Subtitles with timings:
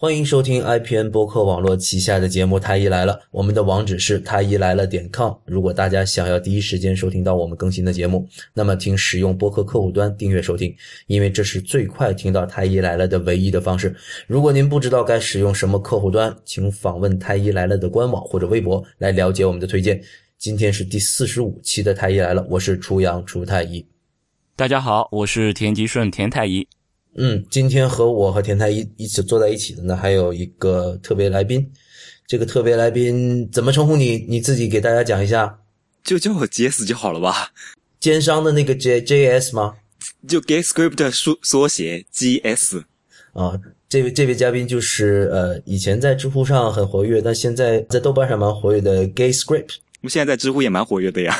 [0.00, 5.32] 欢迎收听 IPN 播客网络旗下的节目《太医来了》，我们的网址是太医来了点 com。
[5.44, 8.24] 如果大家想要第一时间收听到我们更新的节目，
[8.54, 10.72] 那么请使用播客客户端订阅收听，
[11.08, 13.92] 因为这是最快听到太医来了的唯一的方式。
[14.28, 20.00] 如果您不知道该使用什么客户端，请访问太医来了的官网或者微博来了解我们的推荐。
[20.38, 23.84] 今天是第四十五期的太医来了，我是初阳初太医。
[24.54, 26.68] 大家好，我是田吉顺田太医。
[27.20, 31.68] 嗯，今天和我和田太一一起坐在一起的呢，还有一个特别来宾。
[32.28, 34.24] 这个特别来宾怎么称呼你？
[34.28, 35.58] 你自己给大家讲一下。
[36.04, 37.50] 就叫我 JS 就好了吧？
[37.98, 39.74] 奸商的那个 J JS 吗？
[40.28, 42.82] 就 g a t s c r i p t 缩缩写 GS。
[43.32, 43.58] 啊，
[43.88, 49.76] 这位这位嘉宾就是呃，以前在知乎上很活跃，但现在在豆瓣上蛮活跃的 Gay Script。
[50.02, 51.36] 我现在在知乎也蛮活跃的呀。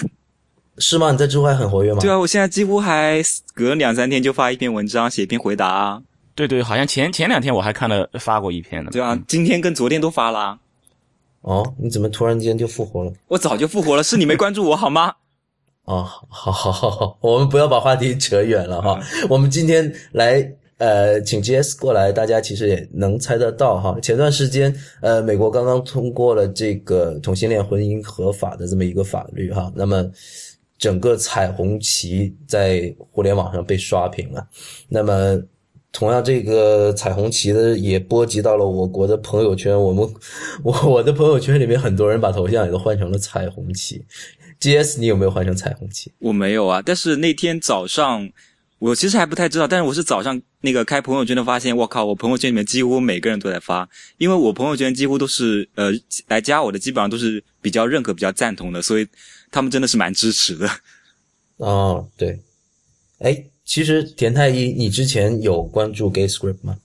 [0.78, 1.10] 是吗？
[1.12, 2.00] 你在知乎还很活跃吗？
[2.00, 3.20] 对啊，我现在几乎还
[3.55, 6.02] 隔两三天就发一篇文章，写一篇回答。
[6.34, 8.91] 对对，好像前前两天我还看了发过一篇呢。
[8.92, 10.59] 对啊，今天跟昨天都发了。
[11.41, 13.12] 哦，你怎么突然间就复活了？
[13.26, 15.15] 我早就复活了，是你没关注我 好吗？
[15.84, 19.01] 哦，好好好好，我们不要把话题扯远了哈。
[19.29, 23.99] 我们今天来呃，请 GS 过来，大家其实也能猜得到哈。
[24.01, 30.09] 前段时间呃，美国刚刚通过了这个同性恋婚姻合法的这么一个法律哈，那么。
[30.79, 34.46] 整个彩虹旗在互联网上被刷屏了，
[34.88, 35.37] 那么
[35.90, 40.09] 同样这个彩虹旗的也波及到了我国的朋友圈，我们
[40.62, 44.04] 我我的朋友圈里面很多人把头像也都换成了彩虹旗。
[44.60, 45.01] G.S.
[45.01, 46.12] 你有没有换成彩虹旗？
[46.18, 48.30] 我没有啊，但是那天早上
[48.79, 55.90] 我其实还不太知道，但是我是早上那个开朋友圈的发现，我靠，我朋友圈里面几乎每个人都在发，因为我朋友圈几乎都是呃
[56.29, 59.09] 来加我的基本上都是比较认可、比较赞同的，所以。
[59.51, 60.68] 他们真的是蛮支持的，
[61.57, 62.38] 哦，对，
[63.18, 66.78] 哎，其实田太医，你之前有关注 Gay Script 吗？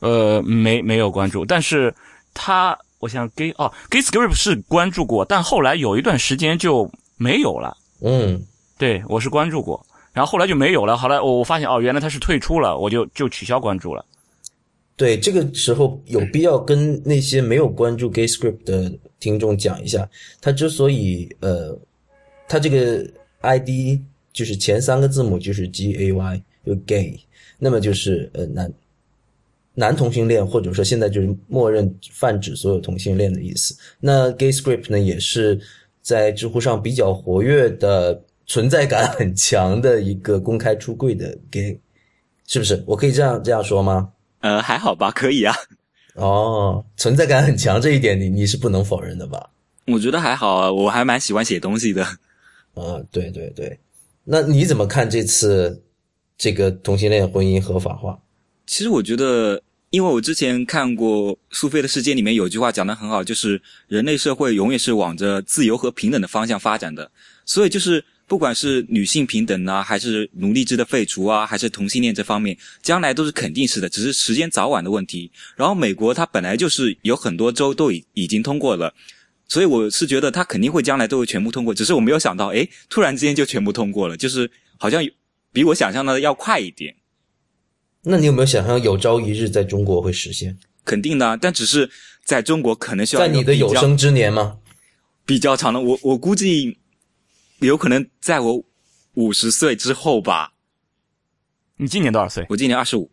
[0.00, 1.94] 呃，没没有关注，但是
[2.34, 7.76] 他，我想 Gay 哦，Gay Script 是关注过，但后来有一段时间就没有了。
[8.00, 8.44] 嗯，
[8.76, 10.96] 对，我是关注过，然后后来就没有了。
[10.98, 14.04] 后来我我发现哦，原来他是退出了，我就就取消关注了。
[14.96, 20.08] 对，这个时候有必要跟那些没有关注 Gay Script 的听众讲一下，
[20.40, 21.78] 他之所以呃，
[22.48, 23.04] 他这个
[23.40, 24.00] ID
[24.32, 27.20] 就是前三个字母就是 G A Y，就 Gay，
[27.58, 28.72] 那么就是呃男
[29.74, 33.76] 男同性恋，或者说现在就是默认泛指所有同性恋的意思。
[34.00, 35.60] 那 Gay Script 呢，也是
[36.02, 41.78] 在知乎上比较活跃的、存在感很强的一个公开出柜的 Gay，
[42.46, 42.82] 是不是？
[42.86, 44.12] 我可以这样这样说吗？
[44.40, 45.54] 呃，还好吧，可以啊。
[46.14, 49.50] 哦，存在感很强这一点，你你是不能否认的吧？
[49.86, 52.06] 我觉得还好啊，我还蛮喜欢写东西的。
[52.76, 53.78] 啊，对对对，
[54.24, 55.82] 那你怎么看这次
[56.38, 58.18] 这个同性恋婚姻合法化？
[58.66, 59.60] 其实我觉得，
[59.90, 67.10] 因为我之前看过《苏菲的世界》里面有句话讲的很好，就是人类社会永远是往着自由和平等的方向发展的，
[67.44, 68.04] 所以就是。
[68.28, 75.30] 不管是女性平等啊，还是奴隶制的废除啊，还是同性恋这方面，将来都是肯定是的，只是时间早晚的问题。
[75.54, 78.92] 然后美国它本来就是有很多州都已已经通过了，
[79.48, 81.72] 所以我是觉得他肯定会将来都会全部通过。
[81.72, 85.02] 只是我没有想到，哎，突然之间就全部通过了，就是好像
[85.52, 86.96] 比我想象的要快一点。
[88.02, 90.56] 那你有没有想象有朝一日在中国会实现？
[90.84, 91.90] 肯定的，但只是
[92.24, 94.58] 在中国可能需要在你的有生之年吗？
[95.24, 96.78] 比较长的，我我估计。
[97.60, 98.64] 有可能在我
[99.14, 100.52] 五十岁之后吧。
[101.78, 102.44] 你今年多少岁？
[102.50, 103.10] 我今年二十五，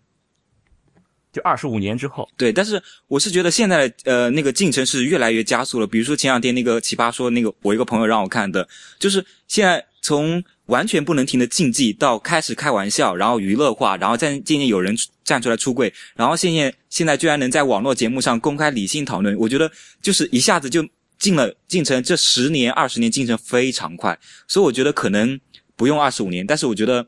[1.33, 2.25] 就二十五年之后。
[2.37, 5.85] 对，但是我是觉得现在呃那个进程是越来越加速了。
[5.85, 8.65] 比如说前两天那个奇葩说那个，我一个朋友让我看的，
[8.99, 14.95] 就是现在从完全不能停的禁忌到开始开玩笑，然后娱乐化，然后再渐渐有人
[15.25, 19.69] 站出来出柜，然后现在现在居然能在网络节目上公开理性讨论，我觉得
[20.01, 20.87] 就是一下子就。
[21.19, 25.39] 进了进程，这十年二十年进程非常快，所以我觉得可能
[25.77, 27.07] 不用二十五年，但是我觉得，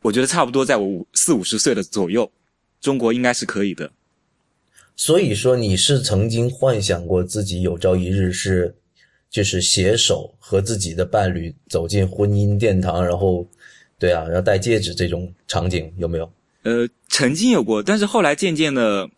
[0.00, 2.30] 我觉得差不多在我五四五十岁的左右，
[2.86, 3.90] 中国应该是可以的。
[4.94, 8.76] 所以说，你是曾经幻想过自己有朝一日是，
[9.28, 13.44] 就是携手和自己的伴侣走进婚姻殿堂，然后，
[13.98, 16.32] 对啊，要戴戒指这种场景有没有？
[16.62, 19.10] 呃，曾经有过，但是后来渐渐的。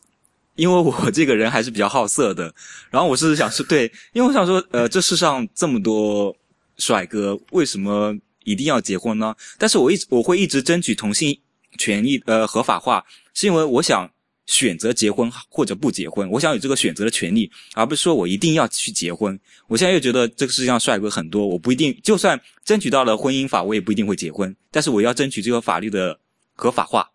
[0.56, 2.52] 因为我这个人还是比较好色的，
[2.90, 6.34] 然后我是想说，对，因为我想说，呃，这世上这么多
[6.78, 8.12] 帅哥，为什么
[8.42, 9.36] 一定要结婚呢？
[9.56, 11.38] 但是我一直我会一直争取同性
[11.76, 13.04] 权益呃合法化，
[13.34, 14.10] 是因为我想
[14.46, 19.38] 选择结婚或者不结婚，我想有这个选择的权利，而不是说我一定要去结婚。
[19.66, 26.18] 我现在又觉得这个世界上帅哥很多，我不一定就算争取到了婚姻法，我也不一定会结婚，但是我要争取这个法律的
[26.54, 27.10] 合法化。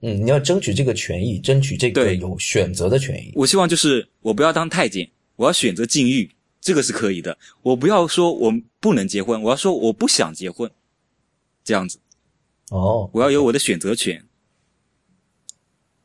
[0.00, 3.32] 嗯，你要争取这个权益，争取这个对有选择的权益。
[3.34, 6.30] 我希望就是我不要当太监，我要选择禁欲，
[6.60, 7.38] 这个是可以的。
[7.62, 10.70] 我不要说我不能结婚，我要说我不想结婚，
[11.64, 11.98] 这样子，
[12.70, 14.22] 哦，我要有我的选择权。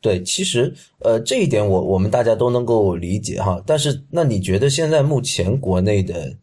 [0.00, 3.62] 对，其实呃这一点我我们大家都能够理解哈。
[3.64, 6.36] 但是那你觉得现在目前国内的，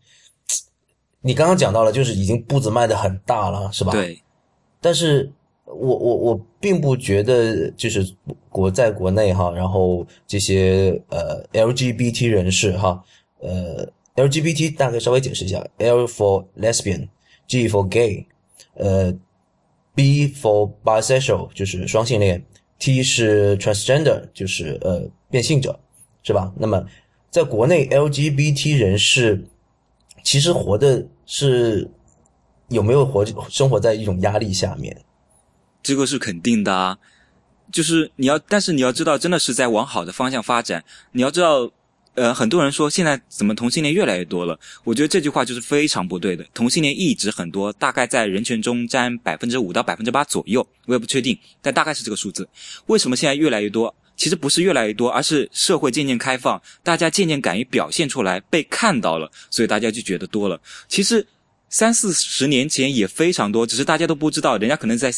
[1.21, 3.92] 你刚刚讲到了，就是已经步子迈得很大了，是吧？。
[3.92, 4.21] 对，
[4.80, 5.30] 但是
[5.66, 8.16] 我我我并不觉得就是
[8.50, 13.04] 国在国内哈，然后这些呃 LGBT 人士哈，
[13.39, 13.86] 呃
[14.16, 18.25] LGBT 大概稍微解释一下，L for lesbian，G for gay，
[18.75, 19.13] 呃
[19.95, 22.45] B for bisexual 就是双性恋
[22.77, 25.80] ，T 是 transgender 就是呃变性者，
[26.24, 26.51] 是吧？
[26.57, 26.86] 那么
[27.30, 29.45] 在国内 LGBT 人士
[30.24, 31.89] 其实活的是
[32.69, 34.95] 有没有活生活在一种压力下面？
[35.81, 36.97] 这个是肯定的啊。
[37.71, 40.83] 就是你要，但是你要知道，真的是在往好的方向发展。
[41.12, 41.69] 你要知道，
[42.19, 44.60] 呃，很多人说现在怎么同性恋越来越多了？
[44.83, 46.45] 我觉得这句话就是非常不对的。
[46.54, 52.45] 同性恋一直很多，大概在人群中占百分之五到百分之八左右，我也不确定，但大概是这个数字。
[52.88, 53.95] 为什么现在越来越多？
[54.18, 60.60] 其实不是越来越多，而是社会渐渐开放，大家渐渐敢于表现出来，被看到了，所以大家就觉得多了。
[60.89, 61.25] 其实
[61.69, 65.13] 三四十年前也非常多，只是大家都不知道，人家可能在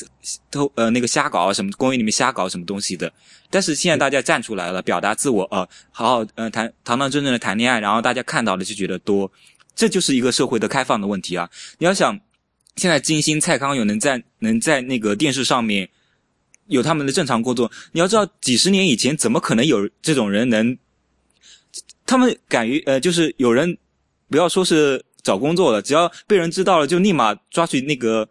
[0.51, 3.11] 偷呃那个瞎搞啊什么公园里面瞎搞什么东西的。
[3.49, 9.31] 但是现在大家站出来了，表达自我，呃，好好呃谈堂堂正正的谈恋爱，然后大家看到了就觉得多，
[9.73, 11.49] 这就是一个社会的开放的问题啊！
[11.77, 12.19] 你要想，
[12.75, 15.89] 现在金星、蔡康永能在能在那个电视上面
[16.67, 20.77] 有他们的正常工作，你要知道几十年以前怎么可能有这种人能，
[22.05, 23.77] 他们敢于呃就是有人
[24.29, 25.01] 不要说是。
[25.23, 28.27] 找工作的，只要被人知道了，就立马抓去那个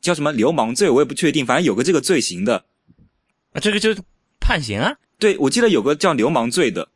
[0.00, 2.64] 叫什么流氓罪，我也不确定，反正有个这个罪行的。
[3.52, 4.00] 啊，这个就是
[4.40, 4.94] 判刑啊。
[5.18, 6.88] 对，我记得有个叫流氓罪的。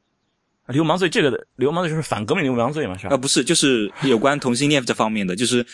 [0.68, 3.14] 流氓罪，这个的流氓罪就是反革命流氓罪嘛，是吧？
[3.14, 5.66] 啊，不是，就是有关同性恋这方面的，就是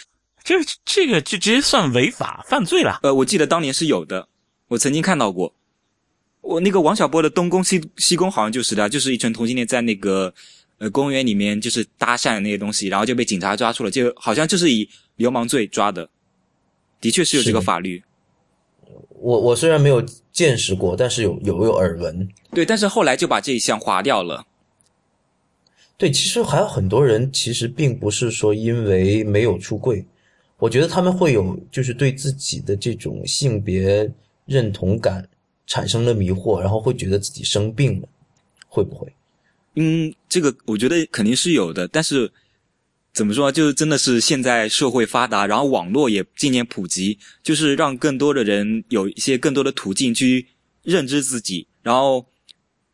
[0.42, 0.54] 这
[0.84, 3.00] 这个就直接算违法犯罪了。
[3.02, 4.28] 呃，我记得当年是有的，
[4.68, 5.54] 我曾经看到过。
[6.40, 10.32] 我那个王小波的东宫西西宫好像就是的，就是一群同性恋在那个。
[10.78, 16.08] 呃，公园里面就是搭讪那些东西，然后就被警察抓住了，就好像就是以流氓罪抓的，
[17.00, 18.02] 的确是有这个法律。
[19.20, 22.28] 我我虽然没有见识过，但是有有有耳闻。
[22.52, 24.46] 对，但是后来就把这一项划掉了。
[25.96, 30.06] 对，其实还有很多人，其实并不是说因为没有出柜，
[30.58, 34.08] 我觉得他们会有就是对自己的这种性别
[34.46, 35.28] 认同感
[35.66, 38.08] 产生了迷惑，然后会觉得自己生病了，
[38.68, 39.12] 会不会？
[39.80, 42.28] 嗯，这个我觉得肯定是有的，但是
[43.12, 50.46] 怎么说，就是真的是现在社会发达，然后网络也渐渐普及，就是让更多的人有一些更多的途径去
[50.82, 52.26] 认知自己，然后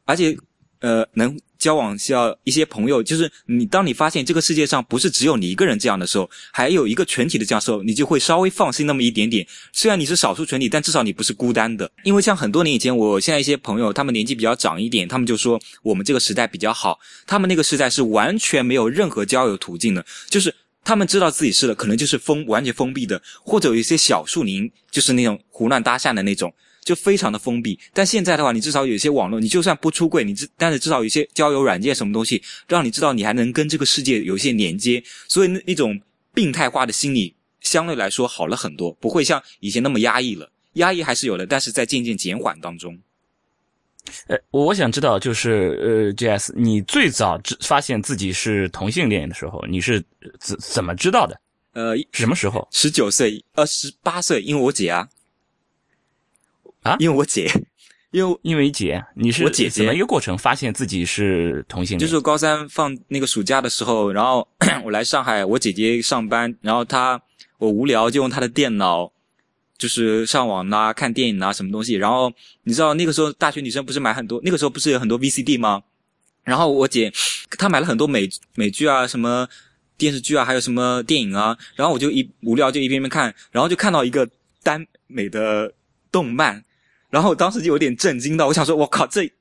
[0.05, 0.37] 而且
[0.81, 9.47] 呃能交往需要一些朋友，就是你当你发现这个世界上不是只有你一个人这样的时候，还有一个群体的这样时候，你就会稍微放心那么一点点。
[9.73, 11.91] 虽然你是少数群体，但至少你不是孤单的。
[12.03, 26.53] 因为像很多年以前，我现在一些朋友，他们年纪比较长一点，他们就说我们这个时代比较好，他们那个时代是完全没有任何交友途径的，就是他们知道自己是的，可能就是封完全封闭的，或者有一些小树林，就是那种胡乱搭讪的那种。
[26.85, 35.99] 就非常的封闭，但现在的话，你至少有一些网络，你就算不出柜，你至但是至少有一些交友软件什么东西，让你知道你还能跟这个世界有一些连接，所以那那种
[36.35, 40.51] 病态化的心理相对来说好了很多，不会像以前那么压抑了。
[40.75, 42.99] 压抑还是有的，但是在渐渐减缓当中。
[44.27, 50.05] 呃，我想知道，就是呃，J.S，你最早知发现自己是同性恋的时候，你是
[50.39, 51.41] 怎怎么知道的？
[51.73, 52.69] 呃，什么时候？
[52.71, 55.09] 十九岁，呃，十八岁，因为我姐啊。
[56.85, 57.51] 啊，因为我姐，
[58.13, 61.99] 因为因为姐，你是我姐姐怎么一个过程发现自己是同性恋？
[61.99, 64.47] 就是高三放那个暑假的时候，然后
[64.85, 67.21] 我来上海，我姐姐上班，然后她
[67.59, 69.11] 我无聊就用她的电脑，
[69.79, 71.95] 就是上网啊、看电影啊什么东西。
[71.95, 72.31] 然后
[72.65, 75.83] 你知道那个时候大学女生不是买很多，那个时候不是有很多 VCD 吗？
[76.45, 77.11] 然后我姐
[77.59, 79.49] 她买了很多美美剧啊、什么
[79.97, 81.57] 电视剧啊，还有什么电影啊。
[81.75, 84.29] 然后我就一无聊就一边边看，然后就看到一个
[84.63, 85.73] 耽美的
[86.13, 86.63] 动漫。
[87.15, 89.33] 然后我当时就有点震惊到，我想说，我靠，这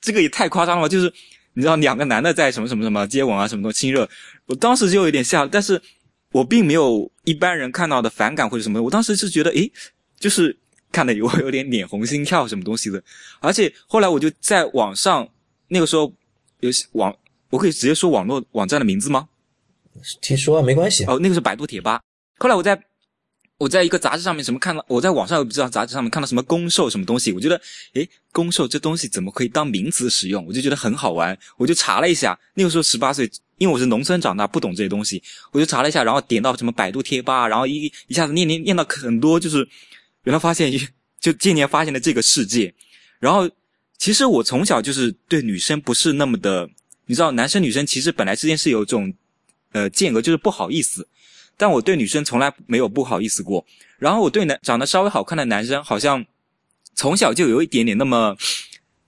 [0.00, 0.88] 这个也太夸张了吧！
[0.88, 1.12] 就是
[1.52, 4.08] 你知道，两个男的在什么什么什么接吻啊，什么东西亲热，
[4.46, 5.46] 我当时就有点吓。
[5.46, 5.80] 但是
[6.32, 9.70] 我并没有一般人看到的反感或者什么，我当时是觉得，诶，
[10.18, 10.58] 就是
[10.90, 13.00] 看的我有点脸红心跳什么东西的。
[13.38, 15.28] 而且后来我就在网上，
[15.68, 16.12] 那个时候
[16.58, 17.16] 有网，
[17.50, 19.28] 我可以直接说网络网站的名字吗？
[20.20, 21.04] 听说啊，没关系。
[21.04, 22.00] 哦，那个是百度贴吧。
[22.40, 22.82] 后来我在
[23.60, 27.60] 我在一个杂志上面什么看到，我在网上也不知道杂志上面看到什么攻受什么东西，我觉得，
[27.92, 30.46] 诶，攻受这东西怎么可以当名词使用？
[30.46, 32.38] 我就觉得很好玩，我就查了一下。
[32.54, 39.58] 那个时候十八岁，因为我是农村长大，不懂这些东西，我就查了一下，然后点到什么百度贴吧，然后一一下子念念念到很多，就是
[40.22, 40.72] 原来发现
[41.20, 42.72] 就渐渐发现了这个世界。
[43.18, 43.46] 然后
[43.98, 46.66] 其实我从小就是对女生不是那么的，
[47.04, 49.12] 你知道，男生女生其实本来之间是有这种
[49.72, 51.06] 呃间隔，就是不好意思。
[51.60, 53.62] 但我对女生从来没有不好意思过，
[53.98, 56.24] 然后我对男长得稍微好看的男生，好像
[56.94, 58.34] 从小就有一点点那么，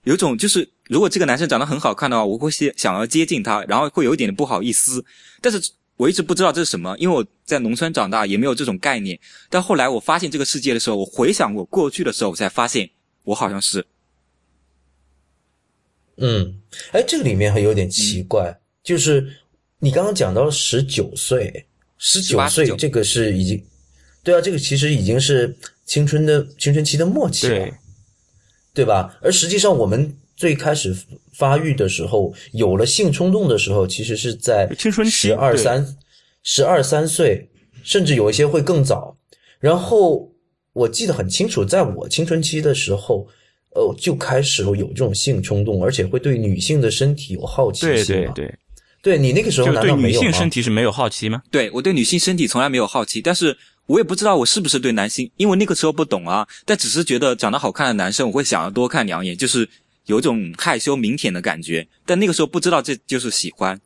[0.03, 5.03] 有种就是如果这个男生长得很好看的话，我会想想要接近他，然后会有一点点不好意思。
[5.41, 5.59] 但是
[5.97, 9.19] 我一直不知道这是什么，因为我在农村长大，也没有这种概念。
[9.49, 12.87] 但后来我发现这个世界的时候，我回想我过去的时候，我才发现
[13.23, 13.83] 我好像是，
[16.17, 19.41] 嗯，哎，这个里面还有点奇怪，就是
[19.79, 21.65] 你刚刚讲到十九岁。
[22.05, 23.63] 十九岁，这个是已经，
[24.23, 25.55] 对啊，这个其实已经是
[25.85, 27.65] 青春的青春期的末期了，
[28.73, 29.17] 对吧？
[29.21, 30.93] 而实际上，我们最开始
[31.31, 35.97] 发育的时候，有了性冲动的时候，其实是在青春期十二三
[36.43, 37.49] 十二三岁，
[37.83, 39.17] 甚至有一些会更早。
[39.61, 40.29] 然后
[40.73, 43.25] 我记得很清楚，在我青春期的时候，
[43.75, 47.87] 呃，就开始有这种性冲动，而且会对女性的身体有好奇心。
[47.87, 48.55] 对对对。
[49.03, 51.43] 对你那个时候就对女性身体是没有好奇吗？
[51.51, 56.47] 对我对女性身体从来没有好奇，但是我也不知道我是不是对男性，因为那个时候不懂啊。
[56.65, 59.67] 但只是觉得长得好看的男生，我会想要多看两眼，就是
[60.05, 61.85] 有种害羞腼腆的感觉。
[62.05, 63.77] 但那个时候不知道这就是喜欢。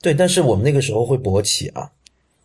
[0.00, 1.90] 对，但是我们那个时候会勃起啊，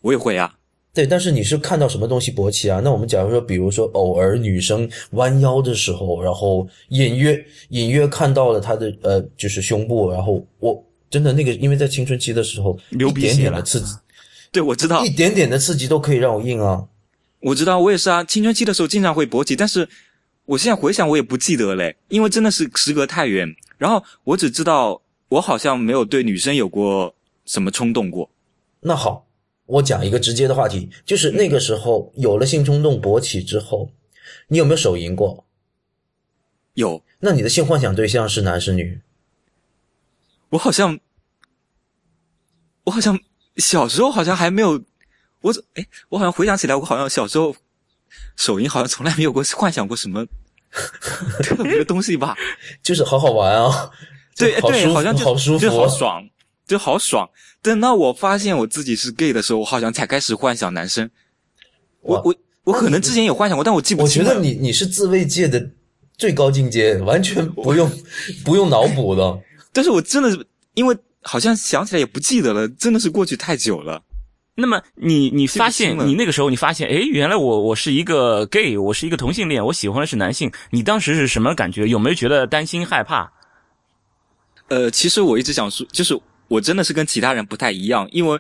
[0.02, 0.54] 我也会啊。
[0.94, 2.82] 对，但是你是看到什么东西勃起啊？
[2.84, 10.84] 那我们假如说，比如说偶尔女生弯腰的时候，然后隐约隐约看到了她的呃，就是胸部，然后我。
[11.12, 13.94] 真的那个，因为在青春期的时候，一点点的刺激，
[14.51, 16.88] 对我知道，一点点的刺激都可以让我硬啊。
[17.41, 18.24] 我知道，我也是啊。
[18.24, 19.88] 青春期的时候经常会勃起，但是
[20.46, 23.53] 我现在回想，我也不记得嘞，因为真的是时隔太远。
[23.77, 27.13] 然后我只知道，我好像没有对女生有过
[27.46, 28.30] 什么冲动过。
[28.80, 29.27] 那好，
[29.65, 33.91] 我讲一个直接的话题，就是那个时候有了性冲动勃起之后，
[34.48, 35.46] 你有没有手淫过？
[36.75, 37.03] 有。
[37.20, 39.01] 那你的性幻想对象是男是女？
[40.51, 40.98] 我好像，
[42.86, 43.20] 我好像
[43.58, 44.81] 小时候好像还没有，
[45.41, 47.55] 我哎，我好像回想起来，我好像小时候
[48.38, 50.25] 手淫好像从来没有过幻想过什么
[51.43, 52.38] 特别的东西吧，
[52.84, 53.91] 就是好好玩啊，
[54.38, 56.29] 对对，好像就好舒服，好爽，
[56.67, 57.29] 就好爽。
[57.62, 61.10] 等到我发现我自己是 gay 的时候，我好像才开始幻想男生。
[62.01, 64.03] 我我我可能之前有幻想过，但我记不。
[64.03, 65.70] 我觉得你你是自慰界的
[66.17, 67.91] 最高境界，完全不用
[68.43, 69.39] 不用脑补的。
[69.74, 74.01] 但是我真的是，因为好像想起来也不记得了，真的是过去太久了。
[74.54, 80.51] 那么你你发现你那个时候你发现，哎，原来我我是一个 gay，我是一个同性恋，我喜欢的是男性。
[80.72, 81.88] 你当时是什么感觉？
[81.88, 83.32] 有没有觉得担心害怕？
[84.68, 88.38] 呃，其实我一直想说，就是我真的是跟其他人不太一样，因为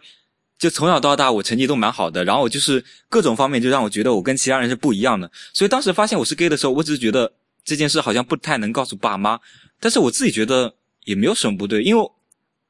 [0.59, 5.31] 就从小到大我成绩都蛮好的，然后就是各种方面就让我觉得我跟其他人是不一样的。
[5.53, 7.31] 所以当时发现我是 gay 的时候，我只是觉得
[7.63, 9.39] 这件事好像不太能告诉爸妈，
[9.79, 10.75] 但是我自己觉得。
[11.05, 12.11] 也没有什么不对，因为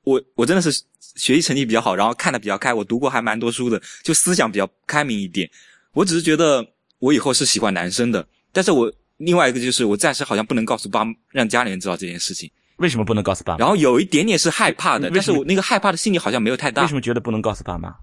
[0.04, 0.72] 我我真的是
[1.16, 5.50] 学习成绩比较好，然后看的比较开，我读过还蛮多书的，就思想比较开明一点。
[5.94, 6.66] 我只是觉得
[7.00, 12.50] 我以后是喜欢男生的，但是我另外一个就是我暂时好像不能告诉爸让家里人知道这件事情。
[12.78, 13.60] 为什么不能告诉爸妈？
[13.60, 16.82] 然后有一点点是害怕的，但是我那个害怕的心理好像没有太大。
[16.82, 17.94] 为什么觉得不能告诉爸妈？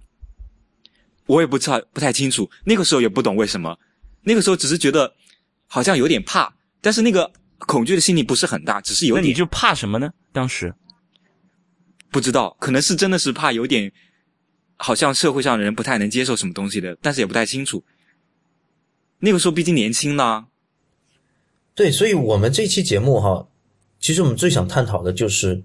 [1.26, 2.48] 我也不知道，不太清楚。
[2.64, 3.76] 那个时候也不懂为什么，
[4.22, 5.12] 那个时候只是觉得
[5.66, 7.32] 好像有点怕，但是那个。
[7.66, 9.22] 恐惧的心理不是很大，只是有点。
[9.22, 10.12] 那你就怕什么呢？
[10.32, 10.74] 当时
[12.10, 13.92] 不知道，可能是真的是怕有点，
[14.76, 17.84] 好像社会上的人不太能接受什么东西的，但是也不太清楚。
[19.20, 20.46] 那个时候毕竟年轻呢。
[21.74, 23.48] 对，所以我们这期节目哈，
[24.00, 25.62] 其实我们最想探讨的就是，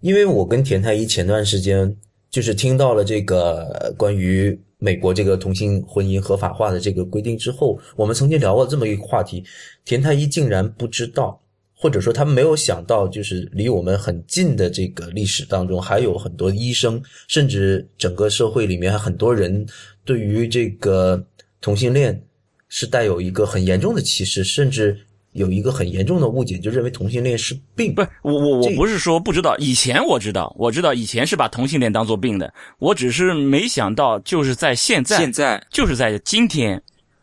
[0.00, 1.96] 因为我跟田太医前段时间
[2.30, 4.60] 就是听到了这个关于。
[4.78, 9.42] 美国这个同性婚姻合法化的这个规定之后，我们曾经聊过这么一个话题，
[9.84, 11.40] 田太医竟然不知道，
[11.74, 19.66] 或者说他没有想到，就是离我们很近的这个历史当中，还有很多医生，甚至整个社会里面很多人
[20.04, 21.26] 对于这个
[21.60, 22.22] 同性恋
[22.68, 24.98] 是带有一个很严重的歧视，甚至。
[25.36, 27.94] 有一个很严重的误解，就认为同性恋是病。
[27.94, 32.52] 不是我我我不是说不知道，以前我知道，我知道以前是把同性恋当做病的。
[32.78, 36.82] 我只是没想到，就是在现在，现在就是在今天，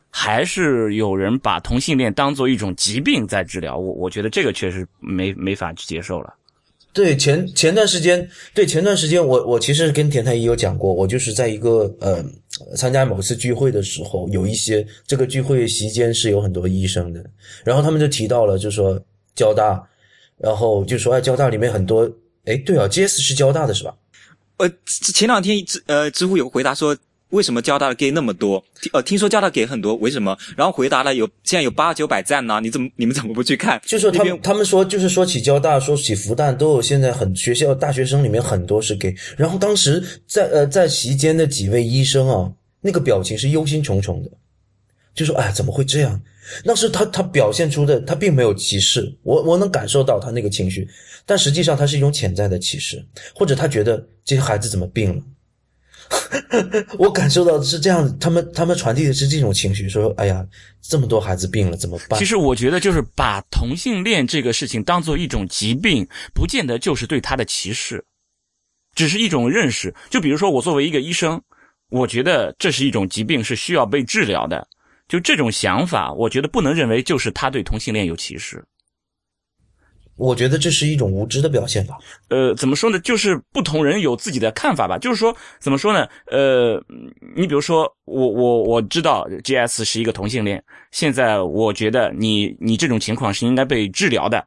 [0.09, 3.77] 还是有人把同性恋当做一种疾病在治疗。
[3.77, 6.33] 我我觉得这个确实没没法去接受了。
[6.93, 12.23] 对前前段时间，对前段时间，我我其实跟田太医有讲过，我就是在一个呃
[12.75, 17.23] 参加某次聚会的时候，有一些这个聚会席间是有很多医生的，
[17.63, 18.99] 然后他们就提到了，就说
[19.35, 19.81] 交大，
[20.37, 22.09] 然后就说哎，交大里面很多，
[22.45, 23.95] 哎，对啊，JS 是交大的是吧？
[24.57, 24.69] 呃，
[25.13, 26.97] 前两天知呃知乎有个回答说。
[27.33, 28.63] 为什么交大的 gay 那么多？
[28.93, 30.37] 呃，听说交大 gay 很多，为什么？
[30.55, 32.59] 然后回答了有现在有八九百赞呢？
[32.61, 33.81] 你怎么你们怎么不去看？
[33.85, 39.15] 就是他们他们说，就是说起交大，说起复旦，都有现在很学校大学生里面很多是 gay。
[39.35, 44.29] 然后当时在呃在席间的几位医生啊，那个表情是忧心忡忡的，
[45.15, 46.21] 就说哎怎么会这样？
[46.63, 50.87] 那是他他表现出的，他并没有歧视我，我能感受到他那个情绪，
[51.25, 55.23] 但实际上他是一种潜在的歧视，或者他觉得这些孩子怎么病了？
[56.97, 60.45] 我感受到的是这样，他们他们传递的是这种情绪，说：“哎呀，
[60.81, 68.03] 这么多孩子病了，怎么办？”其实我觉得，就是把同性恋这个事情当做一种疾病，不见得就是对他的歧视，
[68.95, 69.93] 只是一种认识。
[70.09, 71.41] 就比如说，我作为一个医生，
[71.89, 74.67] 我觉得这是一种疾病，是需要被治疗的。
[75.07, 78.63] 就这种想法，我觉得不能认为就是他对同性恋有歧视。
[80.15, 81.97] 我觉得这是一种无知的表现吧。
[82.29, 82.99] 呃，怎么说呢？
[82.99, 84.97] 就是不同人有自己的看法吧。
[84.97, 86.07] 就是说，怎么说呢？
[86.31, 86.81] 呃，
[87.35, 94.45] 你比如说，我我我知道 G S 是一个同性恋，现在我觉得你你这种情况是应该被治疗的。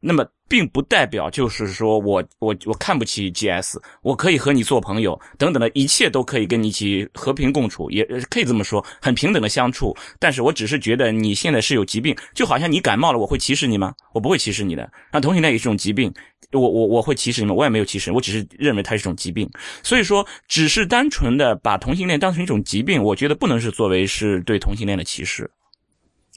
[0.00, 0.26] 那么。
[0.48, 9.94] 并不代表就是说我我我看不起 GS，我可以和你做朋友，等等的一切都可以跟你一起和平共处，也可以这么说，很平等的相处。
[10.18, 13.92] 但是我只是觉得你现在是有疾病，就好像你感冒了，我会歧视你吗？
[14.12, 14.90] 我不会歧视你的。
[15.12, 16.12] 那同性恋也是一种疾病，
[16.52, 17.54] 我我我会歧视你吗？
[17.54, 19.48] 我也没有歧视，我只是认为它是一种疾病。
[19.82, 25.50] 所以说，只是单纯的把同性恋当成一种疾病，我觉得不能是作为是对同性恋的歧视。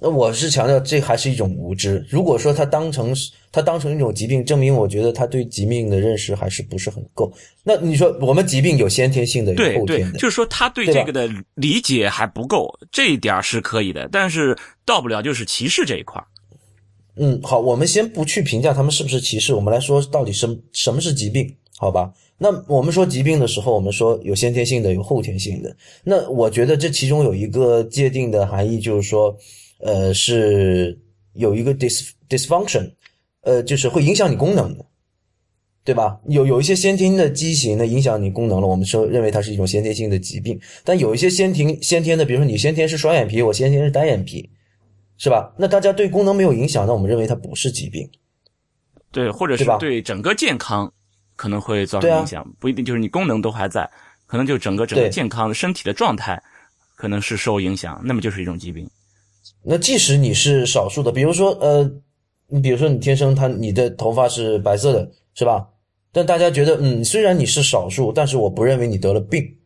[0.03, 2.03] 那我是强调，这还是一种无知。
[2.09, 3.15] 如果说他当成
[3.51, 7.31] 他当成一种疾病，证明我觉得他对疾病的认识还是不是很够。
[7.63, 16.19] 那你说，我们疾病有先天性的，有后天的，就是说他对这个的理解还不够，这一点是可以的，但是到不了就是歧视这一块。
[17.17, 22.11] 嗯，好，我们先不去评价他们是不是歧视，我们来说到底什什么是疾病，好吧？
[22.39, 25.75] 那我们说疾病的时候，我们说有先天性的，有后天性的。
[26.03, 29.37] 那我觉得这其中有一个界定的含义，就是说。
[29.83, 30.97] 呃，是
[31.33, 32.91] 有一个 dis dysfunction，
[33.41, 34.85] 呃，就是会影响你功能的，
[35.83, 36.19] 对吧？
[36.27, 40.59] 有有一些先天的畸形的影响你功能了，我们说认为它是一种先天性的疾病。
[40.83, 44.47] 但有一些先天先天的，比如说你先天是双眼皮，我先天是单眼皮，
[45.17, 45.53] 是吧？
[45.57, 48.07] 那大家对功能没有影响，那我们认为它不是疾病，
[49.11, 50.91] 对，或者是对整个健康
[51.35, 53.89] 可能会造成影响，不一定就是你功能都还在，
[54.27, 56.41] 可能就整个整个健康身体的状态
[56.95, 58.87] 可能是受影响，那么就是一种疾病。
[59.63, 61.91] 那即使你是少数的，比如说，呃，
[62.47, 65.69] 你比如说你天生他你的头发是白色的，是吧？
[66.11, 69.57] 但大家觉得，嗯，虽然你是少数，但是我不认为你得了病。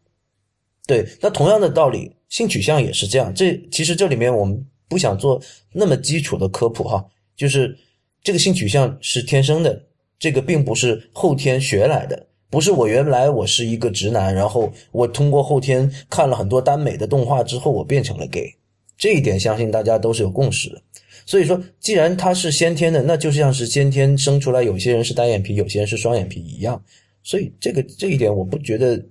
[0.85, 3.33] 对，那同样的道理，性取向也是这样。
[3.33, 7.03] 这其实这里面我们不想做那么基础的科普哈，
[7.35, 7.75] 就是
[8.21, 9.81] 这个性取向是天生的，
[10.19, 18.55] 这个并不是后天学来的，不是我原来我是一个直男，然后我通过后天看了很多耽美的动画之后，我变成了 gay。
[18.97, 20.81] 这一点相信大家都是有共识的，
[21.25, 26.81] 所以说，既然它是先天的，那就像是先天生出来，有些人是单眼皮，有些人是双眼皮一样。
[27.23, 29.03] 所以这个这一点，我不觉得，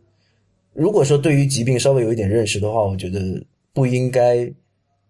[0.73, 3.21] 如果说对于疾病稍微有一点认识的话，我觉得
[3.73, 4.51] 不应该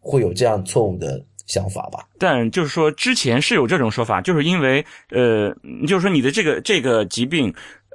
[0.00, 2.08] 会有这样错误的想法吧。
[2.18, 5.54] 但就是说，之前是有这种说法，就是因为呃，
[5.86, 7.52] 就是说你的这个这个疾病，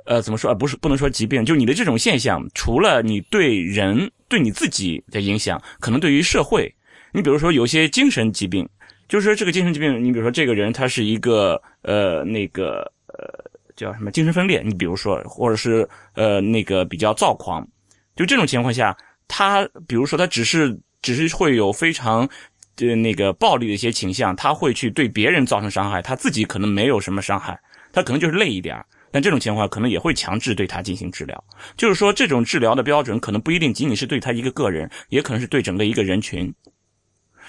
[0.09, 0.53] 呃，怎么说啊？
[0.55, 4.11] 不是不能说疾病，就你的这种现象，除了你对人。
[4.29, 6.71] 对你自己的影响，可能对于社会，
[7.11, 8.69] 你比如说有些精神疾病，
[9.07, 13.27] 就是说这个精神疾病，你比如说这个人他是一个呃那个呃
[13.75, 17.67] 叫什么精神分裂，你比如说或者是呃那个比较躁狂，
[18.15, 18.95] 就这种情况下，
[19.27, 22.29] 他比如说他只是只是会有非常
[22.75, 27.59] 的那个暴力的一些倾向，他会去对别人造成伤害，他自己可能没有什么伤害，
[27.91, 28.77] 他可能就是累一点
[29.11, 31.43] 但这种情况可能也会强制对他进行治疗，
[31.75, 36.53] 就是说这种治疗的标准可能不一定仅仅是对他一个个人，也可能是对整个一个人群。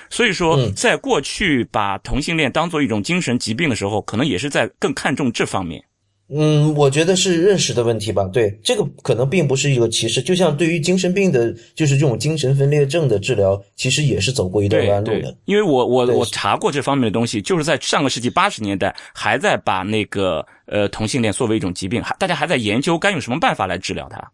[0.08, 5.84] 所以说，在过去把同性恋当做一种精神疾病的时候，可能也是在更看重这方面。
[6.32, 8.24] 嗯，我觉得是认识的问题吧。
[8.32, 10.22] 对，这个可能并不是一个歧视。
[10.22, 15.36] 就像对于精神病的，就是这种精神分裂症的治疗，其实也是走过一段弯路的。
[15.44, 24.30] 因为我我我查过这方面的东西，就是在上个世纪八十年代，还在把那个呃同性恋作为一种疾病，还大家还在研究该用什么办法来治疗它。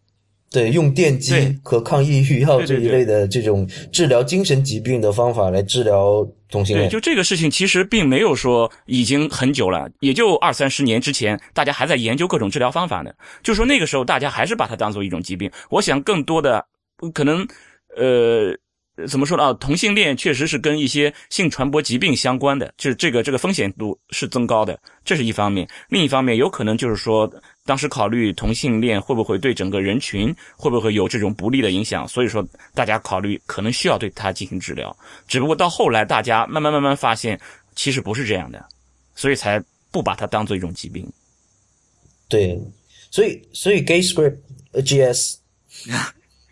[0.49, 1.33] 对，用电击
[1.63, 6.87] 和抗抑郁药这一类的这种治疗精神疾病的方法来治疗同性恋。
[6.87, 13.11] 对，就这个事情其实并没有说已经很久了，也就二三十年之前，大家还在研究各种治疗方法呢。
[13.43, 15.51] 就说那个时候大家还是把它当做一种疾病。
[15.69, 16.65] 我想更多的
[17.13, 17.47] 可能
[17.95, 18.57] 呃。
[19.07, 19.43] 怎么说呢？
[19.43, 25.69] 啊，同性恋确实是跟一些性传播疾病相关的，就是这个这个风险度是增高的，这是一方面。
[25.89, 27.31] 另一方面，有可能就是说，
[27.67, 34.95] 当时考虑同性恋会不会对整个人群会不会有这种不利的影响，所以说大家考虑可能需要对他进行治疗。
[35.27, 37.39] 只不过到后来，大家慢慢慢慢发现，
[37.75, 38.65] 其实不是这样的，
[39.13, 41.07] 所以才不把它当做一种疾病。
[42.27, 42.59] 对，
[43.11, 44.37] 所以所以 Gay Script
[44.73, 45.35] GS，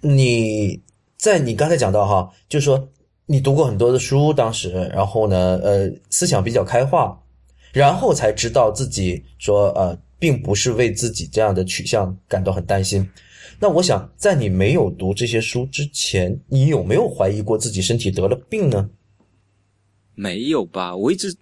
[0.02, 0.80] 你。
[1.18, 2.88] 在你刚才讲到哈，就是说
[3.26, 7.20] 你读过很多的书，当时，然后呢，呃，思想比较开化，
[7.72, 13.08] 然后才知道自己说，呃，并不是为自己这样的取向感到很担心。
[13.60, 18.90] 那我想，在你没有读这些书之前，你有没有怀疑过自己身体得了病呢？
[20.16, 21.38] 没有吧，我一直，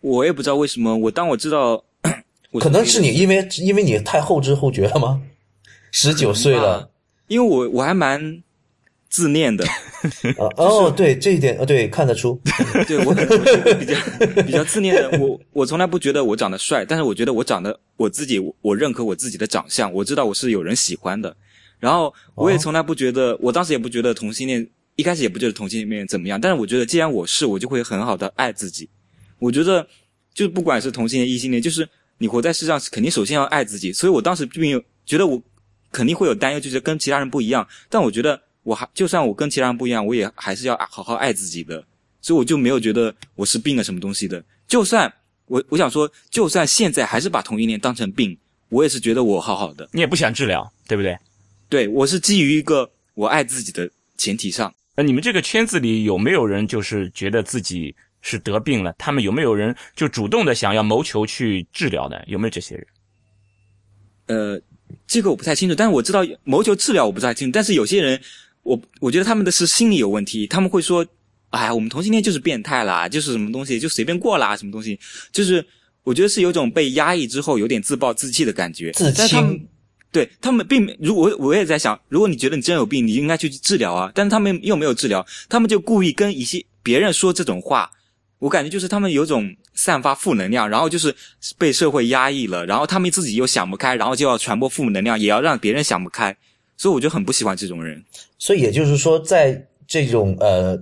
[0.00, 0.96] 我也不知道为什么。
[0.96, 1.82] 我当我知道，
[2.60, 5.20] 可能是你因为因为你太后知后觉了吗？
[5.90, 6.88] 十九岁了，
[7.26, 8.40] 因为我我还蛮。
[9.08, 9.64] 自恋的，
[10.56, 12.38] 哦，对这一点，呃，对看得出，
[12.86, 21.34] 对我比较比较自恋的，我我从来不觉得我长得帅，但是我觉得我长得我自己我认可我自己的长相，我知道我是有人喜欢的，
[21.80, 28.88] 然后我也从来不觉得，我当时也不觉得同性恋，一开始也不觉得同性恋怎么样，但是我觉得既然我是，我就会很好的爱自己，
[29.38, 29.86] 我觉得
[30.34, 35.42] 就不管是同性恋异性恋，就是你活在世上肯定首先要爱自己，所以我当时并没有觉得我
[35.90, 38.38] 肯定会有担忧，就是跟其他人不一样，但我觉得。
[38.68, 41.82] 我还就算我跟其他人不一样，我也还是要好好爱自己的，
[42.20, 44.44] 所以我就没有觉得我是病了什么东西的。
[44.66, 45.10] 就算
[45.46, 48.36] 我我想说，就算现在还是把同性恋当成病，
[48.68, 49.88] 我也是觉得我好好的。
[49.90, 51.16] 你也不想治疗，对不对？
[51.70, 54.70] 对，我是基于一个我爱自己的前提上。
[54.94, 58.94] 那你们这个圈子里有没有人就是觉得自己是得病了？
[58.98, 62.22] 他们有没有人就主动的想要谋求去治疗的？
[62.26, 62.86] 有没有这些人？
[64.26, 64.60] 呃，
[65.06, 68.20] 这个我不太清楚，但是我知道谋求治疗我不太清楚，但是有些人。
[68.62, 71.04] 我我觉得他们的是心理有问题，他们会说
[71.50, 74.98] ：“哎，我们同性恋就是变态啦，就是什么东西就随便过啦，什么东西。”
[75.32, 75.64] 就是
[76.02, 78.92] 我觉得是有种被压抑之后有点自暴自弃的感觉。
[78.92, 79.66] 自清。
[80.10, 84.10] 对他们并没，如果我也在想，如果你觉得你真有病，你应该去治疗啊。
[84.14, 87.90] 但是他们又没有治疗，他们就故意跟一些别人说这种话。
[88.38, 91.14] 我感觉就是他们有种散发负能量，然后就是
[91.58, 96.34] 被社会压抑了，然后他们自己又想不开，然后就要传播负能量，也要让别人想不开。
[96.78, 98.02] 所以我就很不喜欢这种人。
[98.38, 100.80] 所以也就是说，在这种呃，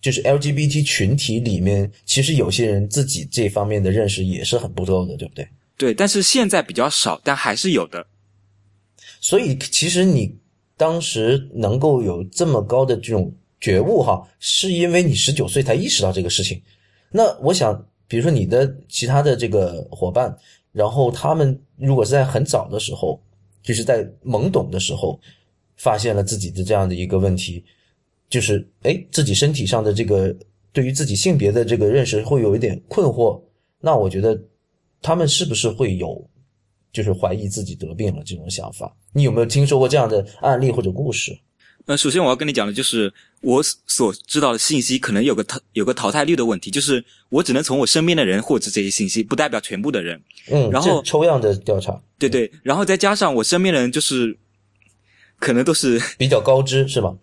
[0.00, 5.48] 就是 LGBT 群体里面，其实有些人自己这方面的认识也是很不够的，对不对？
[5.76, 8.06] 对，但是现在比较少，但还是有的。
[9.20, 10.36] 所以其实你
[10.76, 16.60] 当时能够有这么高的这种觉悟哈，是因为你十九岁才意识到这个事情。
[17.10, 20.36] 那我想，比如说你的其他的这个伙伴，
[20.72, 23.20] 然后他们如果是在很早的时候，
[23.62, 25.18] 就是在懵懂的时候。
[25.78, 27.64] 发现了自己的这样的一个问题，
[28.28, 30.36] 就是哎，自己身体上的这个
[30.72, 33.40] 对于自己性别的这个认识会有一点困惑。
[33.80, 34.38] 那我觉得
[35.00, 36.28] 他们是不是会有
[36.92, 38.92] 就是怀疑自己得病了这种想法？
[39.12, 41.38] 你有没有听说过这样的案例或者故事？
[41.86, 43.10] 那首先我要跟你讲的就是
[43.40, 50.20] 我所知道的信息可能有个淘有个淘汰率的问题，就是我只能从我身边的人获知这些信息，不代表全部的人。
[50.50, 54.36] 嗯，然后抽样的调查，对对，然后再加上我身边的人就是。
[55.38, 57.14] 可能都是比较高知是吧？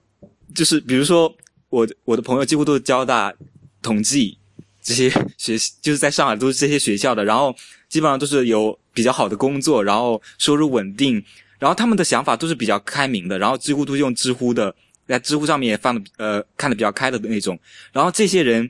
[0.53, 1.35] 就是比如说
[1.69, 3.33] 我我的朋友几乎都是交大
[3.81, 4.37] 统计
[4.81, 7.53] 这些学，就是在上海都是这些学校的，然后
[7.89, 11.21] 基本上都是有比较好的工作，然后收入稳定，
[11.59, 14.73] 然后他们的想法都是比较开明的，然后几乎都用知乎的，
[15.07, 17.59] 在知乎上面也放的呃看的比较开的那种，
[17.91, 18.69] 然后这些人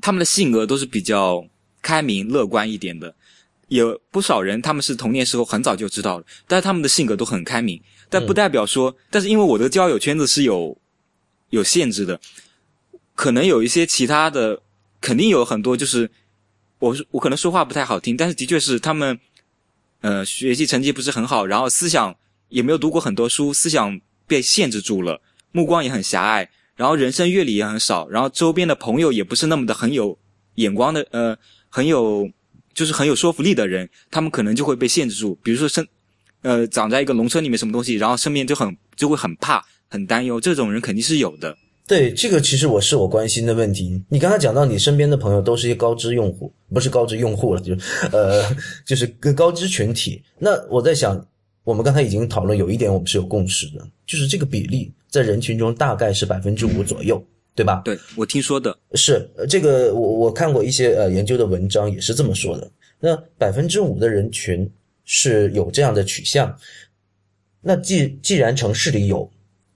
[0.00, 1.46] 他们的性格都是比较
[1.80, 3.14] 开明乐观一点的，
[3.68, 7.80] 有不少人他们是童年时候很早就知道了，但是他们的性格都很开明。
[8.14, 10.78] 但不代表说，但是因为我的交友圈子是有
[11.50, 12.20] 有限制的，
[13.16, 14.62] 可能有一些其他的，
[15.00, 16.08] 肯定有很多，就是
[16.78, 19.18] 我我可能说话不太好听，但是的确是他们，
[20.00, 22.14] 呃，学习成绩不是很好，然后思想
[22.50, 30.16] 也没有读过很多书，思想被限制住了，目光也很狭隘，然后人生阅历也很少，然后周边的朋友也不是那么的很有
[30.54, 31.36] 眼光的，呃，
[31.68, 32.30] 很有
[32.72, 35.84] 就是很有说服力的人，他们可能就会被限制住，比如说生。
[36.44, 41.56] 呃，长在一个农村里面，什么东西，然后身边就很就会很怕、很担忧，这种人肯定是有的。
[41.86, 43.98] 对，这个其实我是我关心的问题。
[44.10, 47.74] 你刚才讲到你身边的朋友都是一些高知用户，不是高知用户了，就
[48.12, 48.44] 呃，
[48.84, 50.22] 就是跟高知群体。
[50.38, 51.26] 那我在想，
[51.62, 57.22] 我们刚才已经讨论有一点我们是有共识的，就是这个比例在人群中大概是百分之五左右，
[57.54, 57.80] 对吧？
[57.86, 62.70] 对我听说的是这个，我我看过一些呃研究的文章也是这么说的。
[63.00, 64.70] 那百分之五的人群。
[65.04, 66.58] 是有这样的取向，
[67.60, 69.30] 那既既然城市里有，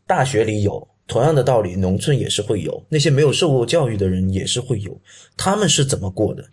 [0.06, 5.00] 大学里有，同样的道理，农村也是会有，那些没有受过教育的人也是会有，
[5.36, 6.44] 他们是怎么过的？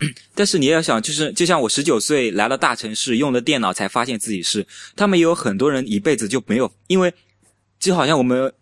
[0.34, 7.12] 但是你要想，就是就像我十九岁来了大城市，用了电脑才发现自己是，他们也有很多人一辈子就没有，因为
[7.80, 8.52] 就好像我们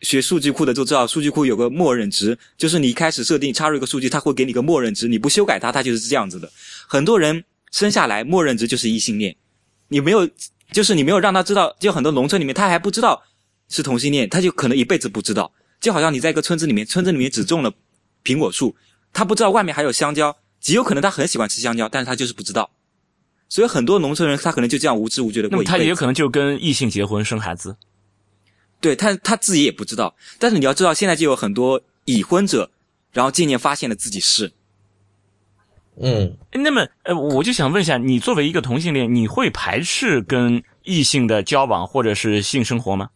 [0.00, 6.50] 学数据库的都知道，数据库有个默认值，就是你一开始设定插入一个数据，它会给你个默认值，你不修改它，它就是这样子的。
[6.88, 9.34] 很多人生下来默认值就是异性恋，
[9.88, 10.30] 你没有，
[10.70, 13.20] 就是你没有让他知道，就很多农村里面他还不知道
[13.68, 15.50] 是同性恋，他就可能一辈子不知道。
[15.80, 17.72] 就好像你在一个村子里面，村子里面只种了
[18.22, 18.76] 苹果树，
[19.12, 20.36] 他不知道外面还有香蕉。
[20.60, 22.70] 极有可能他很喜欢吃香蕉，但是他就是不知道，
[23.48, 27.76] 所以很多农村人他可能就这样无知无觉的过那么他也有可能就跟异性结婚生孩子，
[28.80, 30.14] 对他他自己也不知道。
[30.38, 32.70] 但是你要知道，现在就有很多已婚者，
[33.10, 34.52] 然后渐渐发现了自己是，
[35.96, 43.10] 嗯，那么呃，我就想问一下，你作为一个同性恋，你会排斥跟异性的交往或者是性生活吗？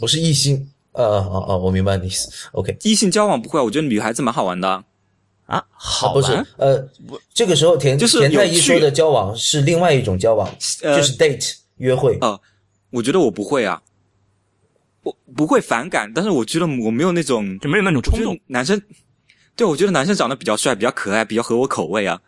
[0.00, 2.30] 不是异性，呃，哦哦，我明白你意思。
[2.52, 4.84] OK，异性交往不会，我觉得女孩子蛮好玩的。
[5.46, 6.88] 啊，好不是，呃，
[7.34, 10.48] 这个时候田就是田太医说的交往是另外一种交往，
[10.80, 12.16] 呃就是 date 约会。
[12.22, 12.40] 哦，
[12.88, 13.82] 我觉得我不会啊，
[15.02, 18.40] 我不会反感，但是我觉得我没有那种就没有那种冲动。
[18.46, 18.80] 男生，
[19.56, 22.20] 对我觉得男生长得比较帅，比较可爱，比较合我口味啊。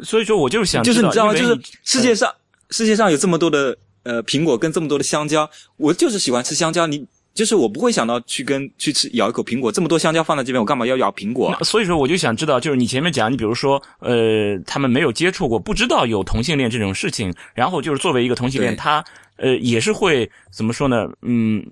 [0.00, 1.34] 所以说我就是想就是你知道吗？
[1.34, 2.32] 就是世界上
[2.70, 6.86] 世界上有这么多的呃苹果跟这么多的香蕉，我就是喜欢吃香蕉。
[6.86, 11.58] 你就是我不会想到去跟去吃咬一口苹果，这么多香蕉放在这边，我干嘛要咬苹果啊？
[11.62, 19.04] 所以说，我就想知道，就是你前面讲，你比如说，呃，他们没有接触过，不知道有同性恋这种事情，然后就是作为一个同性恋，他
[19.36, 21.08] 呃也是会怎么说呢？
[21.22, 21.64] 嗯，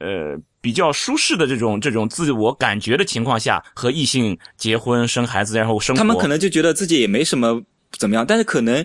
[0.00, 7.62] 呃，比较舒适的这种这种自我感觉的情况下，和异性结婚生孩子，然后生活，他们可能就觉得自己也没什么
[7.98, 8.84] 怎么样，但是可能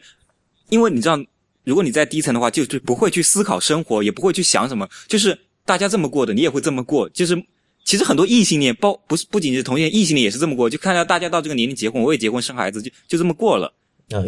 [0.70, 1.18] 因为你知道，
[1.64, 7.10] 如果你在低层的话，就就不会去思考生活，也不会去想什么，就是大家这么过的，你也会这么过。
[7.10, 7.42] 就是
[7.86, 10.70] 其实很多异性恋，包不是不仅是同性恋，异性恋也是这么过。
[10.70, 13.74] 就看到大家到这个年龄结婚，我也结婚生孩子，就就这么过了。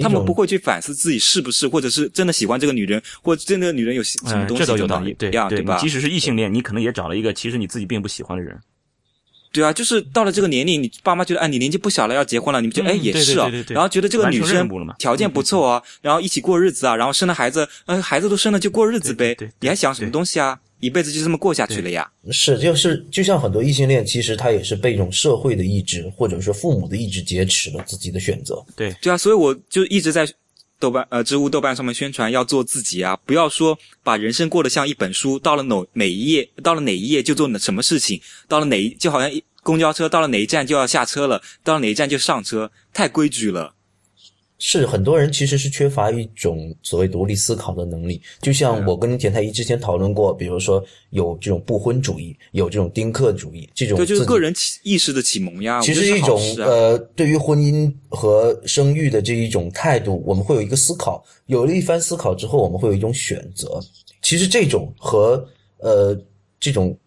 [0.01, 5.87] 他们不会去反思自己是不是，或者是真的喜欢这个女人，或者真的女人有什么嗯，东西这都有道理，对一样，对，吧即？
[5.87, 8.57] 使是异性恋，你可能也找了一个其实你自己并不喜欢的人。
[9.53, 20.59] 对啊，就是到了这个年龄，你爸妈觉得，哎，你年纪不小了，要结婚了，你们就，嗯哎，也是啊对对，对然后觉得这个女生条件不错啊，然后一起过日子啊，然后生了孩子，呃，孩子都生了就过日子呗你还想什么东西啊？
[20.79, 22.09] 一辈子就这么过下去了呀？
[22.31, 28.63] 是就是就像很多异性恋，其实他也是被一种社会的意志或者说父母的意志劫持了自己的选择。
[28.75, 30.27] 对，对啊，所以我就一直在
[30.79, 43.73] 豆瓣呃知乎豆瓣上面宣传要做自己啊，不要说把人生过得像一本书，到了哪哪一页，到了哪一页就做什么事情，到了哪一就好像一公交车到了哪一站就要下车了，到了哪一站就上车，太规矩了。
[44.59, 55.79] 是很多人其实是缺乏一种所谓独立思考的能力，就像我跟田太医之前讨论过，比如说有这种不婚主义，有这种丁克主义，这种对，就是个人启意识的启蒙呀。
[55.81, 63.79] 其实一种呃，对于婚姻和生育的这一种态度，我们会有一个思考，有了一番思考之后，我们会有一种选择。
[64.23, 66.19] 其实这种和呃
[66.59, 66.97] 这种，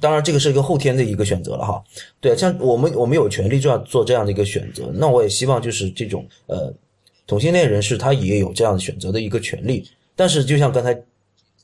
[0.00, 1.82] 当然这个是一个后天的一个选择了哈。
[2.20, 4.90] 对，像我们我们有权利就要做这样的一个选择。
[4.94, 6.72] 那我也希望就是这种呃
[7.26, 9.86] 同性恋人士他也有这样选择的一个权利。
[10.16, 10.92] 但是就像刚才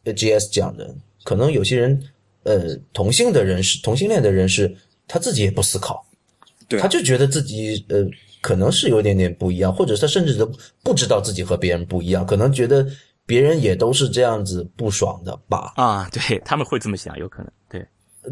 [0.05, 0.95] 呃 GS 讲的，
[1.25, 2.01] 可能有些人
[2.45, 4.75] 呃同性的人士、同性恋的人士，
[5.09, 6.05] 他自己也不思考。
[6.69, 8.05] 对他就觉得自己呃
[8.41, 10.51] 可能是有点点不一样，或者他甚至都
[10.83, 12.87] 不知道自己和别人不一样，可能觉得
[13.25, 15.73] 别人也都是这样子不爽的吧。
[15.77, 17.87] 啊，对他们会这么想，有可能，对，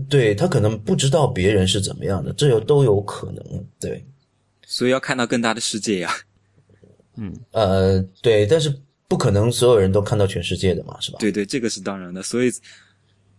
[0.09, 3.64] 对他可能不知道别人是怎么样的，这有都有可能。
[3.78, 4.04] 对，
[4.66, 6.11] 所以要看到更大的世界呀。
[7.16, 8.76] 嗯呃，对，但是
[9.07, 11.18] 不可能所有人都看到全世界的嘛，是吧？
[11.20, 12.50] 对对，这个是当然的，所以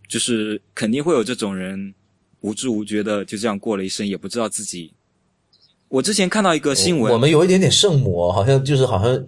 [0.07, 1.93] 就是肯定会有这种人
[2.39, 4.93] 无知无觉的就这样过了一生，也不知道自己。
[5.89, 9.25] 我之前看到一个新闻，我们有一点点圣母，好像就是好像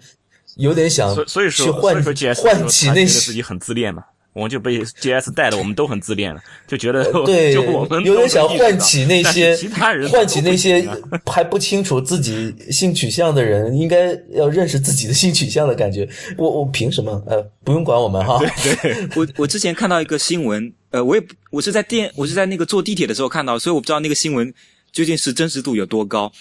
[0.56, 4.04] 有点想所以说去唤所以说 GS 唤起那说他觉得自些己很自恋嘛，
[4.38, 10.88] 我们就被 GS 带的，我们都很自恋了，就觉得 对，就我们有点想唤起那些其他人唤起那些
[11.26, 16.08] 还不清楚自己性取向的人，应该要认识自己的性取向的感觉。
[16.38, 17.22] 我我凭什么？
[17.26, 18.38] 呃，不用管我们哈。
[18.64, 24.54] 对，对我我之前看到一个新闻，呃，我也我是在电我是在那个坐地铁的时候看到，所以我不知道那个新闻
[24.92, 26.32] 究竟是真实度有多高。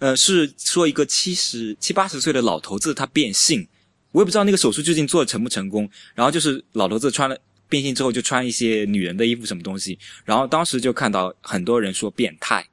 [0.00, 3.66] 呃，是说一个七十七八十岁的老头子他变性，
[4.14, 5.90] 我也不知道那个手术究竟做的成不成功。
[6.14, 7.36] 然后就是老头子穿了
[7.68, 12.64] 变性之后就穿一些女人的衣服什么东西，然后当时就看到很多人说变态，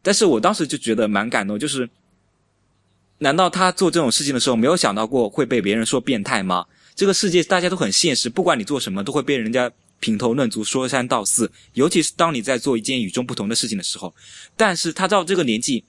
[0.00, 1.88] 但是我当时就觉得蛮感动，就是
[3.18, 6.64] 难道他做这种事情的时候没有想到过会被别人说变态吗？
[6.94, 11.50] 这个世界大家都很现实，不管你做什么，都会被人家评头论足、说三道四。
[11.72, 14.14] 尤其是当你在做一件与众不同的事情的时候。
[14.56, 15.82] 但是他到这个年纪，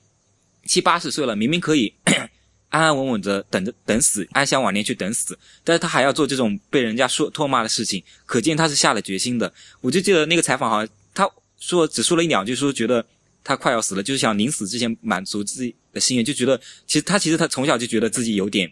[0.65, 1.93] 七八十岁了，明明可以
[2.71, 9.53] 安安稳稳的等着等死，安享晚年去等死，但是他还要做这种被人家说唾骂的事情，可见他是下了决心的。
[9.81, 11.29] 我就记得那个采访，好像他
[11.59, 13.05] 说只说了一两句，说觉得
[13.43, 18.71] 他快要死了，就是想临死之前满足自己的心愿，就觉得其实他其实他从小就觉得自己有点，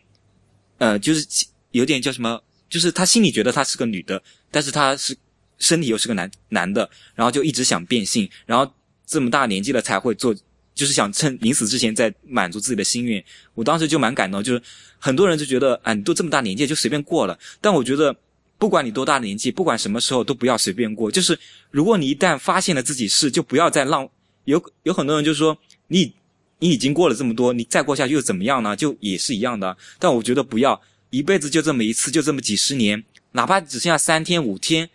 [0.78, 1.28] 呃，就是
[1.72, 5.16] 有点叫什么，就是他心里觉得他是个女的，但是他是
[5.58, 8.74] 身体又是个男男的，然后就一直想变性，然后
[9.06, 10.34] 这么大年纪了才会做，
[10.80, 13.24] 就是想趁临死之前再满足自己的心愿。
[13.54, 14.62] 我当时就蛮感动，就是
[14.98, 18.16] 很多人就觉得，啊，你都这么大年纪就随便过了，但我觉得。
[18.60, 21.10] 不管你多大年纪，不管什么时候，都不要随便过。
[21.10, 21.40] 就是
[21.72, 24.06] 如果你一旦发现了自己是，就不要再浪。
[24.44, 26.14] 有有很多人就说你
[26.60, 28.76] 你已经过了这么多，你再过下去又怎么样呢？
[28.76, 29.78] 就也是一样的。
[29.98, 30.78] 但我觉得不要
[31.10, 34.90] 一辈子就这么一次，就这么几十年，哪怕只剩下三天五天。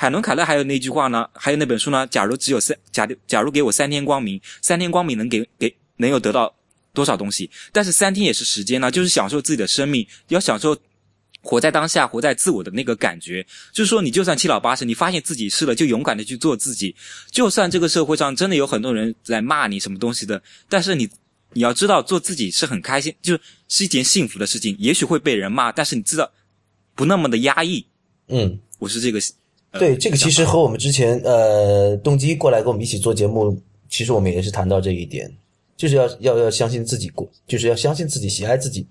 [0.00, 2.06] 海伦凯勒还有那句话呢，还有那本书呢。
[2.06, 6.54] 假如只有三假假如给我三天光明，三天光明能给给能有得到
[6.94, 7.50] 多少东西？
[7.72, 10.78] 但是三天也是时间呢，就是享受自己的生命，要享受。
[11.40, 16.94] 活在当下，活在自我的那个感觉，就是说，你就算七老八十，你发现自己是了，就勇敢的去做自己。
[17.30, 21.08] 就算这个社会上真的有很多人在骂你什么东西的，但是你，
[21.52, 24.76] 你要知道，做自己是很开心，就是一件幸福的事情。
[24.80, 26.30] 也许会被人骂，但是你知道，
[26.96, 27.86] 不那么的压抑。
[28.26, 29.20] 嗯，我是这个。
[29.72, 35.30] 对，这个其实和我们之前呃动机过来跟我们一起做节目，其实我们也是谈到这一点，
[35.76, 38.86] 就是要要要相信自己过，就是要相信自己，喜爱自己。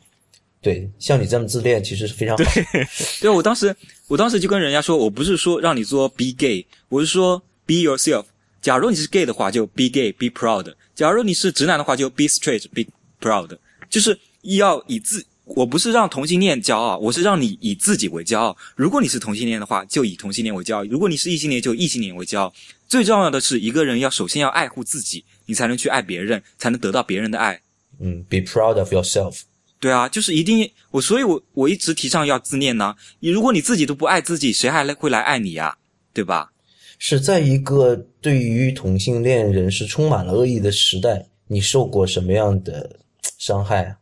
[0.59, 2.43] 对，像你这么自恋，其实是非常好。
[3.21, 3.73] 对，我当时，
[4.07, 8.25] 我当时就跟人家说，我不是说让你做 be gay，我是说 be yourself。
[8.59, 12.83] 假如你是 gay 的话，就 be gay，be proud；假如你是直男的话，就 be straight，be
[13.21, 13.55] proud。
[13.89, 15.23] 就是要以自，
[15.55, 18.55] 我不是让同性恋骄傲，我是让你以自己为骄傲。
[18.75, 22.53] 如果你是同性恋的话，就以同性恋为骄傲；如果你是异性恋，就异性恋为骄傲。
[22.87, 27.61] 最重要的是，一个人要首先要爱护自己，你才能去爱别人，才能得到别人的爱。
[27.99, 29.41] 嗯，be proud of yourself。
[29.79, 32.95] 对啊，就是一定我，所以我我一直提倡要自恋呢。
[33.19, 35.77] 你如果你自己都不爱自己，谁还来会来爱你呀？
[36.13, 36.51] 对吧？
[36.99, 42.99] 是在一个对于同性恋人是充满了恶意的时代，你受过什么样的
[43.37, 43.95] 伤害啊？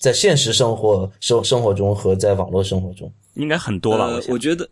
[0.00, 4.08] 在现实生活生生活中和在网络生活中，应该很多吧？
[4.28, 4.66] 我觉得，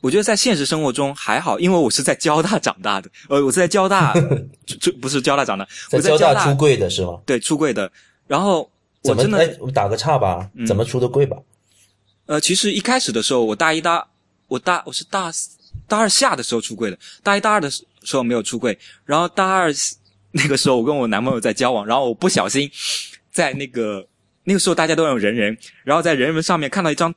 [0.00, 3.08] 我觉得在现实生活中还好，因为我是在交大长大的。
[3.28, 4.12] 呃，我是在交大，
[4.66, 7.20] 就不是交大长大，在交大出柜的是吗？
[7.24, 7.90] 对，出柜的。
[8.26, 8.68] 然后。
[9.04, 9.38] 怎么？
[9.38, 10.50] 哎，我打个岔吧。
[10.66, 11.36] 怎么出的柜吧？
[12.26, 14.04] 呃，其实一开始的时候，我大一大，
[14.48, 15.30] 我大我是大
[15.86, 16.98] 大二下的时候出柜的。
[17.22, 19.70] 大一大二的时候没有出柜，然后大二
[20.32, 22.68] 那个时候我跟我男朋友在交往，然后我不小心
[23.30, 24.04] 在那个
[24.44, 27.14] 那个时候大家都用人人，然后在人人上面看到一张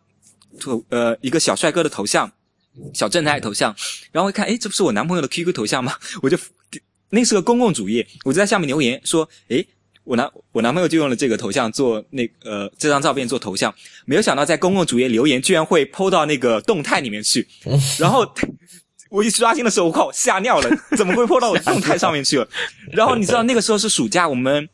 [0.59, 2.31] 图，呃，一个小帅哥的头像，
[2.93, 3.75] 小正太头像，
[4.11, 5.93] 然后一看，哎，这不是我男朋友的 QQ 头像吗？
[6.23, 6.37] 我就
[7.09, 9.65] 那是个公共主页，我就在下面留言说，哎。
[10.07, 17.45] 我男我男朋友就用了这个头像做那呃这张照片做头像，没有想到在公共主页留言居然会抛到那个动态里面去，
[17.99, 18.25] 然后
[19.09, 22.47] 我一刷新的时候，我靠吓尿了，怎么会抛到我动态上面去了？
[22.93, 24.69] 然后你知道那个时候是暑假，我们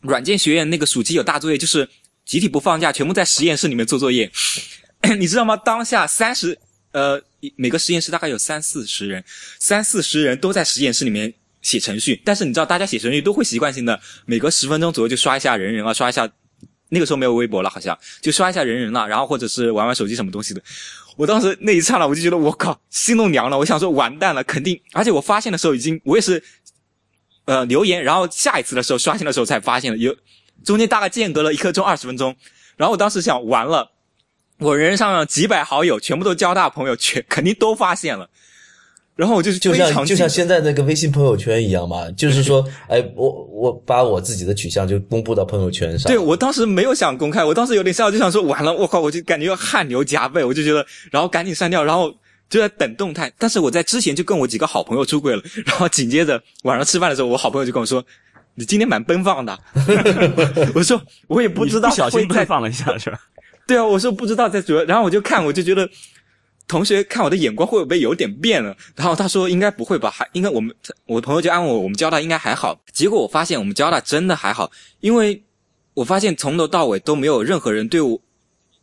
[0.00, 1.88] 软件学院那个暑期有大作业，就是
[2.24, 4.30] 集体不放假，全部在实验室里面做作业，
[5.18, 5.56] 你知道吗？
[5.56, 6.58] 当下三十
[6.92, 7.20] 呃
[7.56, 9.24] 每个实验室大概有三四十人，
[9.58, 11.32] 三四十人都在实验室里面。
[11.62, 16.26] 写程序，但是你知道，大家写程序都会习惯性的每隔十分钟左右就刷一下人人啊，刷一下，
[16.88, 20.62] 那个时候没有微博了，好像就刷一下人人了，然后或者是玩玩手机什么东西的。
[21.18, 23.58] 我当时那一刹那，我就觉得我靠，心都凉了。
[23.58, 24.80] 我想说完蛋了，肯定。
[24.92, 26.42] 而且我发现的时候已经，我也是，
[27.50, 30.14] 呃，留言，然后下一次的时候刷新的时候才发现了，有
[30.64, 32.36] 中间大概间隔了一刻钟二十分钟。
[32.76, 33.90] 然后我当时想，完了，
[34.60, 38.30] 我人上几百好友全部都交大朋友，全肯定都发现了。
[39.16, 46.08] 然后我就是就像就像现在那个微信朋友圈一样嘛，就是说，哎，我我把我自己的取向就公布到朋友圈上。
[46.08, 52.14] 对我当时没有想公开，我当时有点笑，就想说完了，我靠，我就感觉汗流浃背，我就觉得，然后赶紧删掉，然后
[52.50, 53.32] 就在等动态。
[53.38, 58.04] 但是我在之前就跟我几个好朋友出轨了，然后紧接着晚上吃饭的时候，我好朋友就跟我说
[58.56, 59.58] ：“你今天蛮奔放的。”
[60.74, 63.18] 我说：“我也不知道，不小心奔放了一下是吧？”
[63.66, 65.88] 对啊，我说不知道在主要，然后我就看，我就觉得。
[66.68, 68.76] 同学看我的眼光会不会有点变了？
[68.94, 70.72] 然后他说应该不会吧，还应该我们
[71.04, 72.80] 我朋友就安慰我，我们交大应该还好。
[72.92, 74.70] 结果我发现我们交大真的还好，
[75.00, 75.42] 因为
[75.94, 78.20] 我发现从头到尾都没有任何人对我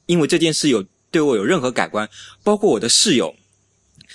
[0.06, 2.10] 因为这件事有对我有任何改观，
[2.44, 3.34] 包括我的室友，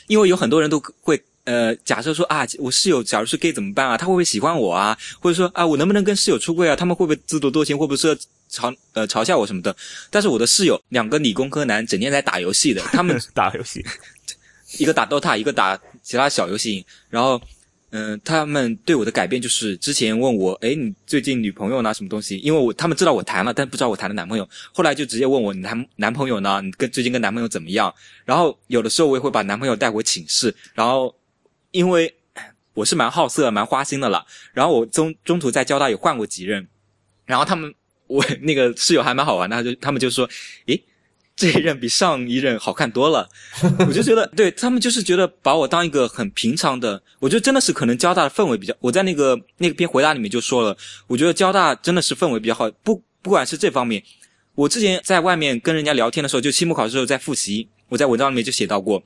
[0.06, 3.96] 因为有很多人都会呃假设说啊，我室友假如是 gay 怎么办啊？
[3.96, 4.96] 他会不会喜欢我啊？
[5.20, 6.76] 或者说啊，我能不能跟室友出柜啊？
[6.76, 7.76] 他们会不会自作多情？
[7.76, 8.16] 会不会说
[8.50, 9.74] 嘲呃嘲笑我什么的。
[10.10, 13.84] 但是我的室友两个理工科男整天在打游戏的，他们打游戏，
[14.78, 17.40] 一个打 DOTA，一个打其他小游戏，然后。
[17.94, 21.92] 嗯，他们对我的改变就是之前问我，哎，你最近女朋友呢？
[21.92, 22.38] 什么东西？
[22.38, 24.48] 因为我他们知道我谈了，但不知道我谈的男朋友。
[24.72, 26.62] 后来就直接问我，你男男朋友呢？
[26.62, 27.94] 你跟最近跟男朋友怎么样？
[28.24, 31.14] 然后有的时候我也会把男朋友带回寝室，然后
[31.70, 32.14] 因为
[32.72, 34.24] 我是蛮好色、蛮花心的了。
[34.54, 36.66] 然后我中中途在交大也换过几任，
[37.26, 37.74] 然后他们
[38.06, 40.26] 我那个室友还蛮好玩的，他就他们就说，
[40.64, 40.82] 诶。
[41.34, 43.28] 这一任比上一任好看多了，
[43.88, 50.76] 我就觉得对他们就是觉得把我当一个很平常的，我觉得真的是可能交大的氛围比较，我在那个那个篇回答里面就说了，
[51.06, 54.02] 我觉得交大真的是氛围比较好，不不管是这方面，
[54.54, 59.02] 我之前在外面跟人家聊天的时候，就期末考试时候在复习，我在文章里面就写到过，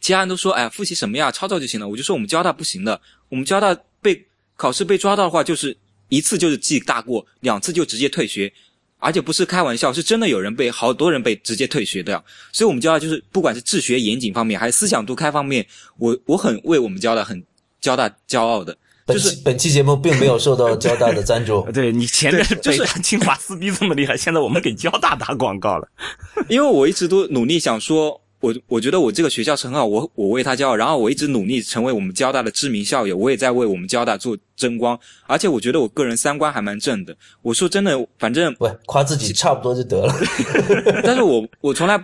[0.00, 4.26] 其他人都说哎复习什么呀，抄抄就行了，我就说我们交大不行的，我们交大被
[4.56, 5.74] 考试被抓到的话，就是
[6.08, 8.52] 一次就是记大过，两次就直接退学。
[8.98, 12.22] 而且不是开玩笑，是真的有人被好多人被直接退学掉。
[12.52, 15.66] 所以，我们交大就是不管是治学严谨方面，还是思想独开方面，
[15.98, 17.42] 我我很为我们交大很
[17.80, 18.76] 交大骄傲的。
[19.06, 21.66] 就是本期节目并没有受到交大的赞助。
[21.72, 25.88] 对你前面就是清华撕逼这么厉害，现在我们给交大打广告了。
[26.48, 28.20] 因为我一直都努力想说。
[28.40, 37.16] 我我觉得我这个学校是很好，我我为他骄傲，然后我一直努力成为我们交大的知名校友，我也在为我们交大做争光，而且我觉得我个人三观还蛮正的。
[37.42, 40.14] 我说真的，反正喂，夸自己差不多就得了。
[41.02, 42.00] 但是我我从来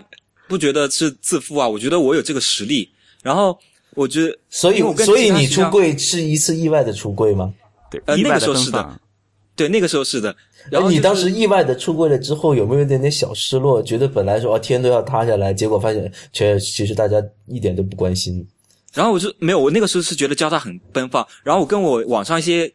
[0.49, 2.91] 不觉得是自负啊，我觉得我有这个实力。
[3.22, 3.57] 然后
[3.95, 7.55] 我觉得，所以所以你出柜是一次意外的出柜吗？
[7.91, 9.01] 对，呃，那个时候是的，
[9.55, 10.35] 对，那个时候是的。
[10.70, 13.82] 然后你当时意外的出柜了之后，有没有一点点小失落？
[13.82, 18.46] 觉得本来说哦天都要塌下来，结果发现却其实大家一点都不关心。
[18.92, 21.26] 然后我就没有，我那个时候是觉得交大很奔放。
[21.42, 22.72] 然后我跟我网上一些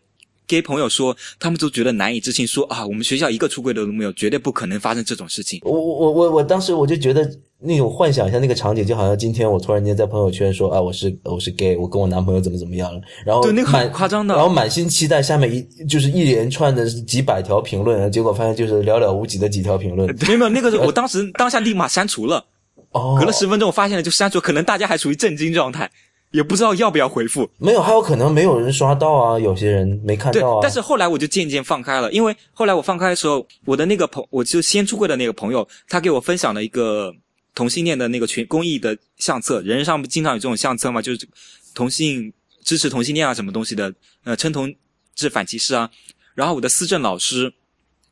[0.50, 5.62] gay 朋友说，他们都觉得难以置信，说啊，我们学校一个出柜的都没有，绝对不可能发生这种事情。
[5.64, 7.32] 我我我我我当时我就觉得。
[7.62, 20.08] 那种幻想一下那个场景，就好像今天我突然间在朋友圈说啊，我是我是 gay，我跟我男朋友怎么怎么样了，然后对那个很夸张的，然后满心期待，下面一就是一连串的几百条评论，结果发现就是寥寥无几的几条评论。
[20.26, 22.46] 没有，那个我当时当下立马删除了，
[22.92, 25.92] 哦，隔了十分钟我发现了就删除，可能大家还处于震惊状态，
[26.32, 27.50] 也不知道要不要回复。
[27.58, 30.60] 没有，还有可能没有人刷到啊，有些人没看到啊。
[30.62, 37.14] 但是后来我就渐渐放开了，因为后来我放开的时候，我的那个朋，我就先出柜的那个朋友，他给我分享了一个。
[37.56, 41.02] 同性恋的那个群公益的相册，人人上不经常有这种相册嘛？
[41.02, 41.28] 就是
[41.74, 42.32] 同性
[42.64, 43.94] 支持同性恋啊，什么东西的？
[44.24, 44.74] 呃，称同
[45.14, 45.90] 志反歧视啊。
[46.36, 47.52] 然后我的思政老师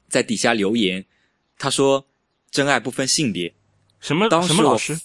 [0.09, 1.05] 在底下留言，
[1.57, 2.05] 他说
[2.51, 3.53] ：“真爱不分性别。”
[4.01, 4.27] 什么？
[4.27, 4.99] 当什么老师？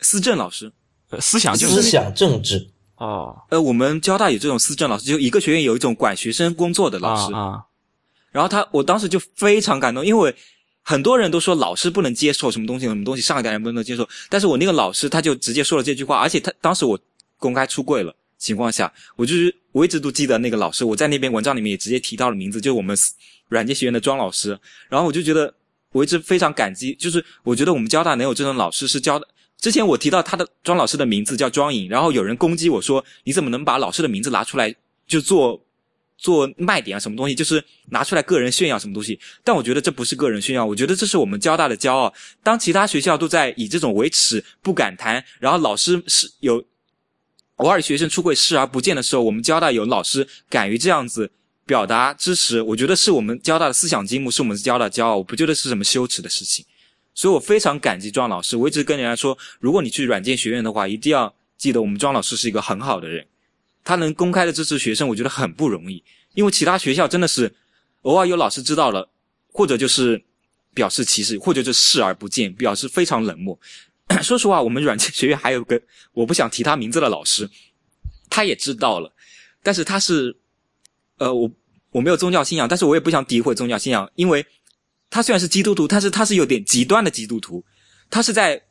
[0.00, 0.72] 思政老师，
[1.20, 3.36] 思想就是思想政治哦。
[3.50, 7.64] 呃，我们交大有这种思政老师，就一个学院有一种管学生工作的老师啊。
[8.30, 10.34] 然后他，我当时就非常感动，因为。
[10.86, 14.06] 很多人都说老师不能接受什么东西，什么东西上一代人不能接受。
[14.28, 17.00] 但是我那个老师他就直接说了这句话，而且他当时我
[17.38, 22.94] 公开出柜了情况下，我就是我一直都记得那个老师，我在那篇文章里面也直接提到了名字，就是我们
[23.48, 24.60] 软件学院的庄老师。
[24.90, 25.54] 然后我就觉得
[25.90, 29.26] 我一直非常感激，就是我觉得我们交大能有这种老师是教的。
[29.64, 34.74] 之前我提到他的庄老师的名字叫庄颖，然后有人攻击我说你怎么能把老师的名字拿出来
[35.06, 35.58] 就做。
[36.16, 39.18] 做卖点啊，什么东西就是拿出来个人炫耀什么东西？
[39.42, 42.14] 但我觉得这不是个人炫耀，我觉得这是我们交大的骄傲。
[42.42, 46.64] 当其他学校都在以这种为耻不敢谈，然后老师是有
[47.56, 51.30] 偶尔学生出柜视而不见的时候，我们交大有老师敢于这样子
[51.66, 55.16] 表达支持，我觉得是我们交大的思想积木，是我们交大骄傲。
[55.16, 56.64] 我不觉得是什么羞耻的事情，
[57.14, 58.56] 所以我非常感激庄老师。
[58.56, 63.26] 我一直跟人家说，如果你去软件学院的话，一定要记得我们庄老师是一个很好的人。
[63.84, 66.02] 他能公开的支持学生，我觉得很不容易，
[66.34, 67.54] 因为其他学校真的是
[68.02, 69.08] 偶尔有老师知道了，
[69.52, 70.22] 或者就是
[70.72, 73.58] 表示歧视，或者就视而不见，表示非常冷漠。
[74.22, 75.80] 说实话，我们软件学院还有个
[76.12, 77.48] 我不想提他名字的老师，
[78.28, 79.12] 他也知道了，
[79.62, 80.36] 但是他是
[81.18, 81.50] 呃，我
[81.90, 84.44] 我没有宗教信仰，但是我也不想诋毁宗教信仰，因为
[85.10, 87.64] 他虽然是基督徒，但是他是有点极端的基督徒，
[88.10, 88.62] 他是在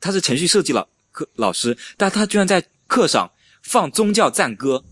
[0.00, 3.30] 他是程序设计老课老师，但他居然在课上。
[3.60, 4.82] 放宗教赞歌，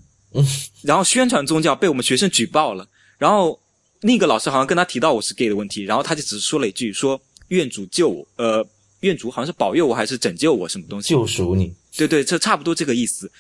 [0.83, 2.87] 然后宣传宗教被我们学生举报了。
[3.17, 3.59] 然后
[4.03, 7.19] 那个老师好像跟他提到我是 gay 的问题，然后他就只是说了一句说
[7.49, 8.67] 愿主救我，呃，
[9.01, 11.11] 愿主好像是保佑我还是拯救我什么东西？
[11.11, 11.73] 救赎你？
[11.97, 13.31] 对对，这差不多这个意思。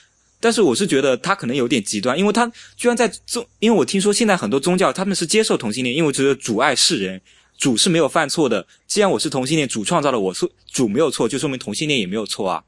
[0.40, 7.20] 但是我是觉得他可能有点极端，因为他居然在宗，因为我听说现在很多宗教他们是接受同性恋，因为觉得阻碍世人，
[7.56, 8.66] 主是没有犯错的。
[8.86, 12.62] 既然我是同性恋，主创造了我，说主没有错，就说明同性恋也没有错啊。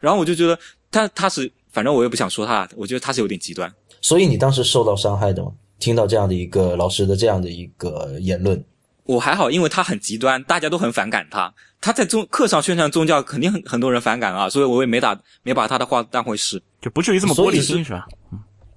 [0.00, 0.58] 然后我就觉得
[0.90, 1.52] 他他是。
[1.72, 3.70] 反正我也不想说他，我觉得他是有点极端。
[4.00, 5.52] 所以你当时受到伤害的吗？
[5.78, 8.64] 听到这样的一个老师的这样的一个言论，
[9.04, 11.52] 我还好，因为他很极端，大家都很反感他。
[11.82, 16.62] 他在宗课上宣传宗教，肯定很很多人反感啊，所以我也没打没把他的话当回事。
[16.80, 18.06] 就不至于这么玻璃心是吧？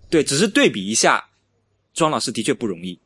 [0.09, 1.23] 对，只是对比一下，
[1.93, 2.99] 庄老师的确不容易。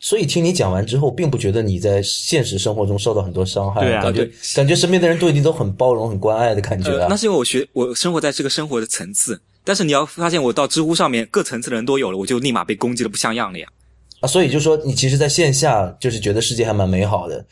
[0.00, 7.16] 所以听你讲完之后，并不觉得你在现实生活中受到很多伤害，对啊感觉对感觉身边的人对你都很包容、很关爱的感觉呃，啊那。
[7.16, 13.66] 是因为我学我生活在这个生活的层次，但是你要发现我到知乎上面各层次的人都有了，我就立马被攻击的不像样了呀。
[14.20, 17.44] 啊，所以就说你其实在线下就是觉得世界还蛮美好的，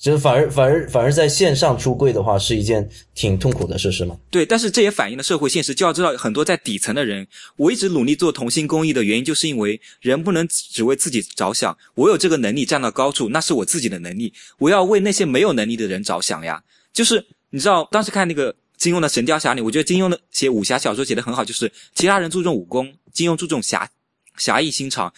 [0.00, 4.16] 就是反而反而反而在线上出柜的话是一件挺痛苦的事，是吗？
[4.30, 5.74] 对，但是这也反映了社会现实。
[5.74, 7.26] 就要知道，很多在底层的人，
[7.56, 11.76] 我一直努力做同心公益的原因，就是因为人不能只为自己着想。
[11.94, 14.32] 我有这个能力站到高处，那是我自己的能力。
[14.56, 16.62] 我要为那些没有能力的人着想呀。
[16.94, 23.86] 就是你知道，当时看那个金庸的《神雕侠侣》，我觉得金庸的写武侠小说写得很好，就是其他人注重武功，金庸注重侠
[24.38, 25.12] 侠义心肠。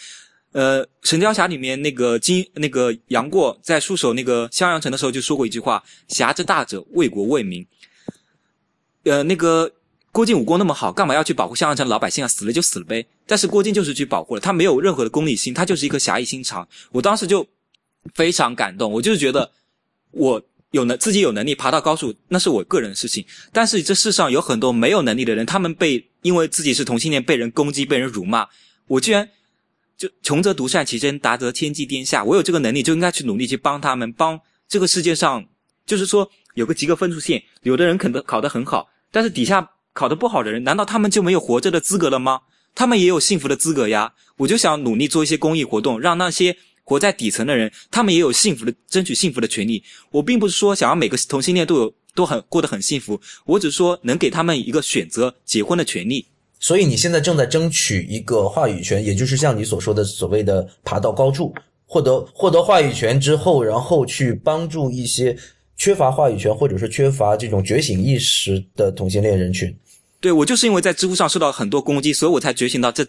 [0.53, 7.67] 呃，《神雕侠》里面那个金那个杨过在戍守那个襄阳城的时候就说过一句话：“侠之大者，为国为民。”
[9.05, 9.73] 呃，那个
[10.13, 12.29] 郭靖武功那么好，干嘛要去保护襄阳城老百姓啊？
[12.29, 13.05] 死了就死了呗。
[13.27, 16.69] 但是郭靖就是去保护了，他没有任何的功利心，他就是一颗侠义心肠。
[16.93, 17.47] 我当时就
[18.15, 19.51] 非常感动，我就是觉得
[20.11, 20.43] 我
[20.73, 23.25] 有能自己有能力爬到高处，那是我个人的事情。
[23.53, 28.47] 但是这世上有很多没有能力的人，他们被因为自己是同性恋被人攻击、被人辱骂，
[28.87, 29.29] 我居然
[30.03, 32.25] 就穷则独善其身，达则天济天下。
[32.25, 35.47] 我有这个能力，就应该去努力去帮他们，帮这个世界上，
[35.87, 42.41] 就是说有个及格分数线，有的人可能考得很好，但是底下考得不好的人，难道他们就没有活着的资格了吗？
[42.75, 44.13] 他们也有幸福的资格呀。
[44.39, 49.85] 我就想努力做一些公益活动，让那些活在底层的人，他们也有幸福的争取幸福的权利。
[50.11, 56.27] 我并不是说想要每个同性恋都有都很过得很幸福，我只是说能给他们一个选择结婚的权利。
[56.63, 61.53] 所以你现在正在争取一个话语权，也就是像你所说的所谓的爬到高处，
[61.87, 65.37] 获得获得话语权之后，然后去帮助一些
[65.77, 69.77] 缺乏话语权或者是缺乏这种觉醒意识的同性恋人群。
[70.21, 73.05] 对我就是因为在知乎上受到很多攻击，所以我才觉醒到这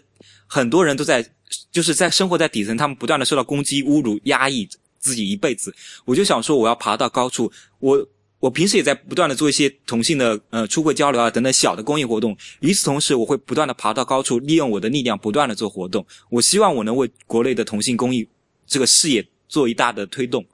[0.48, 1.24] 很多人都在
[1.70, 5.72] 就是在生活在底层，他们不断的受到攻击、侮辱、压抑自己一辈子。
[6.04, 7.52] 我就想说，我要爬到高处。
[7.78, 8.04] 我
[8.44, 12.36] 我平时也在不断的做一些同性的呃出柜交流啊等等小的公益活动。
[12.60, 16.04] 与此同时，我会不断的爬到高处，利用我的力量不断的做活动。
[16.28, 18.28] 我希望我能为国内的同性公益
[18.66, 20.44] 这个事业做一大的推动。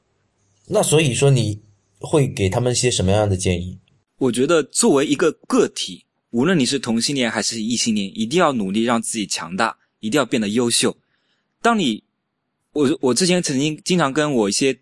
[0.68, 1.58] 那所以说，你
[1.98, 3.76] 会给他们一些什么样的建议？
[4.18, 10.96] 我觉得作为一个个体，无论你是同性恋还是异性恋，一定要努力让自己强大，一定要变得优秀。
[11.60, 12.04] 当你，
[12.72, 14.78] 我我之前曾经经常跟我一些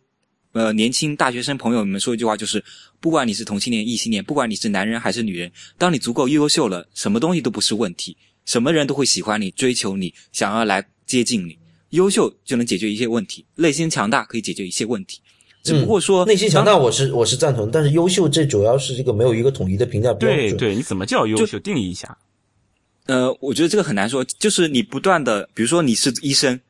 [0.53, 2.63] 呃年轻大学生朋友们说一句话，就是
[3.01, 11.57] 不管你是同性恋、异性恋，不管你是男人还是女人，当你足够优秀了，什么东西都不是问题，什么人都会喜欢你、追求你，想要来接近你。
[11.91, 15.21] 优秀就能解决一些问题，内心强大可以解决一些问题。
[15.63, 20.51] 只不过说、内心强大，我是我是赞同，但是优秀这主要是这个没有一个统一的评价标准。
[20.51, 21.59] 对对，你怎么叫优秀？
[21.59, 22.17] 定义一下。
[23.07, 26.61] 呃，我觉得这个很难说，就是你不断的，比如说你是医生，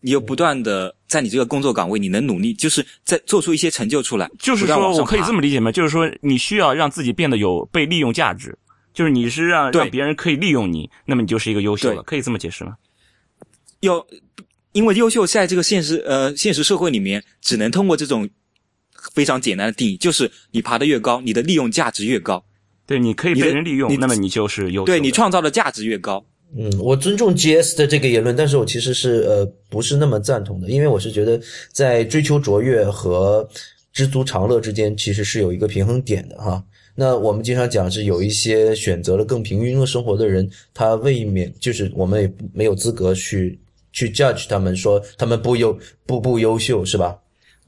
[0.00, 4.30] 你又不断的在你这个工作岗位，你能努力，就是在做出一些成就出来。
[4.38, 5.72] 就是说，我可以这么理解吗？
[5.72, 8.56] 就是说，你需要让自己变得有被利用价值，
[8.92, 12.76] 就是你是让对让别人可以利用你，那么你就是一个优秀了，可以这么解释吗？
[13.80, 14.06] 要，
[14.72, 18.28] 因为优秀在这个现实呃现实社会里面，只能通过这种
[19.14, 22.44] 非常简单的定义，就是你爬得越高，你的利用价值越高，
[22.86, 24.84] 对，你可以被人利用，那么你就是优秀。
[24.84, 26.22] 对你创造的价值越高。
[26.56, 31.38] 嗯，我尊重 GS 的这个言论，但是我其实是呃不是那么赞同的，因为我是觉得
[31.72, 33.46] 在追求卓越和
[33.92, 36.62] 知足常乐之间其实是有一个平衡点的哈。
[36.94, 43.58] 那我们经常讲是有一些选择了更平庸的生活的人，他未免就是我们也没有资格去
[43.92, 47.18] 去 judge 他们说他们不优不不优秀是吧？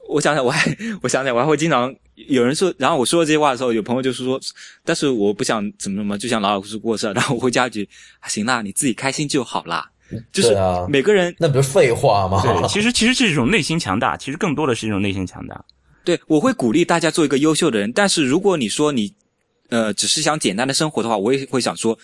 [0.09, 1.95] 我想想，我还我想想，我还会经常
[2.27, 4.39] 有人说，然后我说这些话的时候，有朋友就是说，
[4.83, 7.87] 但是我不想怎么怎么，就想老老实实过事，然后我会加一句，
[8.19, 9.89] 啊行啦，你自己开心就好啦。
[10.33, 12.41] 就是啊每个人那不是废话吗？
[12.43, 15.63] 对， 其实其实是一种内心强大，其实更多的是一种内心强大。
[16.03, 19.13] 对我会鼓励大家做一个优秀的人，但是如果你说你
[19.69, 21.97] 呃只是想简单的生活的话，我也会想说，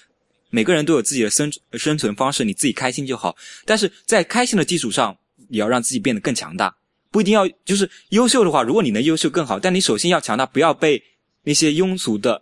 [0.52, 3.36] 每个人都有自己的生生存方式，你自己开心就好。
[3.66, 5.18] 但是在开心的基础上，
[5.50, 6.74] 也要让自己变得更强大，
[7.12, 11.02] 不一定要就是优秀的话，如果你能优秀更好，但你首先要强大，不要被
[11.44, 12.42] 那些庸俗的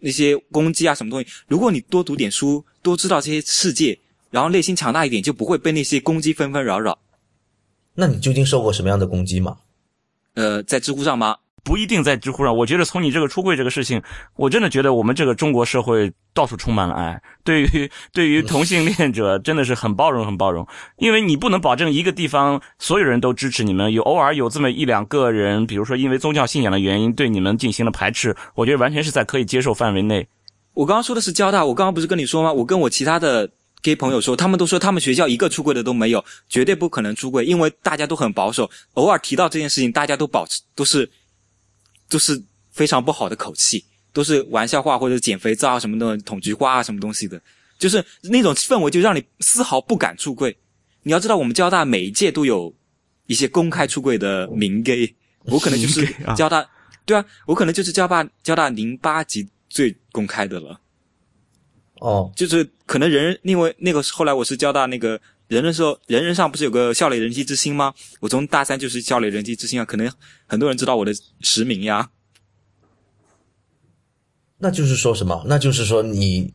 [0.00, 1.26] 那些攻击啊什么东西。
[1.46, 3.98] 如果你多读点书，多知道这些世界，
[4.30, 6.98] 然后内心强大一点，就不会被那些攻击纷纷扰扰。
[7.94, 9.58] 那你究竟受过什么样的攻击吗？
[10.34, 11.36] 呃，在知乎上吗？
[11.66, 12.56] 不一定在知乎上。
[12.56, 14.00] 我觉得从你这个出柜这个事情，
[14.36, 20.64] 我真的觉得我们这个中国社会到处充满了爱，对于对于同性恋者真的是很包容，很包容。
[20.98, 30.24] 因为你不能保证一个地方所有人都支持你们，有偶尔有这么一两个人，比如说因为宗教信仰的原因对你们进行了排斥，我觉得完全是在可以接受范围内。
[30.74, 32.52] 我刚刚说的是交大，我刚刚不是跟你说吗？
[32.52, 33.50] 我跟我其他的。
[33.82, 38.68] 给朋友说，他们都说他们学校一个出柜的都没有，绝对不可能出柜，因为大家都很保守。
[38.94, 41.08] 偶尔提到这件事情，大家都保持都是
[42.08, 47.40] 都是非常不好的口气，都是玩笑话或者减肥皂啊什么的，捅菊花啊什么东西的，
[47.78, 50.56] 就是那种氛围就让你丝毫不敢出柜。
[51.02, 52.74] 你要知道，我们交大每一届都有
[53.26, 56.68] 一些公开出柜的名 gay，我可能就是 交大，
[57.04, 60.80] 对啊，我可能就是交大交大零八级最公开的了。
[62.00, 65.18] 哦，就是可能人，因为那个后来我是交大那个
[65.48, 67.94] 人的时候人人上不是有个笑脸人机之星吗？
[68.20, 70.10] 我从大三就是笑脸人机之星啊，可能
[70.46, 72.10] 很多人知道我的实名呀。
[74.58, 75.44] 那就是说什么？
[75.46, 76.52] 那就是说你，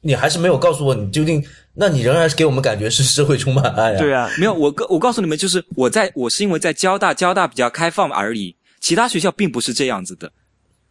[0.00, 1.44] 你还是没有告诉我你究竟，
[1.74, 3.98] 那你仍然是给我们感觉是社会充满爱啊？
[3.98, 10.32] 对啊，没有我告我告诉你们，就是我在我是因为在交大交大比较开放而已，其他学校并不是这样子的，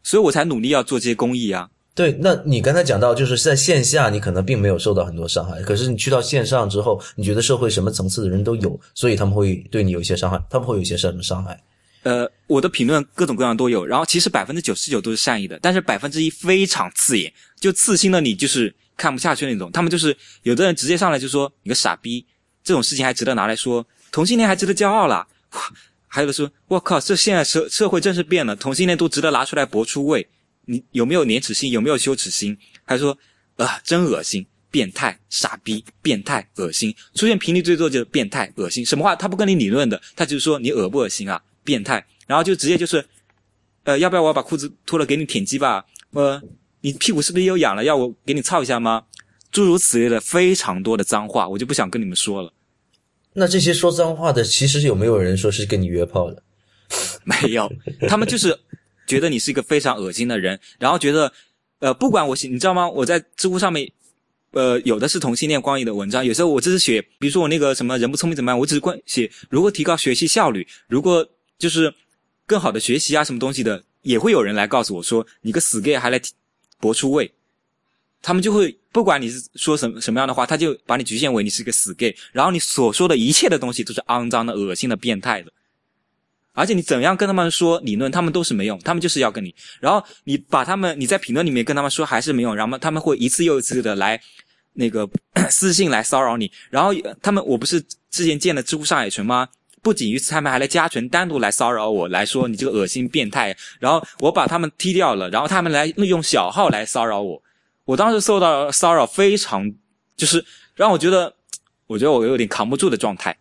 [0.03, 1.69] 所以我才努力要做这些公益啊。
[1.95, 11.61] 对，那你刚才讲到，就是在线下你可能并没有受到很多伤害，可是你去到线上之后，你觉得社会什么层次的人都有，所以他们会对你有一些伤害，他们会有一些什么伤害？
[12.03, 19.69] 呃，我的评论各种各样都有，然后其实百分之九十九都是善意的，但是百分之一非常刺眼，就刺心的你就是看不下去那种。
[19.69, 22.25] 他们就是有的人直接上来就说你个傻逼，
[22.63, 25.27] 这种事情还值得拿来说，同性恋还值得骄傲了。
[26.07, 30.25] 还有的说，我靠，这现在社社会真是变了，同性恋都值得拿出来博出位。
[30.69, 31.71] 你有没有廉耻心？
[31.71, 32.55] 有没有羞耻心？
[32.85, 33.17] 还说
[33.55, 36.95] 啊，真恶心，变态，傻逼，变态，恶心。
[37.15, 38.85] 出现频率最多就是变态、恶心。
[38.85, 41.41] 什么话他不跟你理论的，他就是说你恶不恶心啊？
[41.63, 43.03] 变态，然后就直接就是，
[43.83, 45.83] 呃，要不要我把裤子脱了给你舔鸡巴？
[46.11, 46.39] 呃，
[46.81, 47.83] 你屁股是不是又痒了？
[47.83, 49.05] 要我给你操一下吗？
[49.51, 52.53] 诸如此类的非常多的脏话，我就不想跟你们说了。
[53.33, 56.43] 那这些说脏话的，其实有没有人说是跟你约炮的？
[57.25, 57.67] 没有，
[58.07, 58.55] 他们就是。
[59.09, 61.33] 觉得你是一个非常恶心的人，然后觉得，
[61.79, 62.87] 呃，不管我，你知道吗？
[62.87, 63.91] 我在知乎上面，
[64.51, 68.59] 呃，有的是同性恋关于的文章，有时候我只是写，比如说我那个什么人不聪明怎么办？
[68.59, 71.91] 我只是关写如何提高学习效率，如果就是
[72.45, 76.21] 更好的学习啊什么东西的，也会有人来告诉我说你个死 gay 还来
[76.79, 77.31] 博出位，
[78.21, 85.51] 他们就会不管你是说什么什么样的话，他就把你局限为你是一个死 gay，然后你所说的一切的东西都是肮脏的、恶心的、变态的。
[86.59, 89.55] 而且你怎样跟他们说理论，他们都是没用，他们就是要跟你。
[89.79, 94.19] 然后你把他们，你在评论里面跟他们说还是没用，然后他们会一次又一次的来
[94.73, 95.09] 那个
[95.49, 96.51] 私信来骚扰你。
[96.69, 96.91] 然后
[97.21, 97.81] 他们，我不是
[98.11, 99.47] 之前建了知乎上海群吗？
[99.81, 103.55] 不仅于此，他们还来加群，单独来骚扰我，来说你这个恶心变态。
[103.79, 107.41] 然后我把他们踢掉了，然后他们来用小号来骚扰我。
[107.85, 109.73] 我当时受到骚扰非常，
[110.17, 110.43] 就是
[110.75, 111.33] 让我觉得，
[111.87, 113.37] 我觉得我有点扛不住的状态。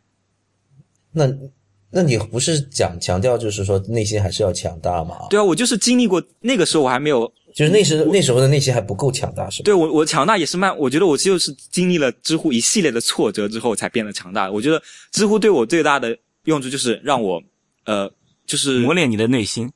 [1.10, 1.26] 那。
[1.90, 5.26] 那你不是讲强调，就是说内心还是要强大吗？
[5.30, 9.64] 对啊，我就是经历过那个时候，我还没有，就是那时那时候的内心还不够强大，是吧？
[9.64, 10.76] 对我，我强大也是慢。
[10.78, 14.50] 我觉得我就是经历了知乎一系列的挫折之后，才变得强大。
[14.50, 14.82] 我觉得
[15.12, 17.42] 知乎对我最大的用处就是让我，
[17.86, 18.10] 呃，
[18.46, 19.70] 就是磨练你的内心。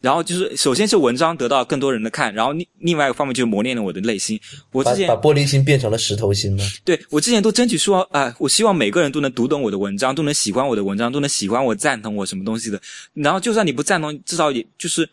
[0.00, 4.40] 然后就是，首先是文章得到更多人的看，然后另另外一个方面就是磨练了我的内心。
[4.72, 6.64] 我之前把玻璃心变成了石头心吗？
[6.84, 12.80] 对我之前都争取说，啊，我希望每个人都能读懂我的文章，都能喜欢我的文章，都能喜欢我、赞同我什么东西的。
[13.12, 15.06] 然后就算你不赞同，至少也就是，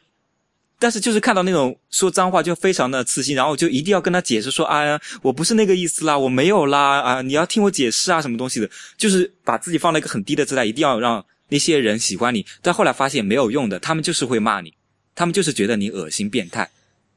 [0.79, 12.45] 但是就是看到那种说脏话就非常的刺心，然后我就一定要跟他解释说，啊呀，我不是那个意思啦，我没有啦，啊，你要听我解释啊，什么东西的，就是把自己放在一个很低的姿态，一定要让那些人喜欢你。
[12.61, 14.73] 但后来发现没有用的，他们就是会骂你。
[15.17, 16.69] 他们就是觉得你恶心变态，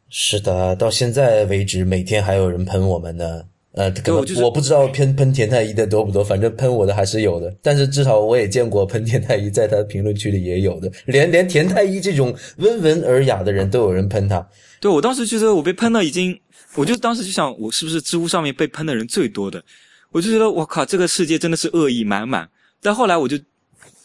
[0.09, 3.42] 是的，到现在为止，每天还有人喷我们呢。
[3.72, 7.55] 呃，我我不知道喷喷田太医的多不多，反正喷我的还是有的。
[7.61, 14.44] 但是至少我也见过喷田太医在他的评论区里也有的，连连田太医这种温文尔雅的人都有人喷他。
[14.80, 16.40] 对我当时觉得我被喷了，已经，
[16.76, 19.62] 我就当时就想，我是不是知乎上面被喷的人最多的？
[20.11, 22.48] 我就觉得我靠，这个世界真的是恶意满满。
[22.80, 23.38] 但后来我就，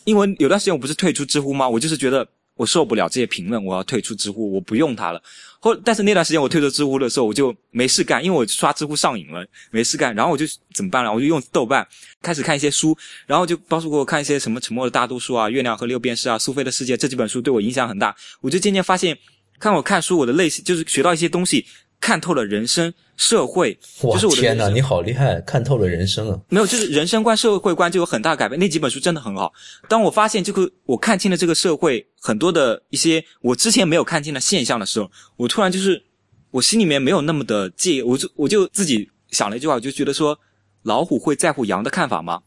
[0.03, 1.69] 因为有段时间我不是退出知乎吗？
[1.69, 2.27] 我就是觉得。
[2.55, 5.21] 我受不了这些评论，我要退出知乎，我不用它了。
[5.59, 10.15] 后，但是那段时间我退出知乎的时候，我就没事干，因为我刷知乎上瘾了，没事干。
[10.15, 11.13] 然后我就怎么办呢？
[11.13, 11.85] 我就用豆瓣
[12.21, 18.15] 开始看一些书，然后就包括我看一些什么《沉默的大多数》啊，《月亮和六便士》啊，《苏菲的世界》这几本书对我影响很大。
[18.41, 19.17] 我就渐渐发现，
[19.59, 21.65] 看我看书，我的类型就是学到一些东西，
[22.05, 26.39] 看透了人生、社会，就是我的天哪，你好厉害，看透了人生啊！
[26.49, 28.59] 没有，就是人生观、社会观就有很大改变。
[28.59, 29.51] 那几本书真的很好。
[29.89, 36.05] 当我发现这个，我看清了这个社会很多的一些我之前没有看清的现象的时候，我突然就是
[36.51, 40.37] 我心里面没有那么的介意，我就我就自己想了一句话，我就觉得说，
[40.83, 42.43] 老虎会在乎羊的看法吗？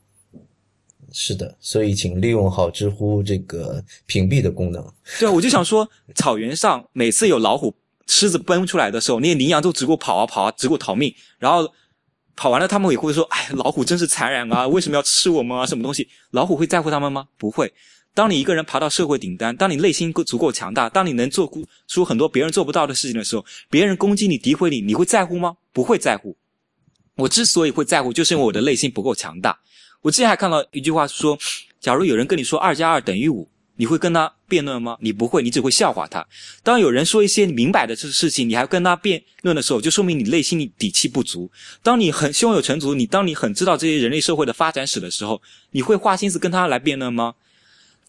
[1.10, 4.80] 是的，所以请利用好知乎这个屏蔽的功能。
[5.18, 7.74] 对啊，我就想说，草原上每次有老虎、
[8.08, 11.72] 狮子奔出来的时候，那些羚羊都只顾跑啊跑啊，只顾逃命，然后
[12.34, 15.66] 跑完了，他们也会说：“哎，老虎真是残忍啊，为什么要吃我们啊？
[15.66, 17.28] 什么东西？”老虎会在乎他们吗？
[17.36, 17.72] 不会。
[18.14, 21.48] 当你一个人爬到社会顶端，当你内心够足够强大，当你能做
[21.86, 25.56] 出很多别人做不到的事情的时候，别人攻击你、诋毁你，你会在乎吗？
[25.72, 26.36] 不会在乎。
[27.16, 29.58] 我之所以会在乎，就是因为我的内心不够强大。
[30.00, 31.38] 我之前还看到一句话说，
[31.80, 33.48] 假如有人跟你说二加二等于五，
[33.78, 34.98] 你会跟他辩论吗？
[35.00, 36.26] 你不会，你只会笑话他。
[36.62, 41.50] 当有人说一些明摆的这事情，你还跟他辩论的时候，就说明你内心里底气不足。
[41.82, 47.34] 当你很胸有成竹，你当你很知道这些人类社会的发展史的时候，你会花心思跟他来辩论吗？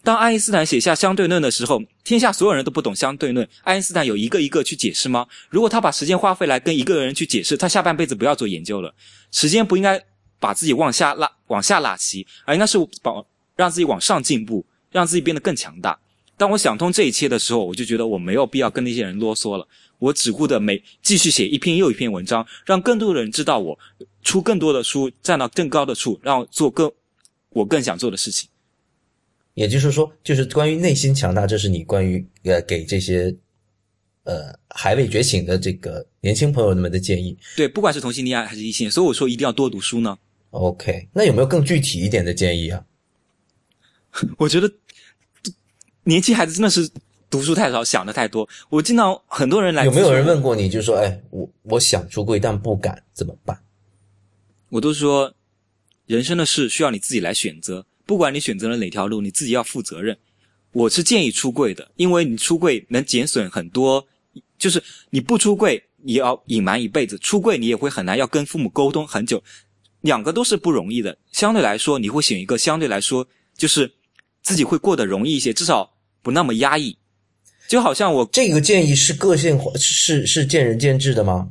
[0.02, 5.26] 当爱因斯坦写下相对论的时候，天下所有人都不懂相对论，爱因斯坦有一个一个去解释吗？
[5.50, 8.92] 如果他把时间花费来跟一个人去解释，他下半辈子不要做研究了。
[9.30, 10.02] 时间不应该
[10.40, 13.12] 把自己往下拉，往下拉齐，而应该是把
[13.56, 15.98] 让自己往上进步，让自己变得更强大。
[16.36, 19.68] 当我想通这一切的时候，我就觉得我没有必要跟那些人啰嗦了。
[19.98, 23.78] 我只顾着每继续写一篇又一篇文章，让更多的人知道我，
[24.22, 26.90] 出更多的书，站到更高的处，让我做更
[27.50, 28.48] 我更想做的事情。
[29.52, 33.34] 也就是说，就是关于内心强大，这是你关于呃给这些
[34.24, 37.36] 呃还未觉醒的这个年轻朋友们的建议。
[37.54, 40.16] 对，不管是同性恋爱还是异性，所以我说一定要多读书呢。
[40.52, 42.82] OK，那有没有更具体一点的建议啊？
[44.38, 44.70] 我觉得
[46.04, 46.90] 年轻孩子真的是
[47.28, 48.48] 读书太少，想的太多。
[48.68, 53.62] 我经常很多人来，有没有人问过你，就说，哎，我我想出柜但不敢，怎么办？
[54.70, 55.34] 我都说，
[56.06, 60.18] 人生的事需要你自己来选择，不管你选择了哪条路，你自己要负责任。
[60.72, 64.06] 我是建议出柜的，因为你出柜能减损很多，
[64.58, 69.42] 就是你不出柜，你要隐瞒一辈子；出柜你也会很难要跟父母沟通很久，
[70.02, 71.18] 两个都是不容易的。
[71.32, 73.92] 相对来说，你会选一个相对来说就是
[74.42, 76.96] 自己会过得容易一些，至少不那么压抑。
[77.68, 81.50] 就好像我这个建议是个性化，是是见仁见智的吗？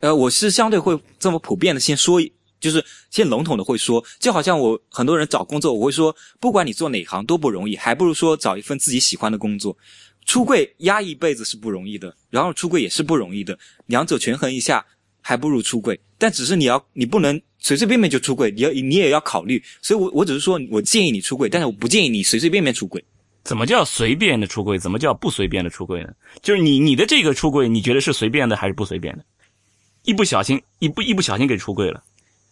[0.00, 2.20] 呃，我是相对会这么普遍的先说，
[2.58, 9.76] 就是先笼统的会说，就好像我很多人找工作，我会说，不管你做哪行都不容易，还不如说找一份自己喜欢的工作。
[10.24, 14.84] 出柜压一辈子是不容易的，然后出柜也是不容易的，两者权衡一下，
[15.20, 16.00] 还不如出柜。
[16.16, 19.62] 但只是你要，你不能随随便便就出柜，你要你也要考虑。
[19.80, 23.02] 所以我我只是说我建议你出柜，但是我不建议你随随便便出柜。
[23.44, 24.78] 怎么叫随便的出柜？
[24.78, 26.10] 怎么叫不随便的出柜呢？
[26.42, 29.24] 就是你你的这个出柜，你觉得是随便的还是不随便的？
[30.04, 32.02] 一不小心，一不一不小心给出柜了。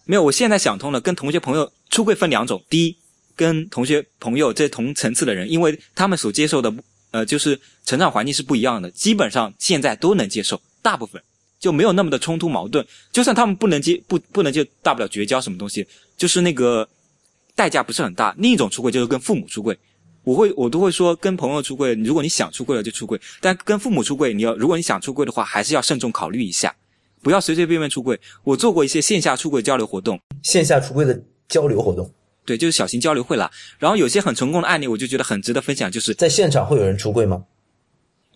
[0.05, 2.61] 没有，我现在想通了，跟同学朋友出柜分两种。
[2.69, 2.97] 第一，
[3.37, 6.73] 跟同学朋友这同层次的人，因为他们所接受的
[7.13, 11.23] 呃，就是成长环境是不一样的，基本上现在都能接受，大部分
[11.61, 12.85] 就没有那么的冲突矛盾。
[13.13, 15.87] 就算他们不能接不不能就，大不了绝交什么东西，
[16.17, 16.89] 就是那个
[17.55, 18.35] 代价不是很大。
[18.39, 19.79] 另一种出柜就是跟父母出柜，
[20.25, 26.75] 我会我都会说，跟朋友出柜，如果你想出柜了就出柜，但跟父母出柜，你要如果你想出柜的话，还是要慎重考虑一下。
[27.23, 28.19] 不要随随便便出柜。
[28.43, 32.11] 我做过一些线下出柜交流活动，线下出柜的交流活动，
[32.47, 33.51] 对，就是小型交流会啦。
[33.79, 37.45] 然后有些很成功的案例，我就觉得很值得分享，就是在现场会有人出柜吗？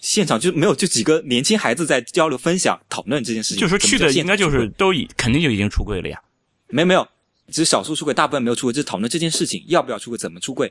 [0.05, 3.61] 现场就没有就几个年轻孩子在交流分享讨论这件事情。
[3.63, 6.21] 就说去的应该就是都已肯定就已经出柜了呀。
[6.69, 7.09] 没有没有，
[7.51, 10.71] 只是少数出柜，大部分没有出柜，就是讨论这件事情要不要出柜，怎么出柜。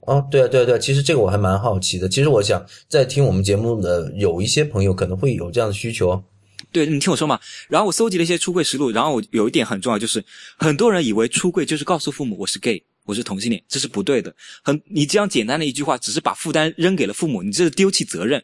[0.00, 2.08] 哦，对啊，对啊，对啊，其实这个我还蛮好奇的。
[2.08, 6.24] 其实我想在听我们节目的有一些朋友可能会有这样的需求哦。
[6.72, 7.38] 对你听我说嘛，
[7.68, 10.24] 然后我搜集了一些出柜实录，然后我有一点很重要，就是
[10.56, 14.34] 很多人以为出柜就是告诉父母我是 gay，我是同性恋，这是不对的。
[14.62, 18.42] 很，你这样简单的一句话，只是把负担扔给了父母，你这是丢弃责任。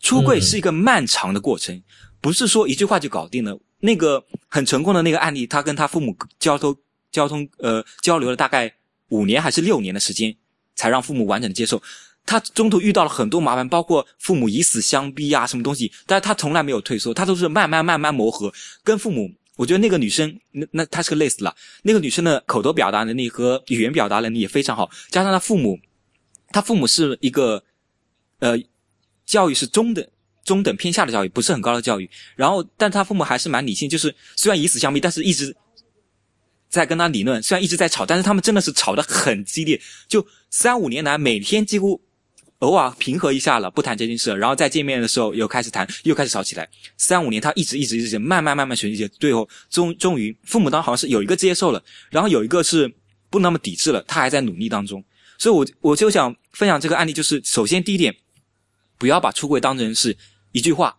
[0.00, 1.82] 出柜是一个漫长的过程，
[2.20, 3.58] 不是说一句话就搞定了。
[3.80, 6.76] 那个很成功的那个案例，他跟他父母交通
[7.10, 8.74] 交通呃交流了大概
[9.08, 10.36] 五年还是六年的时间，
[10.74, 11.82] 才让父母完整的接受。
[12.26, 18.52] 他中途遇到了很多麻烦，包括父母以死相逼啊，什么东西，但是他从来没有退缩，他都是慢慢慢慢磨合，
[18.84, 19.32] 跟父母。
[19.60, 21.54] 我觉得那个女生，那那她是个累死了。
[21.82, 25.78] 那个女生的口头表达能力和语言表达能力也非常好，加上她父母，
[26.50, 27.62] 她父母是一个，
[28.38, 28.58] 呃，
[29.26, 30.02] 教育是中等
[30.44, 32.08] 中等偏下的教育，不是很高的教育。
[32.36, 35.54] 然后，但她父母还是蛮理性，就是虽然以死相逼，但是一直
[36.70, 42.00] 在跟他理论，虽然一直在吵，但是他们真的是吵得很激烈，就三五年来每天几乎
[42.60, 46.68] 偶尔平和一下了，不谈这件事，然后再见面的时候又开始谈，又开始吵起来。
[46.96, 52.92] 三五年，他一直一直一直慢慢慢慢学习，最后终终于父母当好像是有一个接受了，然后有一个是
[53.30, 55.02] 不那么抵制了，他还在努力当中。
[55.38, 58.14] 所以，我我就想分享这个案例，就是首先第一点，
[58.98, 60.16] 不要把出柜当成是
[60.52, 60.94] 一句话，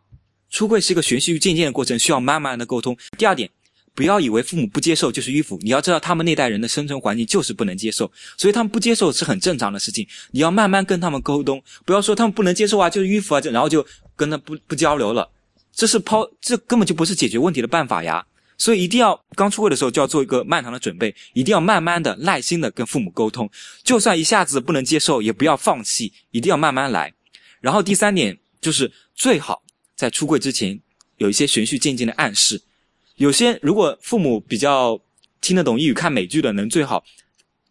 [0.50, 2.98] 出柜是一个循序渐进的过程，需要慢慢的沟通。
[3.18, 3.50] 第二点。
[3.94, 10.08] 不要以为父母不接受就是迂腐，你要知道他们那代人的生存环境就是不能接受，所以他们不接受是很正常的事情。
[10.32, 13.86] 你要慢慢跟他们沟通，不要说他们不能接受啊，就是迂腐啊，就然后就
[14.16, 15.30] 跟他不不交流了，
[15.74, 18.26] 这是抛，这根本就不是解决问题的办法呀。
[18.58, 23.50] 所以一定要刚出柜的时候就要做一个漫长的准备，一定要慢慢的、耐心的跟父母沟通，
[23.84, 27.12] 就算一下子不能接受，也不要放弃，一定要慢慢来。
[27.60, 29.64] 然后第三点就是最好
[29.96, 30.80] 在出柜之前
[31.18, 32.62] 有一些循序渐进的暗示。
[33.16, 35.00] 有些如果父母比较
[35.40, 37.04] 听得懂英语、看美剧的，能最好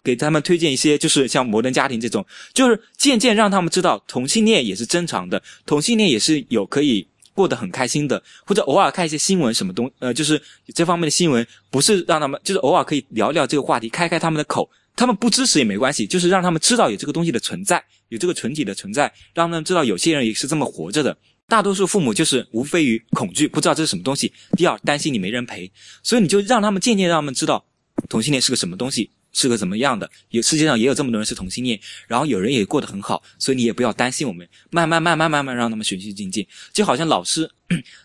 [0.02, 2.24] 给他们推荐一些，就是像《摩登家庭》这种，
[2.54, 10.40] 就是渐渐让他们知道同性恋也是正常的，同性恋也是有可以过得很开心的，或者偶尔看一些新闻什么东，呃，就是
[10.74, 21.16] 这方面的新闻，不是让他们就是偶尔可以聊聊这个话题，开开他们的口，他们不支持也没关系，就是让他们知道有这个东西的存在，有这个群体的存在，让他们知道有些人也是这么活着的。
[21.50, 25.70] 大多数父母就是无非于恐惧，不知道这是什么东西；第二，担心你没人陪，
[26.02, 27.62] 所以你就让他们渐渐让他们知道
[28.08, 30.08] 同性恋是个什么东西，是个怎么样的。
[30.28, 34.48] 有世界上也有这么多人是同性恋，然后有人也过得很好，所以你也不要担心我们。
[34.70, 37.50] 慢慢慢慢慢慢让他们循序渐进，就好像老师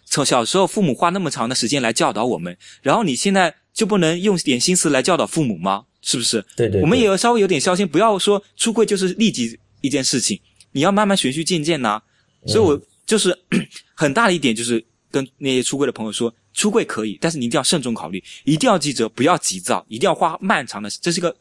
[0.05, 5.85] 从小时候父母花那么长的时间来教导我们，然后你现在就不能用点心思来教导父母吗？
[6.01, 6.43] 是不是？
[6.55, 10.39] 对对，我们也要稍微有点孝心，不要说出柜就是立即一件事情，
[10.71, 12.01] 你要慢慢循序渐进呐。
[12.47, 12.81] 所以我。
[13.05, 13.37] 就是
[13.95, 21.35] 很大的一点，就是跟那些出柜的朋友说，出柜可以，但是你一定要慎重考虑，一定要记着，不要急躁，一定要花漫长的，这是一个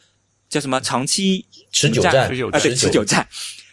[0.49, 2.13] 叫什么长期持久战
[2.51, 2.59] 啊？
[2.61, 3.27] 对，持久战，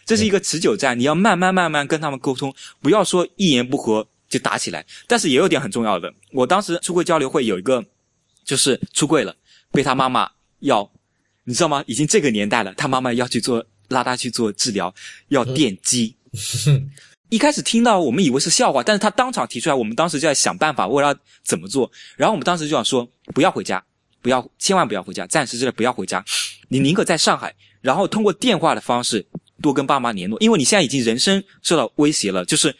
[0.06, 4.84] 这是一个持久战，你要慢慢慢慢跟他们沟通，不要说一言不合就打起来。
[5.06, 7.84] 但是也有点很重要的，我当时出柜交流会有一个，
[8.44, 9.36] 就是出柜了，
[9.70, 10.30] 被他妈妈
[10.60, 10.90] 要，
[11.44, 11.84] 你知道吗？
[11.86, 14.92] 已经这个年代了，他妈妈要去做拉他去做治疗，
[15.28, 16.16] 要 电击。
[17.32, 21.90] 一开始听到我们以为是笑话，但是他当场提出来，我们当时就在想办法，为了怎么做。
[22.14, 23.82] 然后我们当时就想说，不要回家，
[24.20, 26.22] 不要，千万不要回家，暂时之内不要回家。
[26.68, 29.26] 你宁可在上海，然后通过电话的方式
[29.62, 32.76] 多跟爸妈联络，因为你现在已经人生受到威胁了，就是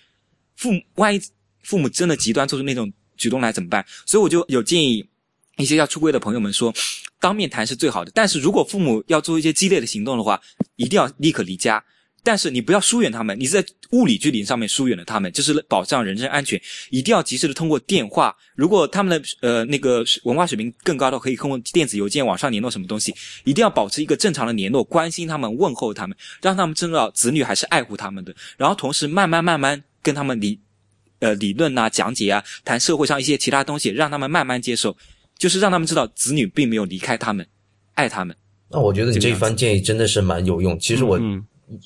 [0.57, 1.23] 父母万一
[1.63, 3.83] 父母真的极端做出那种举动来怎么办？
[4.05, 5.03] 所以我就有建议
[5.57, 6.71] 一些要出柜的朋友们说，
[7.19, 8.13] 当面谈是最好的。
[8.15, 10.39] 但是如果父母要做一些激烈的行动的话，
[10.77, 11.83] 一定要立刻离家。
[12.25, 16.61] 但是你不要疏远他们，你是在物理距离上面疏远了他们，就是保障人身安全。
[16.91, 23.13] 一定要及时的通过电话，如果他们的呃那个文化水平更高的，可以通过电子邮件网上联络什么东西。
[23.43, 28.33] 一定要保持一个正常的联络，关心他们，问候他们，让他们知道子女还是爱护他们的。
[28.57, 30.61] 然后同时慢慢慢慢跟他们理
[31.19, 34.97] 呃理论啊讲解啊，谈社会上一些其他东西，让他们慢慢接受，
[35.37, 37.45] 就是让他们知道子女并没有离开他们，
[37.95, 38.37] 爱他们。
[38.71, 40.79] 那我觉得你这一番建议真的是蛮有用。
[40.79, 41.21] 其实我。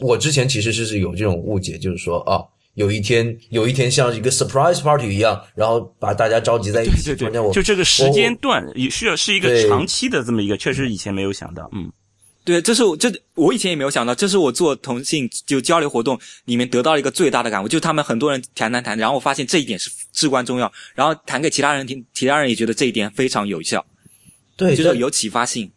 [0.00, 2.42] 我之前其实是是有这种误解，就是说啊，
[2.74, 7.04] 有一天有一天像一个 surprise party 一样，然后把大家召集在一起。
[7.04, 11.68] 对对对，就这个时间段也需要是一个长期的这么一个，确实以前没有想到。
[11.72, 11.90] 嗯，
[12.44, 23.84] 对，这是我这我以前也没有想到，这是我做同性就交流活动里面得到了一个最大的感悟，就是他们很多人谈谈谈，然后我发现这一点是至关重要，然后谈给其他人听，其他人也觉得这一点非常有效，
[24.56, 25.70] 对，就是有启发性。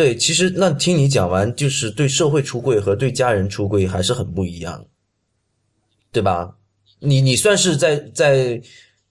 [0.00, 4.86] 对，其实那听你讲完，就是对社会出柜和对家人出柜还是很不一样，
[6.10, 6.56] 对吧？
[7.00, 8.58] 你你算是在在，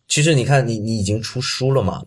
[0.08, 2.04] 其实你看你你已经出书了嘛，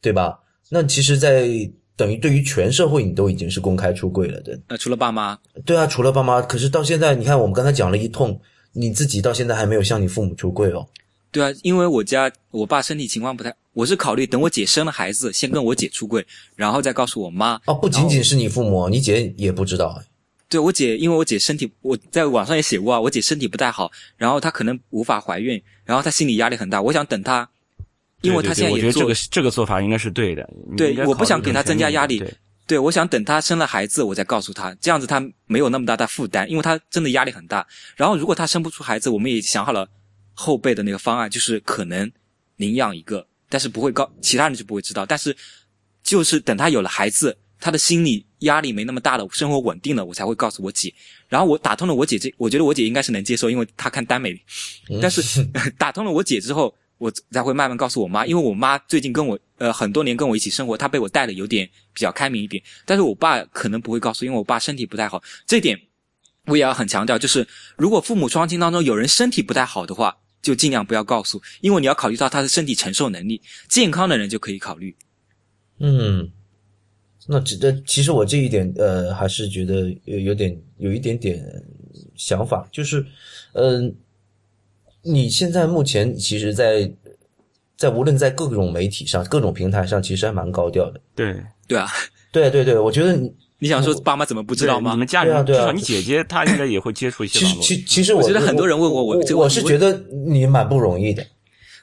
[0.00, 0.40] 对吧？
[0.70, 1.48] 那其实，在
[1.94, 4.58] 等于对于全社会，你都已经是公开出柜了的。
[4.66, 5.38] 那除了爸妈？
[5.64, 6.42] 对啊，除了爸妈。
[6.42, 8.40] 可是到现在，你看我们刚才讲了一通，
[8.72, 10.84] 你自己到现在还没有向你父母出柜哦。
[11.30, 17.60] 对啊，因为我家我爸身体情况不太，我是考虑等我姐生了孩子，先跟我姐出柜，然后再告诉我妈。
[17.66, 20.02] 哦，不仅仅是你父母，你姐也不知道。
[20.48, 26.80] 对我姐，因为我姐身体，我在网上也写过啊，我姐身体不太好，然后她可能无法怀孕，然后她心理压力很大。
[26.80, 27.46] 我想等她，
[28.22, 30.48] 因为她现在也做这个这个做法应该是对的。
[30.74, 32.24] 对，我不想给她增加压力。
[32.66, 37.66] 对，我想等她生了孩子，我再告诉她，这样子她没有那么大的负担，因为她真的压力很大。
[37.94, 39.86] 然后如果她生不出孩子，我们也想好了。
[40.32, 42.12] 后备的那个方案就是可能
[42.56, 45.06] 领养一个，但是不会告其他人就不会知道。
[45.06, 45.34] 但是
[46.02, 50.92] 就是等他有了孩子，他的心理压力没那么大了，生活稳定了，我才会告诉我姐。
[51.26, 54.38] 然后我打通了我姐这，我觉得我姐应该是能接受，因为她看耽美。
[55.00, 55.42] 但是
[55.78, 62.62] 打通了我姐之后，我才会慢慢告诉我妈，因为我妈最近跟我呃很多年跟我一起生活，她被我带的有点比较开明一点。
[62.84, 65.80] 但是我爸可能不会告诉，因为我爸身体不太好，这点。
[66.44, 70.16] 我也要很强调，就是如果父母双亲当中有人身体不太好的话，
[70.46, 73.42] 就尽量不要告诉，因为你要考虑到他的身体承受能力。
[73.68, 74.94] 健康的人就可以考虑。
[75.80, 76.30] 嗯，
[77.26, 81.44] 那这这其实我这一点呃，还是觉得有有点有一点点
[82.14, 83.04] 想法，就是
[83.54, 83.92] 嗯、
[85.02, 86.88] 你现在目前其实在，
[87.76, 91.00] 在无论在各种媒体上、各种平台上，其实还蛮高调的。
[91.16, 91.88] 对，对啊，
[92.30, 94.98] 对对对，我觉得你你想说爸妈怎么不知道吗对你？
[94.98, 97.62] 们家人，对啊对啊至少你姐姐她应该也会接触一些网络。
[97.62, 99.92] 其其实我我觉得很多人问我我我这个我是觉得
[100.26, 101.26] 你蛮不容易的。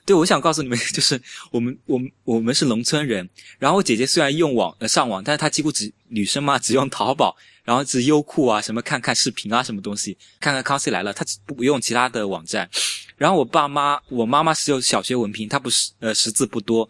[0.05, 1.19] 对，我想告诉你们，就是
[1.49, 12.69] 我们我们我们是农村人，然后我姐姐虽然用网呃上网，但是她几乎只女生嘛，只用淘宝，然后只优酷啊，什么看看视频啊，什么东西，看看康熙来了，她只不用其他的网站。
[13.15, 16.89] 然后我爸妈，我妈妈是有小学文凭，她不是呃识字不多，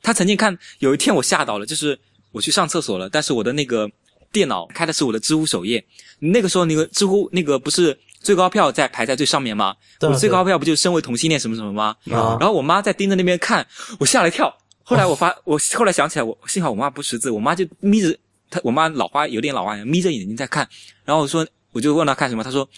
[0.00, 1.98] 她曾经看有一天我吓到了，就是
[2.32, 3.86] 我去上厕所了，但是我的那个
[4.32, 5.84] 电脑开的是我的知乎首页，
[6.18, 9.74] 那个时候那个知乎那个不是最高票在排在最上面吗？
[10.00, 11.96] 我最高票不就是身为同性恋什么什么吗？
[12.10, 13.66] 啊然后我妈在盯着那边看，
[13.98, 14.54] 我吓了一跳。
[14.82, 18.16] 后来我发， 我后来想起来，我幸好我妈不识字，我妈就眯着
[18.50, 20.66] 她，我妈老花有点老花眼，眯着眼睛在看。
[21.04, 22.68] 然后我说，我就问她看什么，她说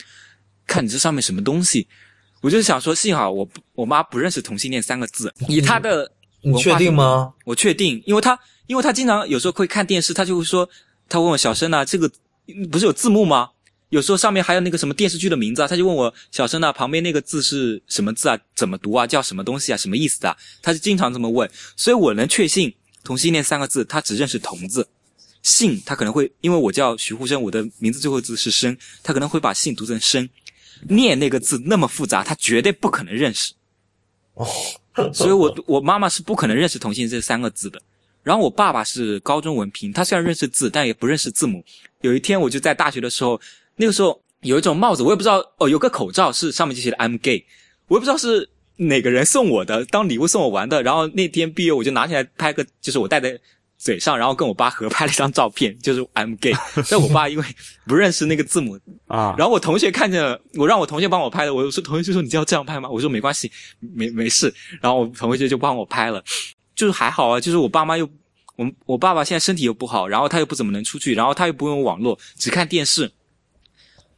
[0.66, 1.86] 看你这上面什么东西。
[2.40, 6.10] 我就是想说，幸好我我妈不认识同性恋三个字，以她的
[6.42, 7.32] 你确定吗？
[7.44, 10.68] 我确定，因为她因为她经常有时候会看电视，她就会说，
[11.10, 12.10] 她问我小生啊，这个
[12.72, 13.50] 不是有字幕吗？
[13.90, 18.38] 有时候上面还有那个什么电视剧的名字啊，他就问我小生啊，旁边那个字是什么字啊？
[18.54, 19.04] 怎么读啊？
[19.04, 19.76] 叫什么东西啊？
[19.76, 20.36] 什么意思啊？
[20.62, 24.86] 他就经常这么问，所以我能确信同性恋三个字，他只认识同字，
[25.42, 30.28] 姓他可能会因为我叫徐沪生，我的名字最后字是生，他可能会把姓读成生，
[30.88, 33.54] 念那个字那么复杂，他绝对不可能认识。
[34.34, 34.46] 哦，
[35.12, 37.82] 所以我我妈妈是不可能认识同性这三个字的。
[38.22, 41.64] 然后我爸爸是高中文凭，他虽然认识字，但也不认识字母。
[42.02, 43.40] 有一天我就在大学的时候，
[43.76, 47.44] 那个时候有一种帽子，我也不知道哦，有个口罩是上面就写的 I'm gay，
[47.88, 50.82] 我也不知道是哪个人送我的，当礼物送我玩的。
[50.82, 53.38] 然后那天毕业我就拿起来拍个，就是我戴在
[53.78, 56.52] 嘴上，然后跟我爸合拍了一张照片， 就是 I'm gay。
[56.90, 57.44] 但我爸因为
[57.86, 62.88] 不认识那个字母，啊，然后我同学看见了，我让我同学帮我拍的，我说同学就说你就要这样拍吗？
[62.88, 63.50] 我说没关系，
[63.80, 64.52] 没没事。
[64.82, 66.22] 然后我同学就帮我拍了，
[66.80, 68.08] 就是还好啊，就是我爸妈又，
[68.56, 73.12] 我我爸爸现在身体又不好，然后他又不怎么能出去，然后他又不用网络，只看电视。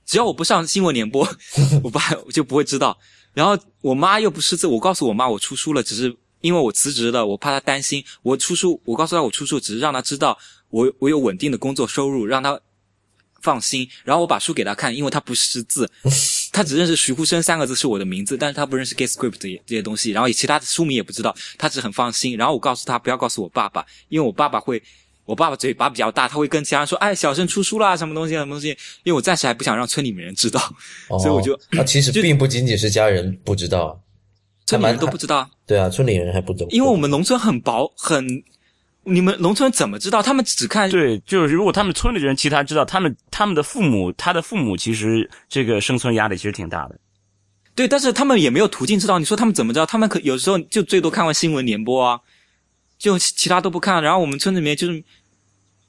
[0.06, 1.28] 只要我不上新闻联播，
[1.82, 2.00] 我爸
[2.32, 2.96] 就不会知道。
[3.34, 8.04] 然后我妈又不识字，我告诉我妈我出书了，只是因为我辞职了，我怕她担心。
[8.22, 10.38] 我出书，我告诉她我出书，只是让她知道
[10.70, 12.60] 我我有稳定的工作收入，让她
[13.40, 13.88] 放心。
[14.04, 15.90] 然后我把书给她看，因为她不识字，
[16.53, 22.36] 她只认识徐沪生三个字是我的名字，但是他不认识 Gay Script 这些这些东西，然后其他的书名也不知道，他只很放心。
[22.36, 24.80] 然后我告诉他不要告诉我爸爸，因为我爸爸会。
[25.24, 28.70] 我爸爸嘴巴比较大，他会跟其他人说：“哎，小生出书啦，什么东西，什么东西。”
[29.05, 30.61] 因为我暂时还不想让村里面人知道，
[31.09, 34.03] 哦所以我就他，其实并不仅仅是家人不知道，
[34.66, 35.48] 村里人都不知道。
[35.64, 38.42] 对啊，村里人还不懂，因为我们农村很薄，很，
[39.05, 40.22] 你们农村怎么知道？
[40.22, 46.98] 他们只看对，就是如果他们村里的人其他知道，他们他们的父母，他的父母其实这个生存压力其实挺大的。
[47.74, 49.18] 对，但是他们也没有途径知道。
[49.18, 49.86] 你说他们怎么知道？
[49.86, 52.20] 他们可有时候就最多看完新闻联播啊，
[52.98, 54.03] 就其其他都不看。
[54.03, 55.03] 然后我们村里面就是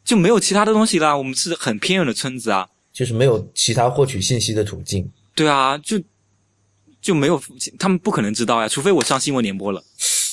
[0.04, 1.16] 就没有其他的东西啦。
[1.16, 5.08] 我们是很偏远的村子啊，就是没有其他获取信息的途径。
[5.36, 6.02] 对啊，就
[7.02, 7.40] 就没有
[7.78, 9.84] 他们不可能知道呀，除非我上新闻联播了。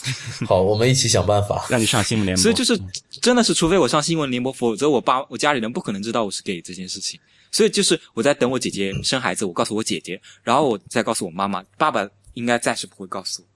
[0.46, 1.66] 好，我们一起想办法。
[1.68, 2.80] 让你上新闻联播，所以就是
[3.20, 7.18] 真的是，除非我上新闻联播，否则我爸我家里人不可能知道我是 gay 这件事情。
[7.53, 13.48] 所以就是我在等我姐姐生孩子，我告诉我姐姐，然后我再告诉我妈妈，爸爸应该暂时不会告诉我。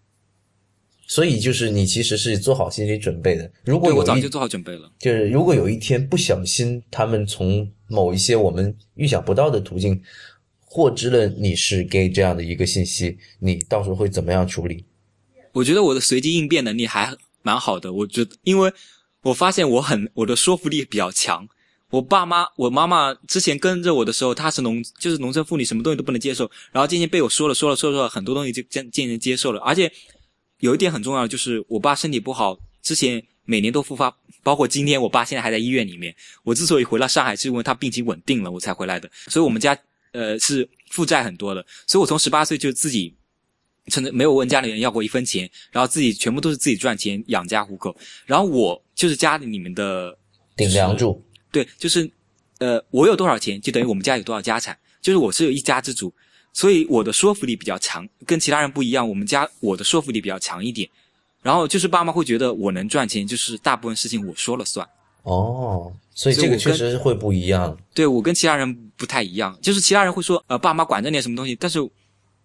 [1.06, 3.50] 所以就是你其实是做好心理准备的。
[3.64, 4.90] 如果对，我早就做好准备了。
[4.98, 10.02] 就是如果有一天不小心，他们从某一些我们预想不到的途径
[10.60, 14.84] 获知了你是 gay 这样的一个信息，你到时候会怎么样处理？
[15.54, 17.92] 我觉得我的随机应变能力还蛮好的。
[17.92, 18.72] 我觉得，因为
[19.22, 21.48] 我发现我很我的说服力比较强。
[21.90, 26.50] 我爸妈，我妈妈之前跟着我的时候，她是农就是农村妇女，什么东西都不能接受。
[26.72, 29.60] 然后渐渐被我说了说了说了说了，很多东西就渐渐渐接受了。
[29.60, 29.90] 而且
[30.58, 36.12] 有一点很重要，就是我爸身体不好，之前每年都复发，包括今天我爸现在还在医院里面。
[36.42, 39.08] 我之所以回到上海，是因为他病情稳定了，我才回来的。
[39.28, 39.78] 所以我们家
[40.10, 43.14] 呃是负债很多的，所以我从十八岁就自己。
[43.88, 47.94] 甚至没有问家里人要过一分钱，然后自己全部都是自己赚钱养家糊口。
[48.26, 50.16] 然后我就是家里面的
[50.56, 51.22] 顶梁柱，
[51.52, 52.10] 对，就是
[52.58, 56.12] 呃，我有多少钱，就等于我们家有多少家产，就是我是有一家之主，
[56.52, 59.08] 所以我的说服力比较强，跟其他人不一样。
[59.08, 60.88] 我们家我的说服力比较强一点。
[61.42, 64.88] 然后就是爸妈会觉得我能赚钱，就是大部分事情我说了算。
[65.24, 67.76] 哦，所以这个确实会不一样。
[67.92, 71.80] 对我跟其他人不太一样，就是其他人会说，呃，爸妈管着点什么东西，但是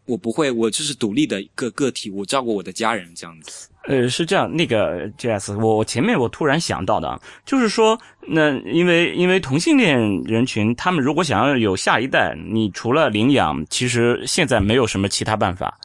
[0.09, 3.69] 我不会，我就是独立的一个个体，我照顾我的家人这样子。
[3.83, 15.77] 呃，是这样，那个 J.S，我我前面我突然想到的啊，就是说，那因为因为同性恋人群，他们如果想要有下一代，你除了领养，其实现在没有什么其他办法，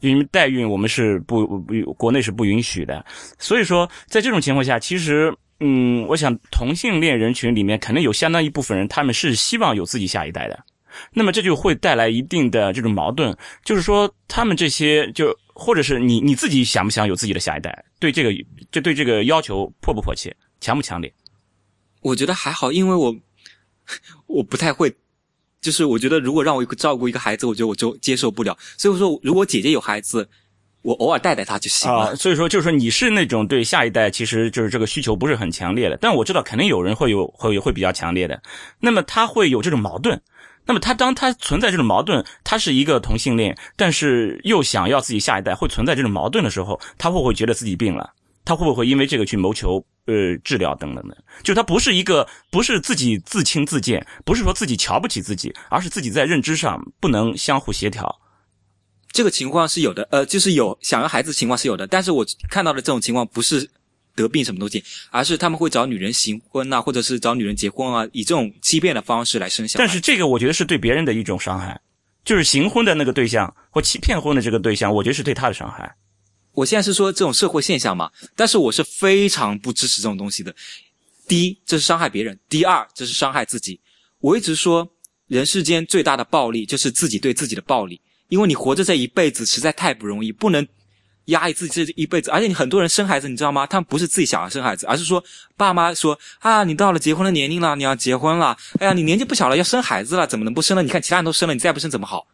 [0.00, 3.04] 因为代孕我们是不不国内是不允许的，
[3.38, 5.34] 所以说在这种情况下，其实。
[5.64, 10.58] 嗯，我想同性恋人群里面肯定有相当一部分人，他们是希望有自己下一代的，
[11.12, 18.32] 那么这就会带来一定的这种矛盾，就是说他们这些就或者是你你自己想不想有自己的下一代，对这个
[18.70, 21.12] 就对这个要求迫不迫切，强不强烈？
[22.00, 23.14] 我觉得还好，因为我
[24.26, 24.92] 我不太会，
[25.60, 28.56] 就是我觉得如果让我照顾一个孩子，我觉得我就接受不了。
[28.76, 30.28] 所以说，如果姐姐有孩子，
[30.82, 32.08] 我偶尔带带她就行了。
[32.08, 38.42] 啊，所以说就是说你是那种对下一代其实就是这个需求不是很强烈的，但我知道肯定有人会有会会比较强烈的，
[38.80, 40.20] 那么他会有这种矛盾。
[40.64, 48.12] 那么他当他存在这种矛盾，他是一个同性恋，但是又想要自己下一代，会存在这种矛盾的时候，他会不会觉得自己病了？
[48.44, 51.16] 他会不会因为这个去谋求呃治疗等等的？
[51.44, 58.20] 就他不是一个不是自己自轻自贱，不是说自己瞧不起自己，而是自己在认知上不能相互协调。
[59.12, 63.70] 这个情况是有的，呃，就是有想要孩子情况是有的，但是我看到的这种情况不是
[64.14, 69.84] 得病什么东西，而是他们会找女人行婚呐、或者是找女人结婚啊，以这种欺骗的方式来生小孩。
[69.84, 71.80] 但是这个我觉得是对别人的一种伤害，
[72.24, 75.94] 就是行婚的那个对象或欺骗婚的这个对象，我觉得是对他的伤害。
[76.52, 80.54] 我现在是说这种社会现象嘛，但是我是非常不支持这种东西的。
[81.26, 83.80] 第一，这是伤害别人；第二，这是伤害自己。
[84.20, 84.86] 我一直说，
[85.28, 87.98] 人世间最大的暴力就是自己对自己的暴力，
[88.28, 90.66] 因为你活着这一辈子实在太不容易，不能
[91.26, 92.30] 压抑自己这一辈子。
[92.30, 93.66] 而且你很多人生孩子，你知道吗？
[93.66, 95.22] 他们不是自己想要生孩子，而是说
[95.56, 98.56] 爸妈说啊，你到了结婚的年龄了，你要结婚了。
[98.78, 100.82] 哎呀，你年纪不小了，要生孩子了，怎么能不生呢？
[100.82, 102.26] 你看其他人都生了，你再不生怎么好？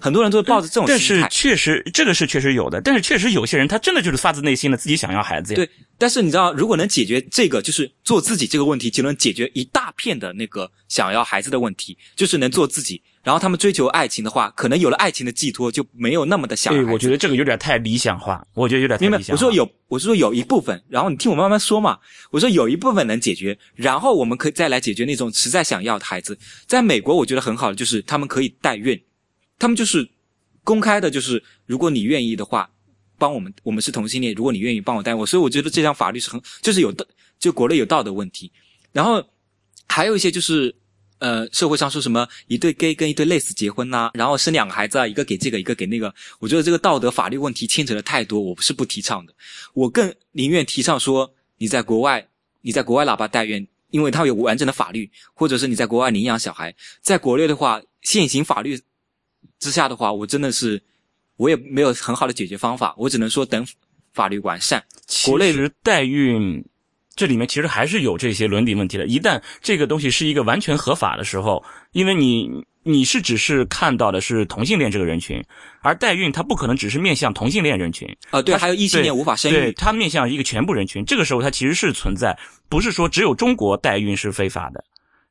[0.00, 1.28] 很多人都是抱着这种但是心态。
[1.28, 5.56] 确实，这个是确实有的，但是确实有些人他真的就是发自内心的自己想要孩子呀。
[5.56, 5.68] 对，
[5.98, 13.02] 但是你知道，如果能解决这个，就是做自己这个问题，就能解决一大片的那个想要孩子的问题，就是能做自己。
[13.22, 19.22] 然后他们追求爱情的话，可能有了爱情的寄托，就没有那么的想要对，我觉得这个有点太理想化，我觉得有点太理？
[19.22, 19.32] 想化。
[19.32, 21.98] 我说有，我是说有一部分，然后你听我慢慢说嘛。
[22.30, 26.38] 我说有一部分能解决，然后我们可以再来解决那种实在想要的孩子。
[26.66, 29.00] 在美国，我觉得很好的就是他们可以代孕，
[29.58, 30.08] 他们就是
[30.62, 32.70] 公开的，就是如果你愿意的话，
[33.18, 37.06] 帮我们，我们是同性恋，如果你愿意帮我带我，所以我觉得这项法律是很，就是有的，
[37.38, 38.50] 就国内有道德问题。
[38.92, 39.24] 然后
[39.88, 40.74] 还有一些就是。
[41.20, 46.12] 呃，社会上说什么一对 gay 跟一对 les 结婚呐、然后生两个孩子啊，一个给这个，一个给那个。
[46.38, 49.32] 我觉得这个道德法律问题牵扯的太多，我不是不提倡的。
[49.72, 52.28] 我更宁愿提倡说，你在国外，
[52.60, 56.74] 你在国外喇叭代孕，因为它有完整的法律，或者是你在国外领养小孩。
[57.00, 58.78] 在国内的话，现行法律
[59.64, 60.80] 之下的话，我真的是
[61.38, 63.66] 我也没有很好的解决方法，我只能说等
[64.12, 64.84] 法律完善。
[65.24, 66.62] 国内其实代孕
[67.16, 69.06] 这里面其实还是有这些伦理问题的。
[69.06, 72.50] 一旦这个东西是一个完全合法的时候，因为你
[72.82, 75.42] 你是只是看到的是同性恋这个人群，
[75.80, 81.02] 而代孕它不可能只是面向同性恋人群，呃，对，还有异性恋无法生对，育，它面向一个全部人群。
[81.06, 82.38] 这个时候它其实是存在，
[82.68, 84.84] 不是说只有中国代孕是非法的。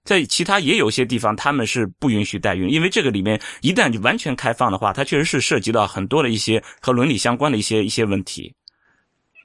[0.04, 8.54] 在其他也有些地方，他们是不允许代孕，因为这个里面一旦就完全开放的话，它确实是涉及到很多的一些和伦理相关的一些一些问题。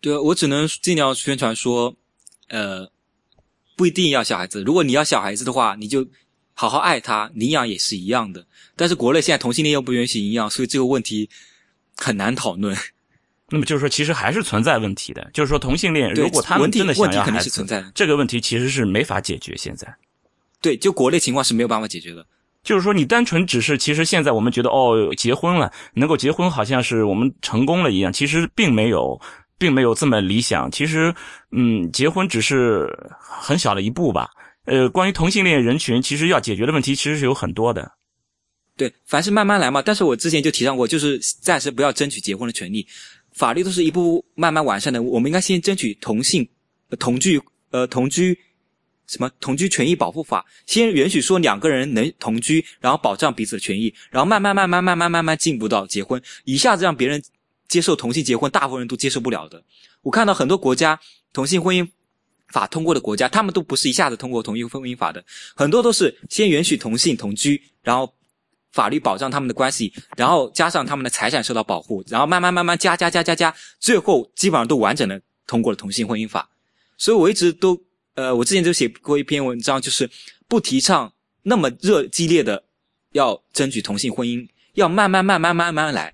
[0.00, 1.94] 对我只能尽量宣传说，
[2.48, 2.90] 呃，
[3.76, 4.62] 不一定要小孩子。
[4.62, 6.06] 如果你要小孩子的话，你就
[6.54, 8.46] 好好爱他，领养也是一样的。
[8.74, 11.28] 但是国内现在同性恋又不允许领养，所以这个问题
[11.96, 12.76] 很难讨论。
[13.50, 15.30] 那么就是说，其实还是存在问题的。
[15.32, 17.90] 就是说，同性恋如果他们真的想问题肯定要孩子，是存在的。
[17.94, 19.56] 这个问题其实是没法解决。
[19.56, 19.86] 现在
[20.60, 22.26] 对，就国内情况是没有办法解决的。
[22.64, 29.18] 就是说，你单纯只是，其实现在我们觉得哦，结婚了，能够结婚，好像是我们成功了一样，其实并没有，
[29.56, 30.70] 并没有这么理想。
[30.70, 31.14] 其实，
[31.52, 32.88] 嗯，结婚只是
[33.20, 34.28] 很小的一步吧。
[34.64, 37.90] 呃，关于同性恋人群，其实要解决的问题其实是有很多的。
[38.76, 39.80] 对，凡事慢慢来嘛。
[39.80, 42.86] 但是我之前就提倡过，就是暂时不要争取结婚的权利，
[43.32, 45.02] 法律都是一步步慢慢完善的。
[45.02, 46.46] 我们应该先争取同性、
[46.90, 48.38] 呃同居、呃同居
[49.08, 57.22] 什么同居权益保护法，先允许说两个人能同居，然后保障彼此的权益，然后慢慢慢慢慢慢慢慢进步到结婚，一下子让别人
[57.66, 59.64] 接受同性结婚，大部分人都接受不了的。
[60.02, 61.00] 我看到很多国家
[61.32, 61.88] 同性婚姻
[62.48, 65.24] 法通过的国家，他们都不是一下子通过同性婚姻法的，
[65.56, 68.14] 很多都是先允许同性同居，然后
[68.72, 76.48] 法律保障他们的关系，然后加上他们的财产受到保护，然后慢慢慢慢加加加加加，最后基本上都完整的通过了同性婚姻法。
[76.98, 77.80] 所以我一直都
[78.18, 80.10] 呃，我之前就写过一篇文章，就是
[80.48, 81.12] 不提倡
[81.44, 82.64] 那么热激烈的
[83.12, 86.12] 要争取同性婚姻，要慢慢慢慢慢慢来。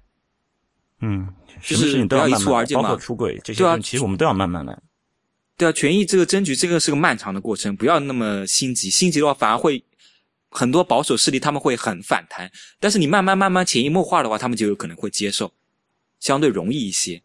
[1.01, 1.27] 嗯，
[1.63, 4.79] 就是不要一蹴而就嘛包括出轨这些对啊，其实我们都要慢慢来。
[5.57, 8.91] 对啊，权益这个争取，这个是个漫长的过程，不要那么心急。
[8.91, 9.83] 心急的话，反而会
[10.51, 12.53] 很多保守势力他们会很反弹。
[12.79, 15.55] 但是你慢慢慢慢潜移默化的话，他们就有可能会接受，
[16.21, 17.23] 相对容易一些。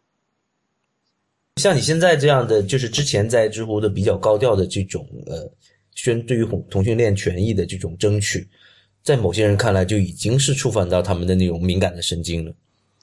[1.60, 5.48] 像你现在这样的，就是之前在知乎的比较高调的这种呃
[5.94, 8.48] 宣对于同同性恋权益的这种争取，
[9.02, 12.52] 在某些人看来就已经是触犯到他们的那种敏感的神经了。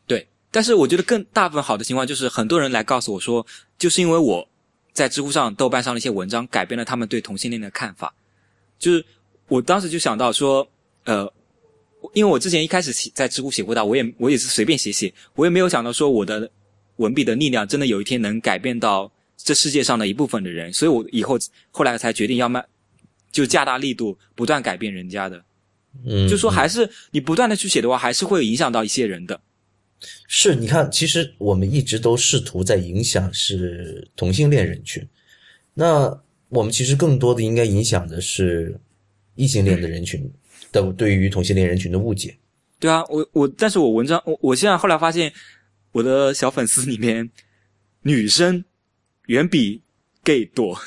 [0.06, 3.46] 对，但是我觉得更大部分好的情况就是，很多人来告诉我说，
[3.78, 4.48] 就是因为我
[4.94, 8.14] 在知乎上、豆瓣上的一些文章，改变了他们对同性恋的看法。
[8.80, 9.06] 就是
[9.48, 10.68] 我当时就想到说，
[11.06, 11.32] 呃，
[12.14, 16.50] 因为我之前一开始写在知乎写过道，我也我也是随便写写，我也没有想到说我的
[16.98, 21.40] 文笔的力量真的有一天能改变到这世界上的一部分的人，所以我以后
[21.72, 22.64] 后来才决定要卖，
[23.32, 25.44] 就加大力度，不断改变人家的。
[26.06, 29.40] 嗯，就说嗯还是你不断的去写的话，还是会影响到一些人的。
[30.28, 35.04] 是，你看，其实我们一直都试图在影响是同性恋人群，
[35.74, 38.80] 那我们其实更多的应该影响的是
[39.34, 40.32] 异性恋的人群
[40.72, 42.36] 的对于同性恋人群的误解。
[42.80, 45.34] 对啊，我我，但是我文章我我现在后来发现，
[45.98, 47.28] 我的小粉丝里面
[48.04, 48.64] 女生
[49.26, 49.82] 远比
[50.24, 50.78] gay 多。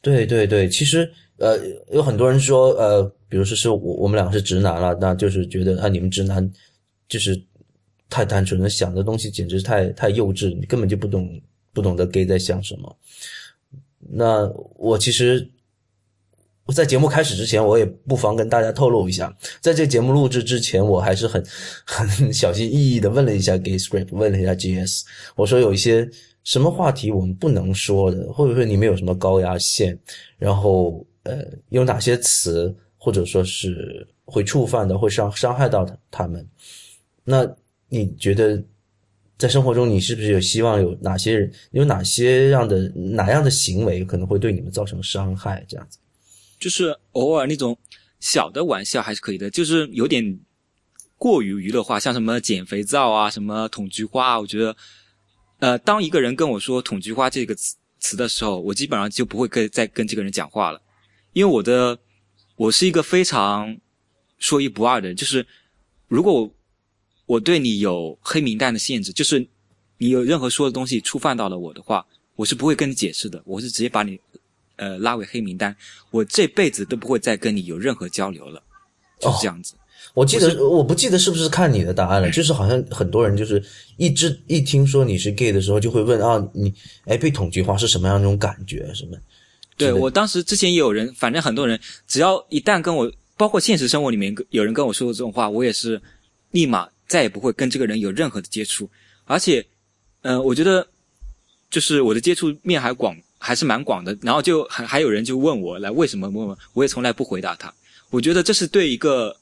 [0.00, 1.58] 对对对，其实呃，
[1.92, 6.48] 有很多人说呃，比如说是我我们两个是直男了，那就是觉得啊，你们直男
[7.08, 7.36] 就是
[8.08, 11.42] 太单纯了，想的东西简直太太幼稚，你根本就不懂
[11.72, 12.96] 不懂得 gay 在想什么。
[13.98, 15.50] 那我其实
[16.72, 21.44] 在节目开始之前，我也不妨跟大家透露一下，在这节目录制之前，我还是很
[21.86, 25.02] 很小心翼翼的问了一下 Gay Script，问了一下 GS，
[25.36, 26.08] 我说有一些
[26.42, 29.96] 什么话题我们不能说的，或者说你们有什么高压线，
[30.38, 36.44] 然后呃有哪些词或者说是会触犯的，会伤伤害到他他们。
[37.22, 37.48] 那
[37.88, 38.60] 你觉得
[39.38, 45.64] 在生活中，你是不是有希望有哪些人有哪些样的哪样的行为可能会对你们造成伤害？
[45.68, 45.98] 这样子。
[46.58, 47.76] 就是偶尔那种
[48.20, 50.38] 小的玩笑还是可以的，就是有点
[51.16, 54.76] 过于娱乐化，像什么捡肥皂啊，什么捅菊花啊，我觉得，
[55.58, 60.80] 呃，当一个人跟我说“捅菊花”这个词词的时候，我基本上就不会跟再跟这个人讲话了，
[61.32, 61.98] 因为我的
[62.56, 63.76] 我是一个非常
[64.38, 65.46] 说一不二的人，就是
[66.08, 66.54] 如果我
[67.24, 69.46] 我对你有黑名单的限制，就是
[69.98, 74.20] 你有任何说的东西触犯到了我的话，我是不会跟你解释的，我是直接把你
[74.76, 75.74] 呃拉为黑名单，
[76.10, 78.62] 我这辈子都不会再跟你有任何交流了，
[79.20, 79.74] 就是这样子。
[80.14, 83.62] 我记得我不记得是不是看你的答案了，就是好像很多人就是
[83.96, 86.72] 一直一听说你是 gay 的时候，就会问啊，你
[87.04, 88.90] 哎被捅菊花是什么样一种感觉？
[88.94, 89.18] 什么？
[89.76, 96.00] 对我当时之前也有人，反正很多人只要一旦跟我，包括现实生活里面有人跟我说过这种话，我也是
[96.52, 98.88] 立马再也不会跟这个人有任何的接触。
[99.24, 99.66] 而且，
[100.22, 100.86] 呃，我觉得
[101.68, 103.14] 就是我的接触面还广，
[103.46, 104.16] 还是蛮广的。
[104.20, 107.72] 然后就还还有人就问我来为什么问我，我也从来不回答他。
[108.10, 109.36] 我觉得这是对一个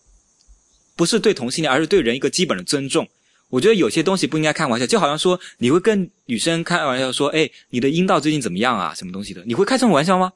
[0.94, 3.08] 不是对同性恋，而是对人一个基本的尊重。
[3.48, 8.94] 我觉得有些东西不应该开玩笑，就好像说你会跟女生开玩笑说：“哎，你的阴道最近怎么样啊？
[8.94, 10.32] 什么东西的？”你会开这种玩笑吗？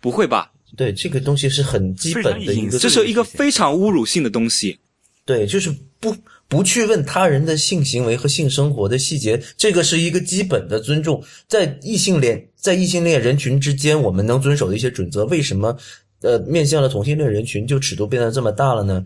[0.00, 0.52] 不会吧？
[0.76, 4.78] 对，这个东西是很基本的一个这是一个非常侮辱性的东西。
[5.24, 6.14] 对，就是不
[6.48, 11.22] 不去问他人的性行为和性生活的细节，这个是一个基本的尊重。
[11.46, 15.76] 在异性恋在异性恋人群之间，我们能遵守的一些准则，为什么
[16.22, 19.04] 呃面向了同性恋人群就尺度变得这么大了呢？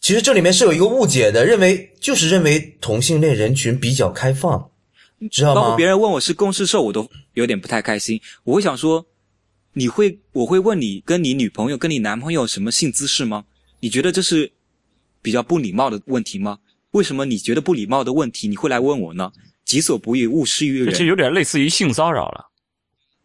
[0.00, 4.70] 其实这里面是有一个误解的，认为就是认为同性恋人群比较开放，
[5.30, 5.76] 知道吗包括？
[5.76, 8.20] 别人问我是公式兽，我都有点不太开心。
[8.44, 9.04] 我会想说，
[9.72, 13.44] 你会我会问你跟你女朋友、跟你男朋友什么性姿势吗？
[13.80, 14.52] 你觉得这是
[15.22, 16.58] 比较不礼貌的问题吗？
[16.92, 19.30] 为什么你觉得不礼貌的问题你会来问我呢？
[19.64, 20.92] 己所不欲，勿施于人。
[20.92, 22.46] 这有点类似于性骚扰了。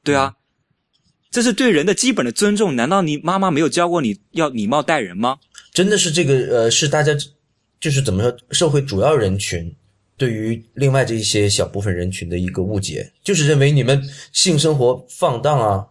[0.04, 0.36] 对啊，
[1.32, 2.76] 这是对人的基本的尊重。
[2.76, 5.40] 难道你妈妈没有教过你要礼貌待人吗？
[5.74, 7.12] 真的是这个呃，是大家
[7.80, 9.76] 就是怎么说，社会主要人群
[10.16, 14.02] 对于另外这一些小部分人群的一个误解，就是认为你们
[14.32, 15.88] 性生活放荡啊，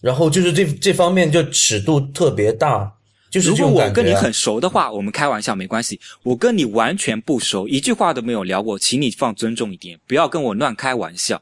[0.00, 2.94] 然后就是这这方面就尺度特别大，
[3.30, 3.56] 就是如。
[3.56, 5.98] 果我跟你很熟的话，我们开玩笑没关系。
[6.24, 11.40] 我跟你完全不熟，一句话都没有聊过，请你放尊重一点，不要跟我乱开玩笑。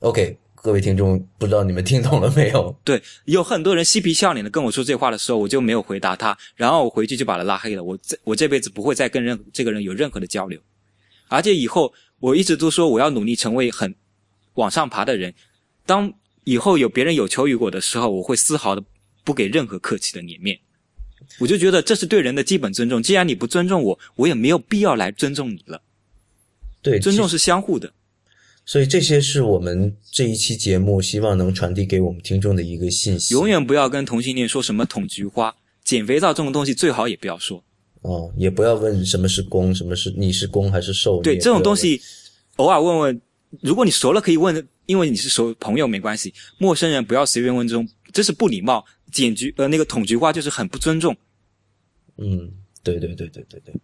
[0.00, 2.74] OK，各位听众，不知道你们听懂了没有？
[2.82, 7.84] 对，有很多人嬉皮笑脸的跟我说这话的时候，我就没有回答他，然后我回去就把他拉黑了。
[7.84, 10.58] 我这我这辈子不会再跟任这个人有任何的交流，
[11.28, 13.94] 而且以后我一直都说我要努力成为很
[14.54, 15.34] 往上爬的人。
[15.86, 16.12] 当
[16.44, 18.82] 以后有别人有求于我的时候，我会丝毫的
[19.22, 20.58] 不给任何客气的脸面。
[21.38, 23.02] 我就觉得这是对人的基本尊重。
[23.02, 25.82] 既然你不尊重我，我也没有必要来尊重你了。
[26.82, 27.92] 对，尊重是相互的。
[28.66, 33.34] 所以这些是我们这一期节目希望能传递给我们听众的一个信息。
[33.34, 37.64] 永远不要跟同性恋说什么捅菊花、捡肥皂这种东西，最好也不要说。
[38.02, 41.20] 哦，也不要问什么是攻，什么是你是攻还是受。
[41.20, 42.00] 对这种东西，
[42.56, 43.20] 偶尔问问，
[43.60, 46.32] 如果你熟了可以问，因为你是熟朋友没关系。
[46.58, 48.84] 陌生人不要随便问这种，这是不礼貌。
[49.10, 51.16] 捡菊呃那个捅菊花就是很不尊重。
[52.16, 53.74] 嗯，对对对对对对。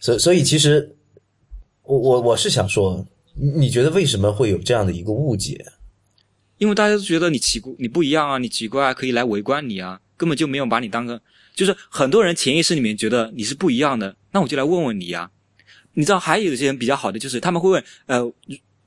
[0.00, 0.96] 所以所以其实，
[1.82, 5.64] 我我我是想说，你你觉得为什么会有这样的一个误解？
[6.58, 11.20] 因为大家都觉得你奇怪，你不一样啊，你奇怪啊，可以来围观你啊，根本就没有把你当个，
[11.54, 15.30] 就是很多人潜意识里面觉得你是不一样的，那我就来问问你啊。
[15.94, 18.32] 你知道，还有一些人比较好的，就是他们会问，呃，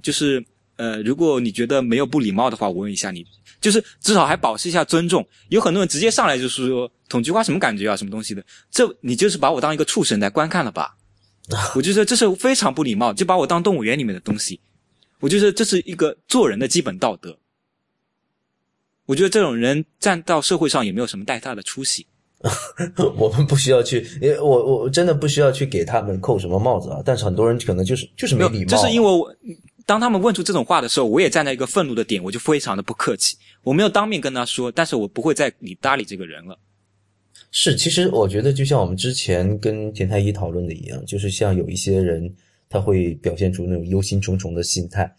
[0.02, 0.46] 就是
[0.82, 3.24] 呃，如果你觉得没有不礼貌的话，我问一下你，
[3.60, 5.24] 就是至少还保持一下尊重。
[5.50, 10.96] 有很多人直接上来就是说捅菊花什么感觉啊，什么东西的，这你就是把我当一个畜生来观看了吧？
[11.76, 14.60] 我觉得这是非常不礼貌，就把我当动物园里面的东西。
[15.20, 17.38] 我觉得这是一个做人的基本道德。
[19.06, 22.08] 我觉得这种人站到社会上也没有什么太大的出息。
[23.18, 27.00] 我们不需要去，因为我我真的不需要去给他们扣什么帽子啊。
[27.06, 29.32] 但是很多人可能就是就是没有礼貌，这是因为我
[29.92, 33.36] 当他们问出这种话的时候，我也站在一个愤怒的点，我就非常的不客气。
[33.62, 36.58] 我没有当面跟他说，但是我不会再理搭理这个人了。
[37.52, 42.34] 是，其实我觉得就像我们之前跟田太医讨论的一样，就是像有一些人
[42.70, 45.14] 他会表现出那种忧心忡忡的心态。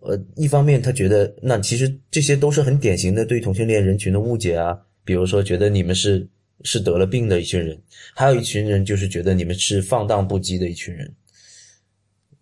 [0.00, 4.74] 呃，一方面他觉得那其实这些都是很典型的对同性恋人群的误解啊，
[5.04, 6.26] 比如说觉得你们是
[6.62, 7.78] 是得了病的一群人，
[8.14, 11.14] 还有一群人就是觉得你们是放荡不羁的一群人。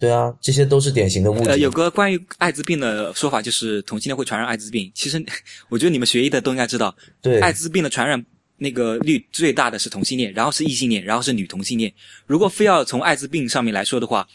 [0.01, 1.51] 对啊，这些都是典型的误解。
[1.51, 4.91] 呃，有个关于艾滋病的说法，就是同性恋会传染艾滋病。
[4.95, 5.23] 其实
[5.69, 8.25] 我觉得你们学医的都应该知道，对艾滋病的传染
[8.57, 11.93] 那个率最大的是同性恋，然后是异性恋，然后是女同性恋。
[12.27, 14.27] 如果非要从艾滋病上面来说的话，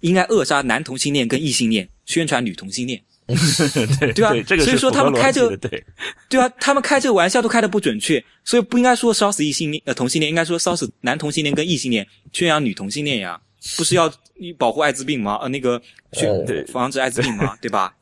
[0.00, 3.02] 应该扼杀男同性恋跟异性恋，宣传女同性恋。
[3.26, 5.82] 对对吧这个所以说他们开这个对，
[6.28, 13.40] 对啊，他们开这个玩笑都开的不准确，所以不应该说烧死异性恋呃同性恋，应该说烧死男同性恋跟异性恋，宣扬女同性恋呀，
[13.78, 14.12] 不是要
[14.58, 15.36] 保护艾滋病吗？
[15.42, 15.80] 呃，那个
[16.12, 17.56] 宣呃对防止艾滋病吗？
[17.60, 17.94] 对吧？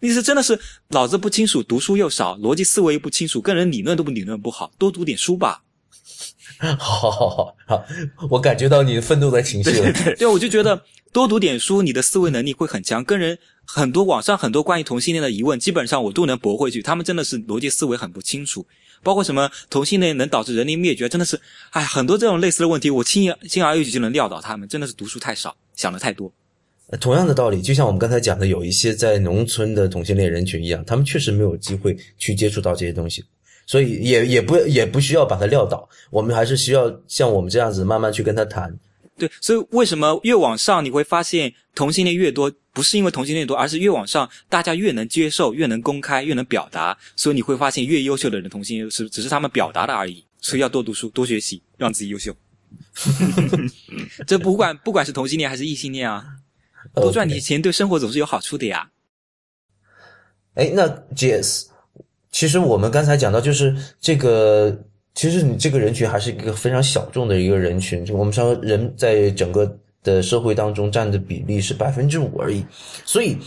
[0.00, 5.62] 你是真的是脑子不清楚，读书又少，逻辑思维又不清楚，跟人理论都不理论不好，多读点书吧。
[6.78, 7.84] 好好好好好，
[8.30, 9.92] 我感觉到你愤怒的情绪了。
[10.16, 16.80] 对，我就觉得多读点书，你的思维能力会很强，跟人很多网上很多关于同性恋的疑问，基本上我都能驳回去。
[16.82, 18.66] 他们真的是逻辑思维很不清楚，
[19.04, 21.40] 包括什么同性恋能导致人类灭绝，真的是，
[21.70, 26.32] 哎，很多这种类似的问题，我轻而轻而易举就能撂倒他们，真的是读书太少，想的太多。
[27.00, 33.24] 同样的道理，就像我们刚才讲的，有一些在农村的同性恋人群一样，他们确实没有机会去接触到这些东西，
[33.66, 38.74] 所以也也不也不需要把他撂倒，我们还是需要像我们这样子慢慢去跟他谈。
[39.16, 50.24] 对，所以为什么越往上你会发现同性恋越多，不是因为同性恋多，而是越往上大家越能接受、越能公开、越能表达，所以你会发现越优秀的人同性恋是只是他们表达的而已。
[50.40, 52.36] 所以要多读书、 多学习，让自己优秀。
[54.26, 56.26] 这不管不管是同性恋还是异性恋啊，
[56.94, 58.90] 多赚点钱对生活总是有好处的呀。
[60.54, 60.86] 哎，那
[61.16, 61.66] Jess，
[62.30, 64.84] 其实我们刚才讲到，就是这个，
[65.14, 68.04] 其实你这个人群还是一个非常小众的一个人群。
[68.04, 72.64] 就我们说，人在整个的社会当中占的比例是百分之五而已。
[73.04, 73.38] 所以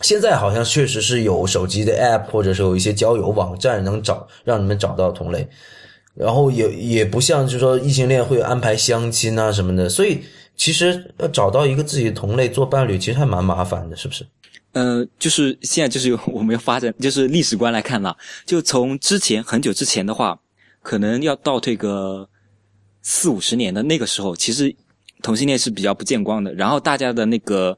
[0.00, 5.48] 现在好像确实是有手机的 App，或者是有一些交友网站能找让你们找到同类。
[6.14, 10.22] 然后也也不像就是说异性恋会安排相亲啊什么的，所以
[10.56, 14.26] 其实要找到一个自己的同类做伴侣，其实还蛮麻烦的，是不是？
[14.72, 18.16] 呃，就是现在就是我们要发展，就是历史观来看了，
[18.46, 20.38] 就从之前很久之前的话，
[20.86, 22.28] 可能要倒退个
[23.02, 24.72] 四五十年的那个时候，其实
[25.20, 27.76] 同性恋是比较不见光的，然后大家的那个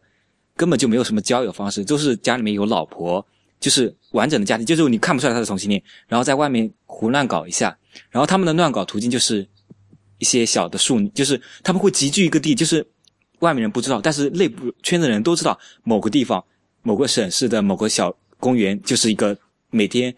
[0.54, 3.26] 根本就没有什么交友方式，都是家里面有老婆，
[3.58, 7.74] 就是完整的家庭，就是你看不出来他是同性恋，然后在外面胡乱搞一下，
[8.10, 9.48] 然后他们的乱搞途径就是
[10.18, 12.86] 一些小的树，就是他们会集聚一个地，就是
[13.38, 16.44] 外面人不知道，但是内部圈子人都知道某个地方。
[16.82, 19.36] 某个省市的某个小公园，就是一个
[19.70, 20.14] 每天，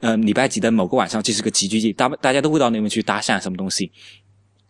[0.00, 3.90] 呃，礼拜几的某个晚上，这是个集聚地，大大家都会到那边去搭讪什么东西。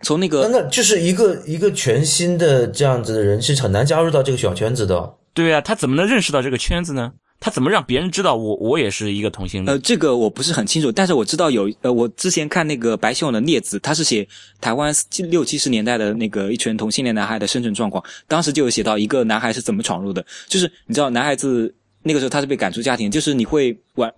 [0.03, 5.15] 从那个，那就是一个一个全新的这样子的人，是很难加入到这个小圈子的。
[5.33, 7.13] 对啊，他怎么能认识到这个圈子呢？
[7.39, 9.75] 他怎么让别人知道我我也是一个同性恋？
[9.75, 14.27] 呃，这个我不是很清楚，但是我知道有呃，我之前看那个白先勇的《孽子》，他是写
[14.61, 14.95] 台湾
[15.29, 24.11] 六七十年代的那个一群同性恋男孩的生存状况，当时就有写到一个男孩是怎么闯入的，就是你知道男孩子那个时候他是被赶出家庭，就是你会晚，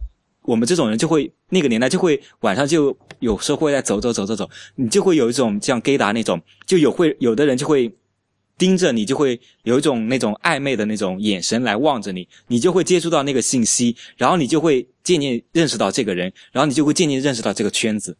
[0.49, 7.93] 我们这种人就会那个年代就会晚上就有时候会在走走走走走，你就会有一种像 gay 达那种，就有会有的人就会
[8.57, 18.17] 盯着你，就会有一种那种暧昧的那种眼神来望着你，你就会接触到那个信息，然后你就会渐渐认识到这个人，然后你就会渐渐认识到这个圈子。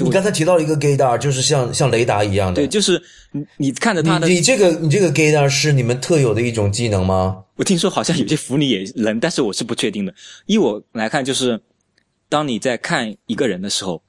[0.00, 2.54] 你刚才提到了一个 gaydar，就是像像雷达一样的。
[2.54, 3.02] 对，就是
[3.32, 7.42] 你你看着他的，你你这个你这个 gaydar 是你们特有的一种技能吗？
[7.56, 10.14] 我听说好像有些腐女也能，但是我是不确定的。
[10.46, 11.60] 依我来看，就是
[12.28, 14.02] 当你在看一个人的时候，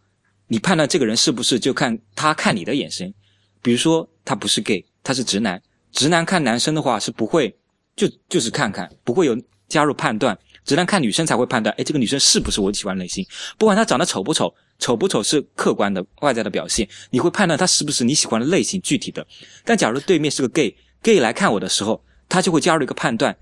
[0.48, 3.14] 你判断这个人是不是就看他看你的眼神。
[3.62, 7.56] 比如说他不是 gay，他是直男，直男看男生的话是不会
[7.96, 9.38] 就就是看看，不会有
[9.68, 10.38] 加入判断。
[10.64, 13.26] 直男看女生才会判断，哎，这个女生是不是我喜欢类型？
[13.58, 14.54] 不管她长得丑不丑。
[14.82, 19.28] 丑不丑是客观的外在的表现，你会判断他是不是你喜欢的类型具体的。
[19.66, 23.36] 但假如对面是个 gay，gay 来看我的时候，他就会加入一个判断，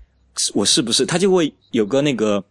[0.52, 1.06] 我是不是？
[1.06, 2.44] 他就会有个那个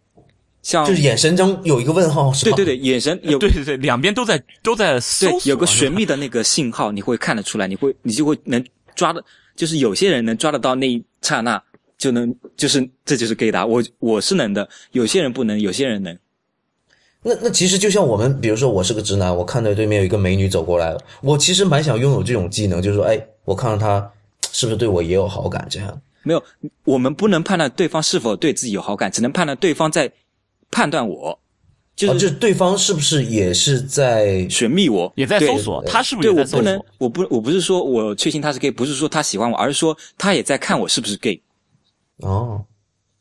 [0.68, 8.62] 像就是眼神中有一个问号，是对对对，眼神有对对对，两边都在都在搜有个神秘的那个信号，你会看得出来，你会你就会能
[8.94, 9.24] 抓的，
[9.56, 11.62] 就是有些人能抓得到那一刹那
[11.96, 16.14] 就能，就是这就是 gay 答我我是能的，有些人不能，有些人能。
[17.22, 24.12] 那那其实就像我们，比如说我是个直男，我看到对面有一个美女走过来了，我其实蛮想拥有这种技能，就是说，哎，我看到她
[24.52, 25.66] 是不是对我也有好感？
[25.70, 26.44] 这样没有，
[26.84, 30.12] 我们不能判断对方是否对自己有好感，只能判断对方在
[30.70, 31.38] 判断我，
[31.96, 36.62] 就是就是对方是不是也是在寻觅我，也在搜索他是不是也在搜索？
[36.62, 41.40] 我不能，我不，我不是说我确信他是 gay，不是说他喜欢我，而是说他也在看我是不是 gay。
[42.18, 42.64] 哦。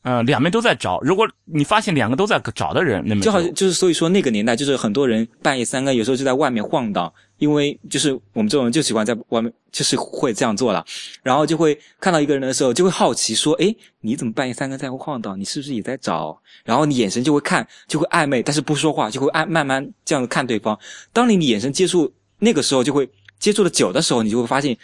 [0.08, 1.02] 呃，两边都在找。
[1.02, 10.86] 如果你发现两个都在找的人，那么就好像就是所以说那个年代，就是很多人半夜三更有时候就在外面晃荡，因为就是我们这种人就喜欢在外面，就是会这样做了，
[11.24, 15.38] 然后就会看到一个人的时候，就会好奇说：“哎，你怎么半夜三更在晃荡？
[15.38, 20.80] 你是不是也在找？”然后你眼神就会看，就会暧昧，但是不说话，就会按慢慢这样子看对方。
[21.12, 22.10] 当你你眼神接触
[22.40, 23.10] 那个时候，就会
[23.40, 24.78] 接触的久的时候，你就会发现。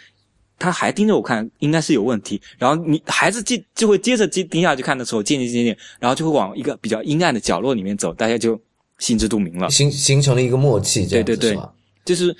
[0.64, 2.40] 他还盯着我看，应该是有问题。
[2.58, 8.60] 然后你孩子接就会接着接盯下去看的时候，渐渐渐渐，然后就会往一个比较阴暗的角落里面走，大家就
[8.98, 11.62] 心知肚明了，形形成了一个默契，这样对对对，
[12.04, 12.34] 就是。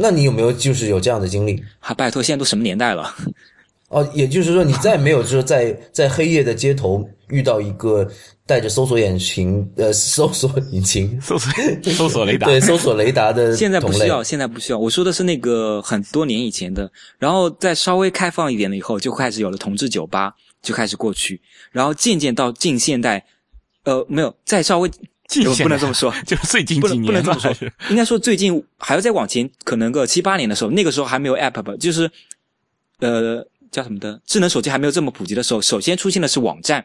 [0.00, 1.60] 那你有没有就是有这样的经历？
[1.80, 3.12] 还拜托，现在都什么年代了？
[3.88, 8.06] 哦，也就是说，你再没有说在在黑夜的街头遇到一个
[8.44, 11.50] 带着搜索引擎呃搜索引擎 搜索
[11.92, 14.78] 搜索雷达对搜索雷达的 现在不需要，现在不需要。
[14.78, 21.40] 我说的是那个很多年以前的，然后再稍微开放一点了以后，就开始有了同志酒吧，就开始过去，
[21.72, 23.24] 然后渐渐到近现代，
[23.84, 24.90] 呃，没有再稍微
[25.28, 27.54] 近不能这么说， 就是最近几年不能这么说，
[27.88, 32.10] 应该说最近还要再往前，可能个七八年的时候，那个时候还没有 app 吧，就是
[33.00, 33.46] 呃。
[33.70, 34.20] 叫什么的？
[34.26, 36.84] 智能手机还没有这么普及的时候，首先出现的是网站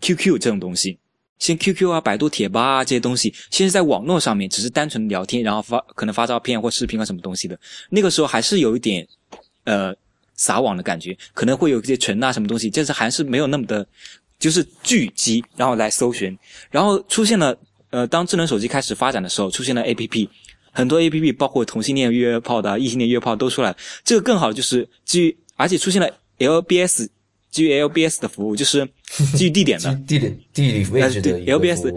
[0.00, 0.98] ，QQ 这种东西。
[1.38, 7.58] 先 QQ 啊，百度贴吧啊这些东西，先是在网络上面，只是单纯聊天，然后发可能发照片或视频啊什么东西的。
[7.88, 9.08] 那个时候还是有一点
[9.64, 9.94] 呃
[10.34, 13.86] 撒网的感觉，可能会有一些群啊什么东西，但是还是没有那么的，
[14.38, 16.38] 就是聚集然后来搜寻。
[16.70, 17.56] 然后出现了
[17.88, 20.28] 呃，当智能手机开始发展的时候，出现了 APP，
[20.72, 23.74] 很多 APP 包括同性恋约炮的、异性恋约炮都出来。
[24.04, 25.36] 这个更好就是基于。
[25.60, 27.06] 而且出现了 LBS，
[27.50, 28.88] 基于 LBS 的服务，就是
[29.36, 31.94] 基于地点的地理地理位置的 LBS，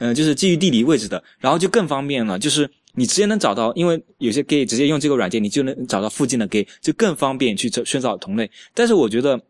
[0.00, 8.50] 嗯，就是基于地理位置的，然后就更方便了，就是你直接能找到，因为有些 gay 直接用这个软件，你就能找到附近的 gay，就更方便去寻找同类。
[8.74, 9.40] 但是我觉得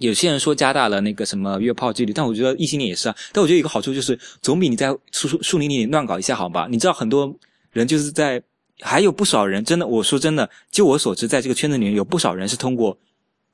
[0.00, 3.14] 有些人说加大了那个什么约炮几率，但我觉得异性恋也是啊。
[3.32, 6.66] 但我觉得有一个好处就是，总比你在树树树林里乱搞一下好吧？
[6.68, 7.32] 你知道很多
[7.70, 8.42] 人就是在。
[8.80, 12.98] 还有不少人，真的，我说真的，就我所知，在这个圈子里面有不少人是通过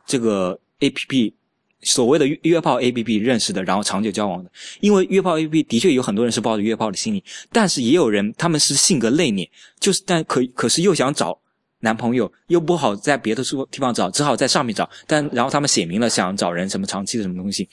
[0.04, 1.34] 这个 A P P，
[1.82, 4.50] 所谓的约炮 A P P 认识的，然后长久交往的。
[4.80, 7.22] 因为约炮 A P P 的确有很多人是抱着约炮的心理，
[7.52, 11.38] 但是也有人他们是性格内敛，就是但可可是又想找
[11.80, 14.90] 男朋友，又不好在别的处地方找，只好在上面找。
[15.06, 17.68] 但然后他们写明了想找人什么长期的什么东西，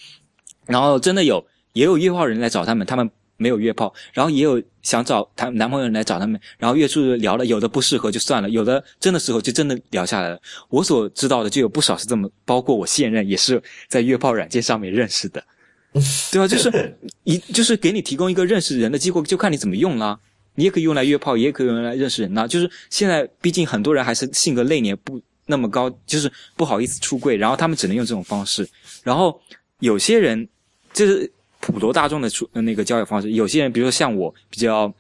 [0.67, 1.43] 然后真的有
[1.73, 3.09] 也有约炮人来找他们，他们。
[3.39, 10.39] 没有约炮，然后也有想找谈男朋友来找他们，然后约出聊了，有的不适合就算了，有的真的时候就真的聊下来了。
[10.67, 15.41] 我所知道的就有不少是这么，包括我现任也是在约炮软件上面认识的，
[16.31, 16.45] 对吧？
[16.45, 20.19] 就是一就是给你提供一个认识人的机会，就看你怎么用啦。
[20.55, 22.45] 你也可以用来约炮，也可以用来认识人呐。
[22.45, 28.67] 就是现在毕竟很多人还是性格内敛，不那么高，就是不好意思出柜，然后他们只能用这种方式。
[29.01, 29.39] 然后
[29.79, 30.45] 有些人
[30.91, 31.31] 就是。
[31.61, 34.91] 普罗大众的出那个交友方式，有些人，比如说像我，比较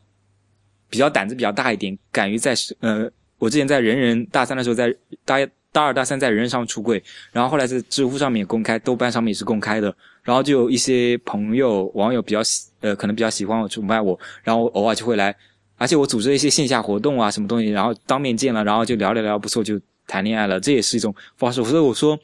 [0.89, 5.37] 比较胆子比较大一点，敢于在呃，我之前在人人大三的时候，在大
[5.71, 15.33] 大二大三在人人上出柜，然后后来在知乎上面公开，豆瓣上面也是公开的，然后就有一些朋友网友比较喜呃可能比较喜欢我崇拜我，然后偶尔就会来，
[15.77, 21.63] 而且我组织一些线下活动啊什么东西，然后当面见了，然后就聊聊聊不错就谈恋爱了，这也是一种方式。
[21.63, 22.19] 所以我说。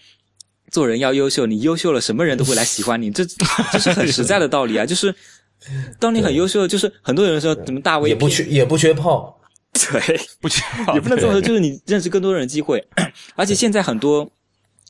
[0.76, 3.23] 做人要优秀，你优秀了，什么人都会来喜欢你，这
[3.72, 4.84] 这是很实在的道理啊！
[4.91, 5.15] 就是
[6.02, 9.39] 当你很优秀，就是很多人说怎么大 V 也不缺也不缺炮，
[9.72, 10.61] 对，不缺
[10.93, 12.85] 也不能这么说，就是你认识更多人的机会，
[13.35, 14.30] 而且现在很多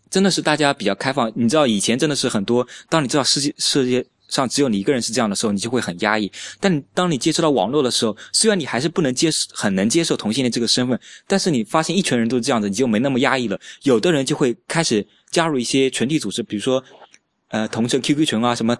[0.10, 1.32] 真的是大家比较开放。
[1.36, 6.32] 你知道以前真的是很多，当你知道世界世界上只有你一个人是这样的时候，你就会很压抑。
[6.60, 13.60] 但当你接触到网络的时候，虽然你还是不能接受，很能接受同性恋这个身份，但是你发现一群人都是这样子，你就没那么压抑了。
[13.84, 15.06] 有的人就会开始。
[15.36, 16.82] 加入一些群体组织，比如说，
[17.50, 18.78] 呃，同城 QQ 群啊什么。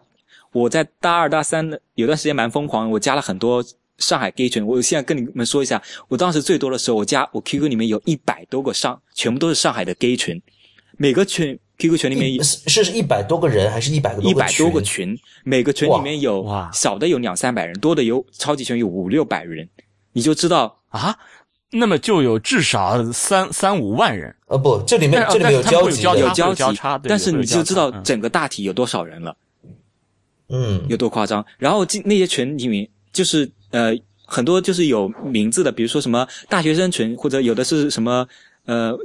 [0.54, 3.62] 我在大二大三的有段时间蛮疯狂，我加了很多
[3.98, 4.66] 上海 gay 群。
[4.66, 10.42] 我现在跟你们说一下，我当时最多的时候，我加我 QQ 里面有一百多个上，全部都是上海的 gay 群。
[10.96, 14.22] 每个群 QQ 群里面是是一百多个人还是一百个？
[14.22, 15.14] 一百多个群，
[15.44, 19.68] 每个群里面有少的有两三百人，多的有超级群有五六百人，
[20.14, 21.18] 你就知道啊。
[21.72, 24.34] 那么就有至少三三五万人。
[24.48, 26.64] 呃，不，这里面这里面有交集，有交集，
[27.04, 29.36] 但是你就知道整个大体有多少人了。
[30.50, 31.44] 嗯，有多夸张？
[31.58, 33.92] 然后进那些群里面就是呃
[34.26, 38.28] 很多就是有名字的，比如说什么大学生群，或者有的是什么
[38.66, 38.96] 呃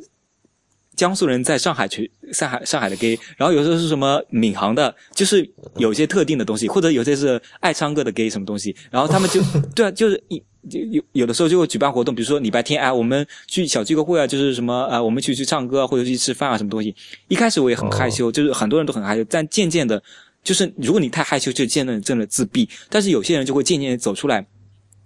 [1.00, 9.40] 江苏人在上海去，上海上海的 gay，然后有时候是什么闵行的，就是有些特定的东西，或者有些是爱唱歌的 gay 什么东西，然后他们就
[9.74, 10.42] 对啊，就是一。
[10.68, 16.94] 就有有的时候就会举办活动，比如说礼拜天，哎，我们去小聚个会啊，就是什么啊，我们去去唱歌啊，或者去吃饭啊，什么东西。
[17.28, 20.02] 一开始我也很害羞，就是很多人都很害羞，但渐渐的，
[20.44, 22.68] 就是如果你太害羞，就渐渐的自闭。
[22.90, 24.46] 但是有些人就会渐渐的走出来，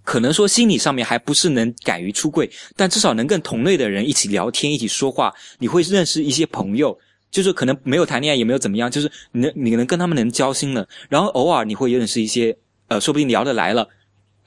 [0.05, 6.97] 可能说心理上面还不是能敢于出柜，但至少能跟同类的人一起聊天，一起说话，你会认识一些朋友，
[7.29, 12.55] 就是可能没有谈恋爱，也没有怎么样，就是你能你能跟他们能交心了，然后偶尔你会认识一些，
[12.87, 13.89] 呃，说不定聊得来了。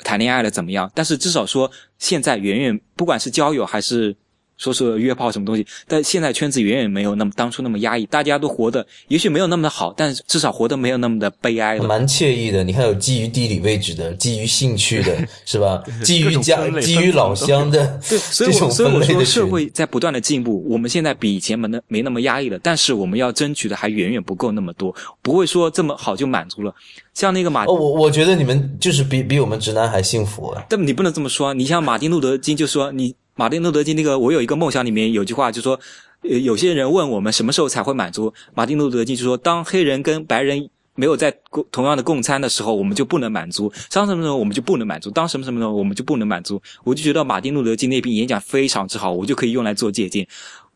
[0.05, 0.91] 谈恋爱了怎么样？
[0.95, 4.17] 但是至少说，现在远远不管是交友还是。
[4.59, 11.85] 说是约炮什么东西，但现在圈子远远没有那么当初那么压抑，大家都活得也许没有那么的好，但是至少活得没有那么的悲哀了。
[11.85, 15.17] 蛮惬意的，你看有基于地理位置的，基于兴趣的，
[15.47, 15.83] 是吧？
[16.05, 26.75] 基于家，基于老乡的，对，所 以所以我说社会在不断的进步，我们现在比以前没那没那么压抑了，但是我们要争取的还远远不够那么多，不会说这么好就满足了。
[27.15, 30.65] 像那个马，哦，我我觉得你们就是比比我们直男还幸福啊。
[30.69, 33.15] 但你不能这么说，你像马丁路德金就说你。
[33.39, 35.79] 马丁路德金那个，我有一个梦想里面有句话，就说，
[36.23, 38.35] 呃，有些人问我们什么时候才会满足。
[38.53, 46.61] 马丁路德金就说，当黑人跟白人没有在共同样的共餐的时候，我们就不能满足；当什么什么我们就不能满足；当什么什么时候我们就不能满足。
[46.83, 50.27] 我就觉得马丁路德金那篇演讲非常之好，我就可以用来做借鉴。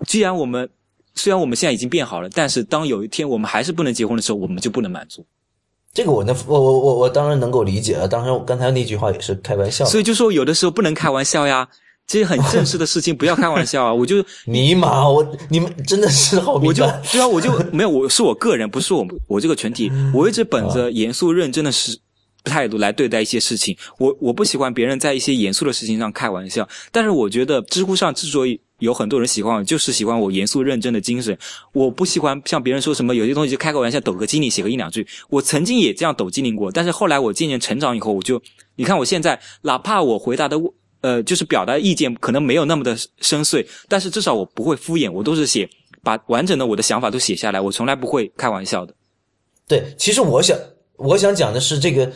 [0.06, 0.70] 既然我们
[1.16, 5.26] 虽然我们现在已经变好了，但是当有一天我们还是不能结婚的时候，我们就不能满足。
[5.92, 8.06] 这个我能，我我我我当然能够理解了。
[8.06, 9.84] 当然，我刚才那句话也是开玩笑。
[9.84, 11.68] 所以就说有的时候不能开玩笑呀。
[12.12, 13.88] 这些很正式的事情，不要开玩笑啊！
[13.94, 21.98] 我就尼玛，我你们真的是好，我就对啊，我就没有，我是我个人，不是我我这个群体，我一直本着严肃认真的是
[22.44, 23.74] 态度来对待一些事情。
[23.96, 31.34] 我我不喜欢别人在一些严肃的事情上开玩笑，但是我觉得知乎上之所以有很多人喜欢我，就是喜欢我严肃认真的精神。
[31.72, 35.06] 我不喜欢像别人说什么有些东西就开个玩笑，抖个机灵，写个一两句。
[35.30, 38.42] 我曾经也这样抖机灵过，但是后来我渐渐成长以后，我就
[38.76, 40.60] 你看我现在，哪怕我回答的。
[41.02, 45.68] 呃，就是表达意见可能没有那么的深邃，但是至少我不会敷衍，我都是写
[46.02, 48.94] 把完整的我的想法都写下来，我从来不会开玩笑的。
[49.66, 50.56] 对，其实我想
[50.96, 52.10] 我想讲的是这个，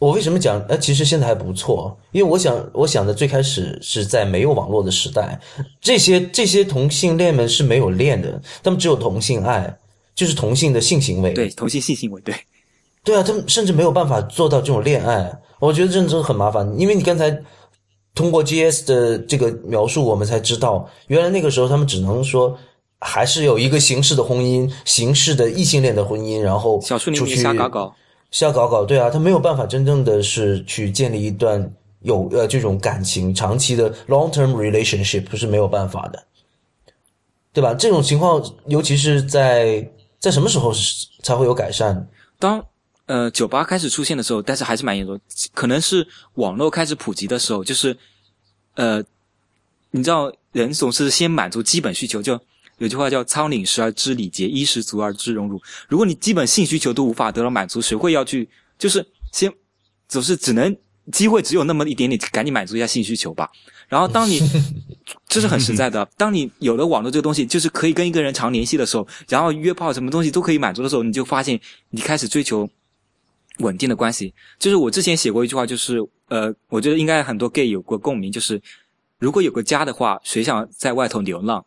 [0.00, 0.60] 我为什么讲？
[0.68, 5.40] 呃，其实现在还不错，因为我想我想的最开始是在没有网络的时代，
[5.80, 9.76] 这些这些同性恋们是没有恋的，他们只有同性爱，
[10.14, 11.32] 就是同性的性行为。
[11.32, 12.34] 对，同性性行为，对，
[13.04, 17.40] 对啊，他们甚至没有办法做到这种恋爱，我觉得这真的很麻烦，因为你刚才。
[18.14, 22.56] 通过 G.S 的这个描述，我们才知道，原来那个时候他们只能说，
[23.00, 27.94] 还是有一个形式的婚姻，形式的异性恋的婚姻，然后出去瞎搞搞，
[28.30, 36.22] 瞎搞搞，对啊，他没有办法真正的是去建立一段有呃这种感情长期的 long term relationship 是没有办法的，
[37.52, 37.74] 对吧？
[37.74, 39.84] 这种情况，尤其是在
[40.20, 40.72] 在什么时候
[41.22, 42.06] 才会有改善？
[42.38, 42.64] 当。
[43.06, 45.20] 呃，酒吧开始出现的时候，但是还是蛮严重，
[45.52, 47.96] 可能是网络开始普及的时候，就是，
[48.74, 49.02] 呃，
[49.90, 52.40] 你知道，人总是先满足基本需求，就
[52.78, 55.60] 有句话叫“仓廪实而知礼节，衣食足而知荣辱”。
[55.88, 58.48] 如果你基本性需求都无法得到满足，谁会要去？
[58.78, 59.52] 就是先，
[60.08, 60.76] 总是只能
[61.12, 63.50] 机会只有那么一点点，赶紧满足一下性需求吧。
[63.86, 64.40] 然后当你
[65.28, 66.08] 这是很实在的。
[66.16, 71.60] 当你有了网络这个东西，就是可以跟一个人常联系的时候，然后约炮什么东西都可以满足的时候，你就发现
[71.90, 72.68] 你开始追求
[73.58, 74.34] 稳定的关系。
[74.58, 75.98] 就是我之前写过一句话，就是
[76.28, 78.60] 呃，我觉得应该很多 gay 有过共鸣，就是
[79.18, 81.64] 如果有个家的话，谁想在外头流浪？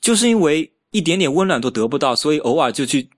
[0.00, 3.08] 就是因为一点点温暖都得不到，所以偶尔就去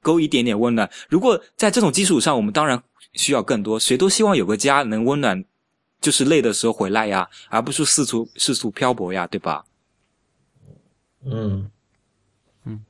[0.00, 0.90] 勾一点点温暖。
[1.08, 2.82] 如果在这种基础上，我们当然
[3.14, 5.44] 需要更多，谁都希望有个家能温暖。
[6.00, 9.64] 就是累的时候回来呀，而不是四处四处漂泊呀，对吧？
[11.24, 11.68] 嗯
[12.64, 12.84] 嗯，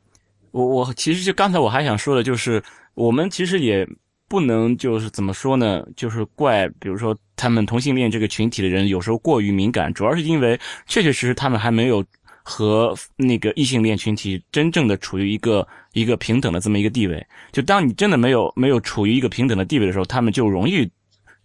[0.51, 2.63] 我我其实就刚才我还想说的，就是
[2.93, 3.89] 我们其实也
[4.29, 5.85] 不能就是怎么说呢？
[5.97, 12.05] 就是怪，比如说他们同性恋这个群体的人有时候过于敏感，主要是因为确确实实他们还没有
[12.43, 17.27] 和那个异性恋群体真正的处于一个一个平等的这么一个地位。
[17.53, 20.89] 就当你真的没有没有处于一个平等的地位的时候，他们就容易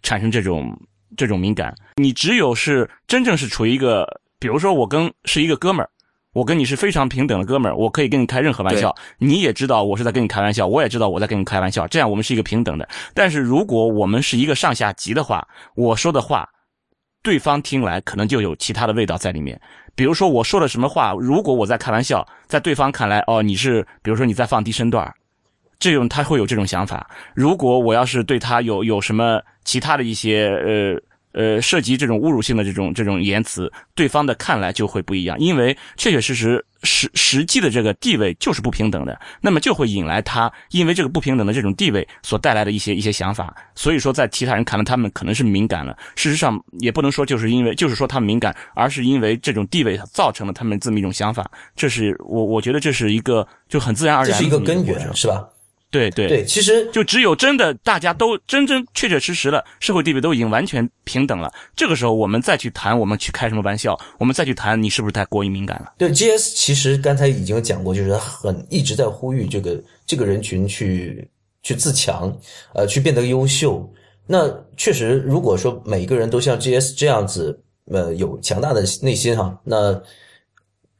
[0.02, 0.78] 产生这种。
[1.16, 4.04] 这种敏感，你只有是真正是处于一个，
[4.40, 5.88] 比如说我跟是一个哥们儿，
[6.34, 12.86] 我跟你是非常平等的哥们儿，我可以跟你开任何玩笑，你也知道我是在跟你开玩笑，我也知道我在跟你开玩笑，这样我们是一个平等的。
[13.14, 16.46] 但是如果我们是一个上下级的话，我说的话，
[17.22, 19.58] 对方听来可能就有其他的味道在里面。
[19.94, 25.08] 比如说我说了什么话，如果我在开玩笑，在对方看来，哦，你是比如说你在放低身段
[25.78, 27.08] 这种他会有这种想法。
[27.34, 31.00] 如果我要是对他有有什么其他的一些呃
[31.34, 43.54] 呃涉及这种侮辱性的这种这种言辞，对方的看来就会不一样，因为确确实实实实际的这个地位就是不平等的，那么就会引来他因为这个不平等的这种地位所带来的一些一些想法。
[43.74, 45.96] 所以说，在其他人看来，他们可能是敏感了。
[46.14, 51.50] 事实上，也不能说就是因为就是说他们敏感，而是因为这种地位造成了他们这么一种想法。
[51.74, 55.48] 这是我我觉得这是一个就很自然而然，这是一个根源，是吧？
[55.94, 65.92] 对对对，其实就只有真的大家都真真确确实实的社会地位都已经完全平等了，这个时候我们再去谈，我们去开什么玩笑，我们再去谈你是不是太过于敏感了？
[65.96, 71.28] 对，G S 其实刚才已经讲过，就是很一直在呼吁这个这个人群去
[71.62, 72.36] 去自强，
[72.74, 73.88] 呃，去变得优秀。
[74.26, 77.56] 那确实，如果说每一个人都像 G S 这样子，
[77.92, 80.02] 呃，有强大的内心哈，那。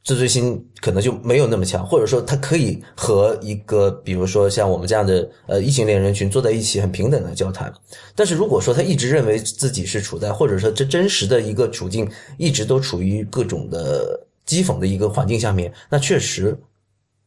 [0.05, 7.73] 自尊心可能就没有那么强，或者说他可以和一个，比如说像我们这样的呃异性恋人群坐在一起，很平等的交谈。
[8.13, 12.07] 但是如果说他一直认为自己是处在，或者说这真实的一个处境，
[12.37, 16.55] 一直都处于各种的讥讽的一个环境下面，那确实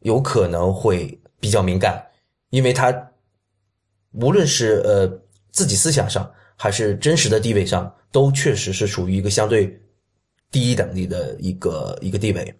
[0.02, 2.00] 有可能会比较敏感，
[2.50, 2.94] 因为他
[4.12, 9.76] 无论是呃自己思想上，还是真实的地位上，都确实是处于一个相对
[10.52, 12.54] 低等级的一个一个地位。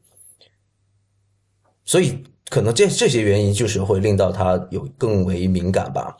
[1.89, 6.15] 所以，可能这这些原因就是会令到他有更为敏感吧。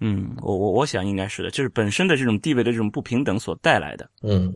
[0.00, 4.10] 嗯，我我我想应该是的，就是本身的这种地位的这种不平等所带来的。
[4.22, 4.50] 嗯，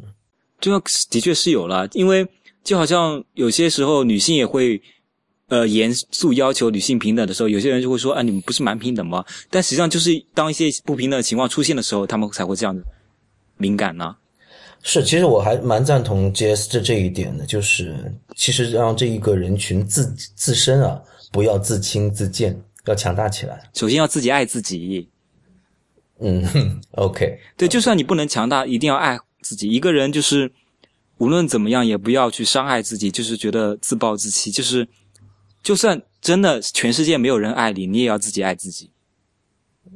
[0.58, 2.26] 这个的确是有了，因为
[2.64, 4.80] 就好像有些时候女性也会
[5.48, 12.82] 呃严肃要求女性平等的时候，有些人就会说：“啊，你们不是蛮平等吗？”但实际上就是当一些不平等的情况出现的时候，他们才会这样子
[13.58, 14.16] 敏感呢。
[14.82, 16.68] 是，其实我还蛮赞同 J.S.
[16.68, 17.94] 这这一点的，就是
[18.34, 21.00] 其实让这一个人群自自身啊，
[21.30, 23.68] 不要自轻自贱，要强大起来。
[23.74, 25.08] 首先要自己爱自己。
[26.20, 29.70] 嗯， OK，对，就算你不能强大，一定要爱自己。
[29.70, 30.50] 一个人就是
[31.18, 34.50] 无论怎么样，也不要去伤害自己，就是觉得自暴自弃。
[34.50, 34.88] 就是
[35.62, 38.89] 就算真的全世界没有人爱你，你也要自己爱自己。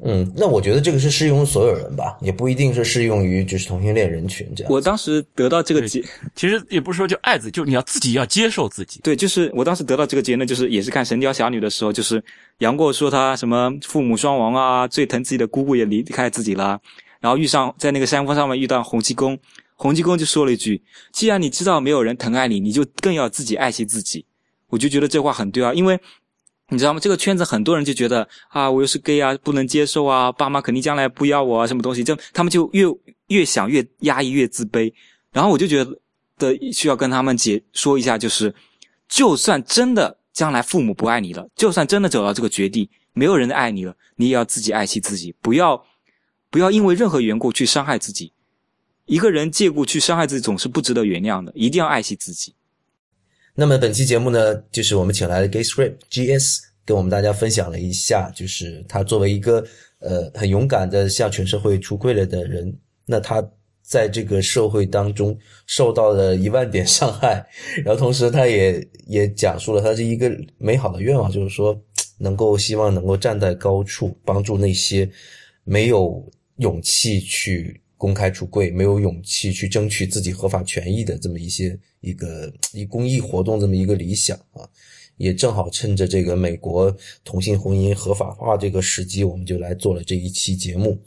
[0.02, 4.72] 嗯，那我觉得这个是适用于所有人吧，也不一定是适用于就是同性恋人群这样。
[4.72, 6.02] 我当时得到这个结，
[6.34, 9.00] 其实也不是说就爱自己，就你要自己要接受自己。
[9.02, 12.22] 对，就是我当时得到这个结论，就是也是看《神雕侠侣》的时候，就是
[12.58, 16.78] 杨过说他什么父母双亡啊，最疼自己的姑姑也离开自己了，
[17.20, 19.38] 然后遇上在那个山峰上面遇到洪七公，
[19.76, 20.82] 洪七公就说了一句
[21.14, 24.26] ：“既然你知道没有人疼爱你，你就更要自己爱惜自己。”
[24.68, 25.98] 我就觉得这话很对啊，因为。
[26.70, 27.00] 你知道吗？
[27.00, 32.02] 这个圈子很多人就觉得啊，我又是 gay 啊，不能接受啊，爸妈肯定将来不要我啊，什么东西？
[32.02, 32.84] 就他们就越
[33.28, 34.92] 越想越压抑，越自卑。
[35.30, 35.84] 然后我就觉
[36.38, 38.54] 得需要跟他们解说一下，就是
[39.08, 45.84] 就算真的将来父母不爱你了，就算真的走到这个绝地，没有人爱你了，你也要自己爱惜自己，不要
[46.50, 48.32] 不要因为任何缘故去伤害自己。
[49.04, 52.54] 一个人借故去伤害自己，总是不值得原谅的，一定要爱惜自己。
[53.56, 59.64] 那么本期节目呢，就是我们请来了 Gay Script GS，跟我们大家分享了一下，就是他作为一个
[60.00, 62.76] 呃很勇敢的向全社会出柜了的人，
[63.06, 63.40] 那他
[63.80, 67.46] 在这个社会当中受到了一万点伤害，
[67.84, 70.28] 然后同时他也也讲述了他是一个
[70.58, 71.80] 美好的愿望，就是说
[72.18, 75.08] 能够希望能够站在高处，帮助那些
[75.62, 77.80] 没有勇气去。
[78.04, 84.68] 公开出柜，没有勇气去争取自己合法权益的这么一些一个以公益活动这么一个理想啊，
[85.16, 86.94] 也正好趁着这个美国
[87.24, 91.00] 同性婚姻合法化这个时机，我们就来做了这一期节目。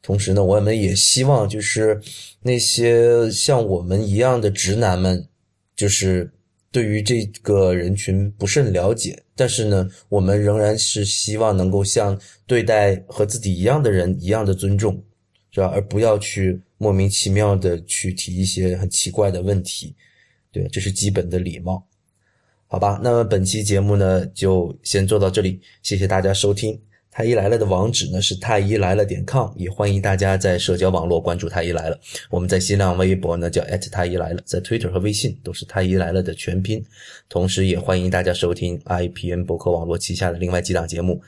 [0.00, 2.00] 同时呢，我们也希望就是
[2.40, 5.28] 那些像我们一样的直男们，
[5.76, 6.32] 就是
[6.72, 14.98] 对于这个人群不甚了解，但是呢，我们仍然是希望能够像对待和自己一样的人一样的尊重。
[15.58, 15.72] 对吧？
[15.74, 19.92] 而不要去莫名其妙的去提一些很奇怪的问题，
[20.52, 21.84] 对，这是基本的礼貌，
[22.68, 23.00] 好吧？
[23.02, 26.80] 那么本期节目呢，就先做到这里，谢谢大家收听。
[27.10, 31.98] 太医来了的网址呢是太医来了点 com，也欢迎大家在社交网络关注太医来了。
[32.30, 33.60] 我们在新浪微博呢叫
[33.90, 36.80] 太医来了，在 Twitter 和微信都是太医来了的全拼。
[37.28, 41.20] 同时，也欢迎大家收听 IPN 博客网络旗下的另外几档节目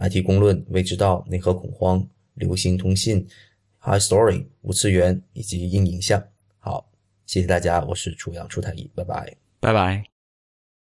[0.00, 2.04] ：IT 公论、未知道、内核恐慌、
[2.34, 3.24] 流行通信。
[3.86, 6.20] High Story、五次元以及硬影像，
[6.58, 6.90] 好，
[7.24, 10.15] 谢谢大家，我是楚阳楚太医，拜拜，拜拜。